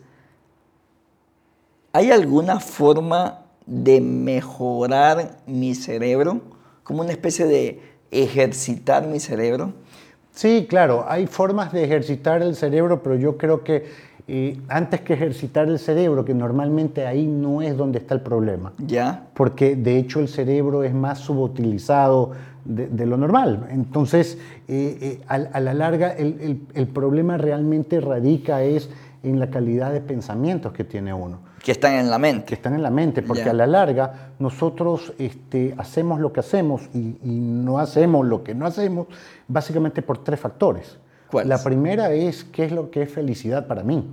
¿hay 1.91 2.11
alguna 2.11 2.61
forma 2.61 3.45
de 3.65 3.99
mejorar 3.99 5.39
mi 5.45 5.75
cerebro? 5.75 6.39
Como 6.83 7.01
una 7.01 7.11
especie 7.11 7.45
de 7.45 7.81
ejercitar 8.11 9.05
mi 9.05 9.19
cerebro. 9.19 9.73
Sí, 10.31 10.65
claro, 10.69 11.05
hay 11.07 11.27
formas 11.27 11.73
de 11.73 11.83
ejercitar 11.83 12.41
el 12.41 12.55
cerebro, 12.55 13.01
pero 13.01 13.15
yo 13.15 13.37
creo 13.37 13.63
que 13.63 13.85
eh, 14.27 14.59
antes 14.69 15.01
que 15.01 15.13
ejercitar 15.13 15.67
el 15.67 15.77
cerebro, 15.77 16.25
que 16.25 16.33
normalmente 16.33 17.05
ahí 17.05 17.27
no 17.27 17.61
es 17.61 17.77
donde 17.77 17.99
está 17.99 18.15
el 18.15 18.21
problema. 18.21 18.73
Ya. 18.79 19.27
Porque 19.35 19.75
de 19.75 19.99
hecho 19.99 20.19
el 20.19 20.27
cerebro 20.27 20.83
es 20.83 20.93
más 20.95 21.19
subutilizado 21.19 22.31
de, 22.63 23.05
lo 23.05 23.17
normal. 23.17 23.67
Entonces, 23.69 24.39
eh, 24.67 24.97
eh, 24.99 25.21
a, 25.27 25.59
la 25.59 25.73
larga, 25.75 26.11
el, 26.13 26.65
el, 26.73 26.87
problema 26.87 27.37
realmente 27.37 28.01
radica 28.01 28.63
es 28.63 28.89
en 29.21 29.39
la 29.39 29.51
calidad 29.51 29.93
de 29.93 30.01
pensamientos 30.01 30.73
que 30.73 30.83
tiene 30.83 31.13
uno. 31.13 31.39
Que 31.63 31.71
están 31.71 31.93
en 31.93 32.09
la 32.09 32.17
mente. 32.17 32.45
Que 32.45 32.55
están 32.55 32.73
en 32.73 32.81
la 32.81 32.89
mente, 32.89 33.21
porque 33.21 33.49
a 33.49 33.53
la 33.53 33.67
larga 33.67 34.31
nosotros 34.39 35.13
este, 35.19 35.75
hacemos 35.77 36.19
lo 36.19 36.33
que 36.33 36.39
hacemos 36.39 36.89
y, 36.95 37.17
y 37.23 37.39
no 37.39 37.77
hacemos 37.77 38.25
lo 38.25 38.43
que 38.43 38.55
no 38.55 38.65
hacemos 38.65 39.05
básicamente 39.47 40.01
por 40.01 40.23
tres 40.23 40.39
factores. 40.39 40.97
La 41.31 41.63
primera 41.63 42.13
es 42.13 42.43
qué 42.43 42.65
es 42.65 42.71
lo 42.71 42.91
que 42.91 43.03
es 43.03 43.11
felicidad 43.11 43.67
para 43.67 43.83
mí. 43.83 44.03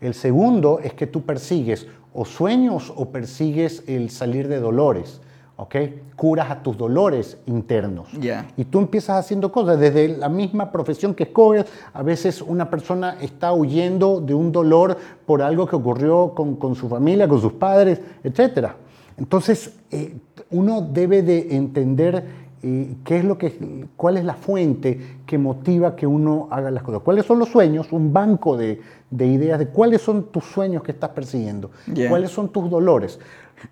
El 0.00 0.14
segundo 0.14 0.80
es 0.82 0.94
que 0.94 1.06
tú 1.06 1.22
persigues 1.22 1.86
o 2.12 2.24
sueños 2.24 2.92
o 2.96 3.10
persigues 3.10 3.84
el 3.86 4.10
salir 4.10 4.48
de 4.48 4.60
dolores. 4.60 5.20
¿ok? 5.56 5.76
Curas 6.16 6.50
a 6.50 6.62
tus 6.62 6.76
dolores 6.76 7.38
internos. 7.46 8.08
Y 8.56 8.64
tú 8.64 8.80
empiezas 8.80 9.18
haciendo 9.18 9.52
cosas. 9.52 9.78
Desde 9.78 10.08
la 10.08 10.28
misma 10.28 10.72
profesión 10.72 11.14
que 11.14 11.24
escoges, 11.24 11.66
a 11.92 12.02
veces 12.02 12.42
una 12.42 12.68
persona 12.68 13.18
está 13.20 13.52
huyendo 13.52 14.20
de 14.20 14.34
un 14.34 14.50
dolor 14.50 14.96
por 15.26 15.42
algo 15.42 15.66
que 15.66 15.76
ocurrió 15.76 16.34
con, 16.34 16.74
su 16.74 16.88
familia, 16.88 17.28
con 17.28 17.40
sus 17.40 17.52
padres, 17.52 18.00
etc. 18.24 18.70
Entonces, 19.16 19.74
eh, 19.90 20.16
uno 20.50 20.80
debe 20.82 21.22
de 21.22 21.54
entender 21.54 22.42
qué 22.62 23.18
es 23.18 23.24
lo 23.24 23.36
que, 23.36 23.88
cuál 23.96 24.16
es 24.16 24.24
la 24.24 24.34
fuente 24.34 25.18
que 25.26 25.36
motiva 25.36 25.96
que 25.96 26.06
uno 26.06 26.46
haga 26.50 26.70
las 26.70 26.84
cosas. 26.84 27.02
¿Cuáles 27.02 27.26
son 27.26 27.40
los 27.40 27.48
sueños? 27.48 27.90
Un 27.90 28.12
banco 28.12 28.56
de, 28.56 28.80
ideas 29.10 29.58
de 29.58 29.66
cuáles 29.68 30.00
son 30.00 30.30
tus 30.30 30.44
sueños 30.44 30.82
que 30.84 30.92
estás 30.92 31.10
persiguiendo, 31.10 31.70
cuáles 32.08 32.30
son 32.30 32.50
tus 32.50 32.70
dolores. 32.70 33.18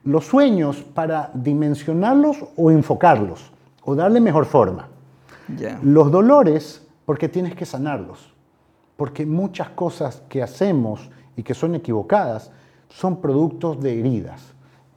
Los 0.05 0.26
sueños 0.26 0.78
para 0.95 1.30
dimensionarlos 1.34 2.45
o 2.57 2.70
enfocarlos 2.70 3.53
o 3.84 3.95
darle 3.95 4.20
mejor 4.20 4.45
forma. 4.45 4.88
Los 5.82 6.11
dolores 6.11 6.86
porque 7.05 7.28
tienes 7.28 7.55
que 7.55 7.66
sanarlos, 7.66 8.32
porque 8.97 9.24
muchas 9.24 9.70
cosas 9.70 10.22
que 10.28 10.43
hacemos 10.43 11.11
y 11.36 11.43
que 11.43 11.55
son 11.55 11.76
equivocadas 11.76 12.51
son 12.88 13.20
productos 13.20 13.80
de 13.80 14.01
heridas. 14.01 14.43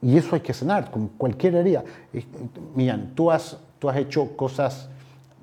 Y 0.02 0.18
eso 0.18 0.34
hay 0.34 0.42
que 0.42 0.52
sanar 0.52 0.90
con 0.90 1.08
cualquier 1.08 1.54
herida. 1.54 1.82
Miran, 2.74 3.12
tú 3.14 3.30
has 3.30 3.58
tú 3.84 3.90
has 3.90 3.98
hecho 3.98 4.34
cosas, 4.34 4.88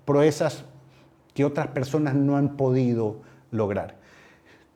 proezas 0.04 0.64
que 1.36 1.46
otras 1.46 1.68
personas 1.68 2.16
no 2.16 2.38
han 2.38 2.58
podido 2.58 3.18
lograr. 3.52 3.98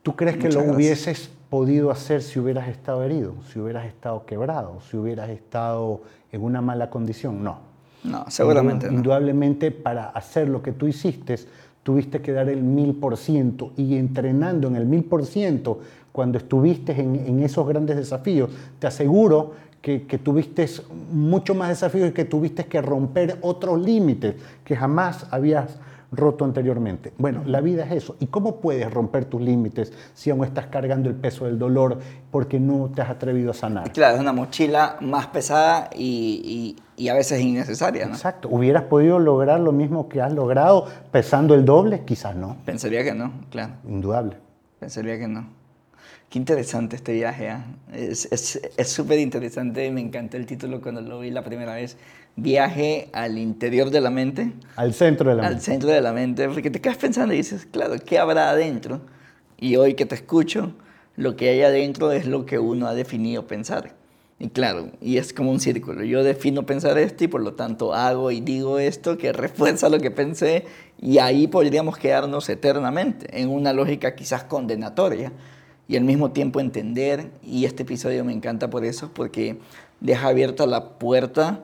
¿Tú 0.04 0.14
crees 0.14 0.36
que 0.36 0.50
lo 0.50 0.60
hubieses 0.62 1.32
podido 1.50 1.90
hacer 1.90 2.22
si 2.22 2.38
hubieras 2.38 2.68
estado 2.68 3.02
herido, 3.02 3.34
si 3.52 3.58
hubieras 3.58 3.86
estado 3.86 4.24
quebrado, 4.24 4.78
si 4.88 4.96
hubieras 4.96 5.30
estado 5.30 6.02
en 6.30 6.44
una 6.44 6.60
mala 6.60 6.90
condición? 6.90 7.42
No. 7.42 7.58
No, 8.04 8.24
seguramente. 8.28 8.86
Indudablemente 8.86 9.72
para 9.72 10.10
hacer 10.10 10.48
lo 10.48 10.62
que 10.62 10.70
tú 10.70 10.86
hiciste, 10.86 11.34
tuviste 11.82 12.22
que 12.22 12.30
dar 12.30 12.48
el 12.48 12.62
mil 12.62 12.94
por 12.94 13.16
ciento 13.16 13.72
y 13.76 13.96
entrenando 13.96 14.68
en 14.68 14.76
el 14.76 14.86
mil 14.86 15.02
por 15.02 15.26
ciento, 15.26 15.80
cuando 16.12 16.38
estuviste 16.38 16.92
en, 16.92 17.16
en 17.16 17.42
esos 17.42 17.66
grandes 17.66 17.96
desafíos, 17.96 18.48
te 18.78 18.86
aseguro 18.86 19.54
que, 19.86 20.18
tuviste 20.18 20.68
mucho 21.12 21.54
más 21.54 21.68
desafíos 21.68 22.10
y 22.10 22.12
que 22.12 22.24
tuviste 22.24 22.64
que 22.64 22.82
romper 22.82 23.38
otros 23.40 23.80
límites 23.80 24.34
que 24.64 24.74
jamás 24.74 25.26
habías 25.30 25.78
roto 26.10 26.44
anteriormente. 26.44 27.12
Bueno, 27.18 27.42
la 27.46 27.60
vida 27.60 27.84
es 27.84 27.92
eso. 27.92 28.16
¿Y 28.18 28.26
cómo 28.26 28.56
puedes 28.56 28.92
romper 28.92 29.26
tus 29.26 29.40
límites 29.40 29.92
si 30.12 30.30
aún 30.30 30.44
estás 30.44 30.66
cargando 30.66 31.08
el 31.08 31.14
peso 31.14 31.44
del 31.44 31.56
dolor 31.56 32.00
porque 32.32 32.58
no 32.58 32.90
te 32.92 33.02
has 33.02 33.10
atrevido 33.10 33.52
a 33.52 33.54
sanar? 33.54 33.92
Claro, 33.92 34.16
es 34.16 34.20
una 34.20 34.32
mochila 34.32 34.96
más 35.02 35.28
pesada 35.28 35.88
y, 35.94 36.76
y, 36.96 37.08
a 37.08 37.14
veces 37.14 37.40
innecesaria. 37.40 38.06
¿no? 38.06 38.14
Exacto. 38.14 38.48
¿Hubieras 38.50 38.84
podido 38.84 39.20
lograr 39.20 39.60
lo 39.60 39.70
mismo 39.70 40.08
que 40.08 40.20
has 40.20 40.32
logrado 40.32 40.86
pesando 41.12 41.54
el 41.54 41.64
doble? 41.64 42.02
Quizás 42.04 42.34
no. 42.34 42.56
Pensaría 42.64 43.04
que 43.04 43.14
no, 43.14 43.32
claro. 43.50 43.74
Indudable. 43.86 44.36
Pensaría 44.80 45.16
que 45.16 45.28
no. 45.28 45.55
Qué 46.28 46.38
interesante 46.38 46.96
este 46.96 47.12
viaje. 47.12 47.50
¿ah? 47.50 47.64
Es 47.92 48.28
súper 48.84 49.20
interesante. 49.20 49.90
Me 49.90 50.00
encantó 50.00 50.36
el 50.36 50.46
título 50.46 50.80
cuando 50.80 51.00
lo 51.00 51.20
vi 51.20 51.30
la 51.30 51.44
primera 51.44 51.74
vez. 51.74 51.96
Viaje 52.34 53.08
al 53.12 53.38
interior 53.38 53.90
de 53.90 54.00
la 54.00 54.10
mente. 54.10 54.52
Al 54.74 54.92
centro 54.92 55.30
de 55.30 55.36
la 55.36 55.42
mente. 55.42 55.56
Al 55.56 55.62
centro 55.62 55.88
de 55.90 56.00
la 56.00 56.12
mente. 56.12 56.48
Porque 56.48 56.70
te 56.70 56.80
quedas 56.80 56.96
pensando 56.96 57.32
y 57.32 57.38
dices, 57.38 57.66
claro, 57.66 57.94
¿qué 58.04 58.18
habrá 58.18 58.50
adentro? 58.50 59.00
Y 59.58 59.76
hoy 59.76 59.94
que 59.94 60.04
te 60.04 60.16
escucho, 60.16 60.72
lo 61.16 61.36
que 61.36 61.48
hay 61.48 61.62
adentro 61.62 62.12
es 62.12 62.26
lo 62.26 62.44
que 62.44 62.58
uno 62.58 62.88
ha 62.88 62.94
definido 62.94 63.46
pensar. 63.46 63.94
Y 64.38 64.48
claro, 64.48 64.90
y 65.00 65.16
es 65.16 65.32
como 65.32 65.50
un 65.50 65.60
círculo. 65.60 66.02
Yo 66.04 66.22
defino 66.22 66.66
pensar 66.66 66.98
esto 66.98 67.24
y 67.24 67.28
por 67.28 67.40
lo 67.40 67.54
tanto 67.54 67.94
hago 67.94 68.30
y 68.30 68.40
digo 68.40 68.78
esto 68.78 69.16
que 69.16 69.32
refuerza 69.32 69.88
lo 69.88 69.98
que 69.98 70.10
pensé 70.10 70.66
y 71.00 71.18
ahí 71.18 71.46
podríamos 71.46 71.96
quedarnos 71.96 72.48
eternamente 72.50 73.40
en 73.40 73.48
una 73.48 73.72
lógica 73.72 74.14
quizás 74.14 74.44
condenatoria 74.44 75.32
y 75.88 75.96
al 75.96 76.04
mismo 76.04 76.32
tiempo 76.32 76.60
entender, 76.60 77.30
y 77.42 77.64
este 77.64 77.84
episodio 77.84 78.24
me 78.24 78.32
encanta 78.32 78.70
por 78.70 78.84
eso, 78.84 79.10
porque 79.14 79.58
deja 80.00 80.28
abierta 80.28 80.66
la 80.66 80.98
puerta 80.98 81.60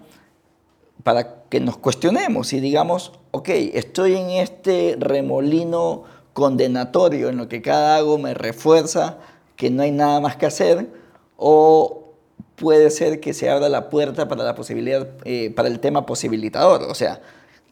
para 1.02 1.42
que 1.48 1.60
nos 1.60 1.76
cuestionemos 1.76 2.52
y 2.52 2.60
digamos, 2.60 3.12
ok, 3.32 3.48
estoy 3.48 4.14
en 4.14 4.30
este 4.30 4.96
remolino 4.98 6.04
condenatorio 6.32 7.28
en 7.28 7.36
lo 7.36 7.48
que 7.48 7.62
cada 7.62 7.96
hago 7.96 8.18
me 8.18 8.34
refuerza 8.34 9.18
que 9.56 9.70
no 9.70 9.82
hay 9.82 9.90
nada 9.90 10.20
más 10.20 10.36
que 10.36 10.46
hacer, 10.46 10.88
o 11.36 12.12
puede 12.56 12.90
ser 12.90 13.20
que 13.20 13.34
se 13.34 13.50
abra 13.50 13.68
la 13.68 13.90
puerta 13.90 14.28
para 14.28 14.44
la 14.44 14.54
posibilidad, 14.54 15.08
eh, 15.24 15.50
para 15.50 15.68
el 15.68 15.80
tema 15.80 16.06
posibilitador, 16.06 16.82
o 16.82 16.94
sea, 16.94 17.20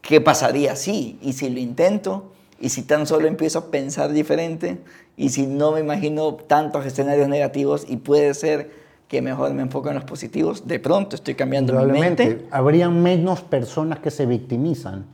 ¿qué 0.03 0.21
pasaría 0.21 0.75
si? 0.75 1.19
Y 1.23 1.35
si 1.35 1.49
lo 1.49 1.61
intento, 1.61 2.33
y 2.61 2.69
si 2.69 2.83
tan 2.83 3.07
solo 3.07 3.27
empiezo 3.27 3.59
a 3.59 3.71
pensar 3.71 4.13
diferente 4.13 4.79
y 5.21 5.29
si 5.29 5.47
no 5.47 5.73
me 5.73 5.81
imagino 5.81 6.35
tantos 6.35 6.87
escenarios 6.87 7.29
negativos 7.29 7.85
y 7.87 7.99
puede 7.99 8.33
ser 8.33 8.71
que 9.07 9.21
mejor 9.21 9.53
me 9.53 9.61
enfoco 9.61 9.91
en 9.91 9.97
los 9.97 10.05
positivos, 10.05 10.67
de 10.67 10.81
pronto 10.81 11.15
estoy 11.15 11.35
cambiando 11.35 11.75
mi 11.85 12.01
mente. 12.01 12.47
Habrían 12.51 13.03
menos 13.03 13.43
personas 13.43 13.99
que 13.99 14.11
se 14.11 14.25
victimizan. 14.25 15.05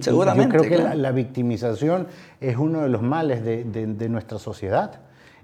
Seguramente. 0.00 0.56
Yo 0.56 0.62
creo 0.62 0.88
que 0.88 0.96
la, 0.96 1.12
victimización 1.12 2.06
es 2.40 2.56
uno 2.56 2.80
de 2.80 2.88
los 2.88 3.02
males 3.02 3.44
de, 3.44 3.64
de, 3.64 4.08
nuestra 4.08 4.38
sociedad. 4.38 5.00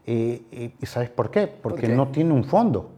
Eh, 0.06 0.40
eh, 0.52 0.70
¿Y 0.80 0.86
sabes 0.86 1.10
por 1.10 1.30
qué? 1.30 1.46
Porque 1.46 1.86
no 1.86 2.08
tiene 2.08 2.32
un 2.32 2.44
fondo. 2.44 2.92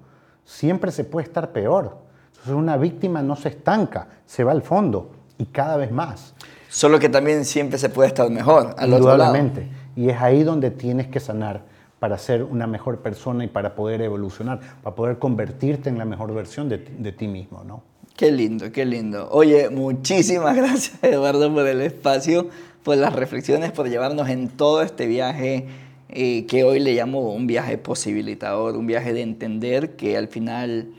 Siempre 0.44 0.92
se 0.92 1.02
puede 1.02 1.26
estar 1.26 1.50
peor. 1.50 1.98
Entonces 2.28 2.54
una 2.54 2.76
víctima 2.76 3.20
no 3.20 3.34
se 3.34 3.48
estanca, 3.48 4.06
se 4.26 4.44
va 4.44 4.52
al 4.52 4.62
fondo 4.62 5.10
y 5.38 5.46
cada 5.46 5.76
vez 5.76 5.90
más. 5.90 6.34
Solo 6.68 7.00
que 7.00 7.08
también 7.08 7.44
siempre 7.44 7.78
se 7.80 7.88
puede 7.88 8.08
estar 8.10 8.30
mejor. 8.30 8.76
Al 8.78 8.90
Indudablemente. 8.90 9.62
Otro 9.62 9.72
lado. 9.72 9.77
Y 9.98 10.10
es 10.10 10.22
ahí 10.22 10.44
donde 10.44 10.70
tienes 10.70 11.08
que 11.08 11.18
sanar 11.18 11.62
para 11.98 12.18
ser 12.18 12.44
una 12.44 12.68
mejor 12.68 13.00
persona 13.00 13.42
y 13.42 13.48
para 13.48 13.74
poder 13.74 14.00
evolucionar, 14.00 14.60
para 14.80 14.94
poder 14.94 15.18
convertirte 15.18 15.88
en 15.88 15.98
la 15.98 16.04
mejor 16.04 16.32
versión 16.32 16.68
de, 16.68 16.78
ti 16.78 17.26
mismo, 17.26 17.64
¿no? 17.64 17.82
Qué 18.16 18.30
lindo, 18.30 18.70
qué 18.70 18.86
lindo. 18.86 19.28
Oye, 19.32 19.70
muchísimas 19.70 20.54
gracias 20.56 21.02
Eduardo 21.02 21.52
por 21.52 21.66
el 21.66 21.80
espacio, 21.80 22.48
por 22.84 22.96
las 22.96 23.12
reflexiones, 23.12 23.72
por 23.72 23.88
llevarnos 23.88 24.28
en 24.28 24.50
todo 24.50 24.82
este 24.82 25.08
viaje 25.08 25.66
eh, 26.10 26.46
que 26.46 26.62
hoy 26.62 26.78
le 26.78 26.94
llamo 26.94 27.32
un 27.32 27.48
viaje 27.48 27.76
posibilitador, 27.76 28.76
un 28.76 28.86
viaje 28.86 29.12
de 29.12 29.22
entender 29.22 29.96
que 29.96 30.16
al 30.16 30.28
final 30.28 30.92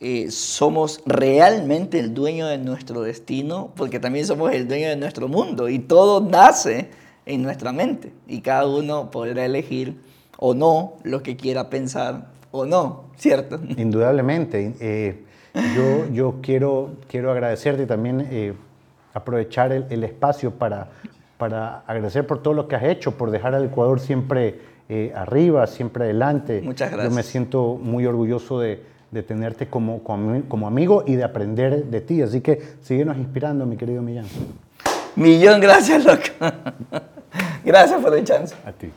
eh, 0.00 0.30
somos 0.30 1.00
realmente 1.06 1.98
el 1.98 2.12
dueño 2.12 2.48
de 2.48 2.58
nuestro 2.58 3.00
destino, 3.00 3.72
porque 3.76 3.98
también 3.98 4.26
somos 4.26 4.52
el 4.52 4.68
dueño 4.68 4.90
de 4.90 4.96
nuestro 4.96 5.26
mundo 5.26 5.70
y 5.70 5.78
todo 5.78 6.20
nace 6.20 6.90
en 7.26 7.42
nuestra 7.42 7.72
mente 7.72 8.12
y 8.26 8.40
cada 8.40 8.66
uno 8.66 9.10
podrá 9.10 9.44
elegir 9.44 9.96
o 10.38 10.54
no 10.54 10.94
lo 11.02 11.22
que 11.22 11.36
quiera 11.36 11.68
pensar 11.68 12.28
o 12.52 12.64
no, 12.64 13.04
¿cierto? 13.16 13.60
Indudablemente. 13.76 14.74
Eh, 14.80 15.22
yo, 15.74 16.08
yo 16.12 16.34
quiero, 16.42 16.90
quiero 17.08 17.32
agradecerte 17.32 17.86
también 17.86 18.26
eh, 18.30 18.54
aprovechar 19.14 19.72
el, 19.72 20.04
espacio 20.04 20.50
para, 20.52 20.90
para 21.38 21.78
agradecer 21.86 22.26
por 22.26 22.42
todo 22.42 22.54
lo 22.54 22.68
que 22.68 22.76
has 22.76 22.84
hecho, 22.84 23.12
por 23.12 23.30
dejar 23.30 23.54
al 23.54 23.64
Ecuador 23.64 23.98
siempre 23.98 24.60
eh, 24.88 25.12
arriba, 25.14 25.66
siempre 25.66 26.04
adelante. 26.04 26.60
Muchas 26.62 26.90
gracias. 26.90 27.10
Yo 27.10 27.16
me 27.16 27.22
siento 27.22 27.78
muy 27.82 28.04
orgulloso 28.04 28.60
de, 28.60 28.82
de 29.10 29.22
tenerte 29.22 29.68
como, 29.68 30.04
como, 30.04 30.42
como, 30.46 30.66
amigo 30.66 31.04
y 31.06 31.16
de 31.16 31.24
aprender 31.24 31.86
de 31.86 32.00
ti. 32.02 32.20
Así 32.20 32.42
que 32.42 32.60
síguenos 32.82 33.16
inspirando, 33.16 33.64
mi 33.64 33.76
querido 33.76 34.02
Millán. 34.02 34.26
Millón 35.16 35.60
gracias, 35.60 36.04
loco. 36.04 36.22
gracias 37.64 38.00
por 38.02 38.16
el 38.16 38.24
chance. 38.24 38.54
A 38.64 38.72
ti. 38.72 38.90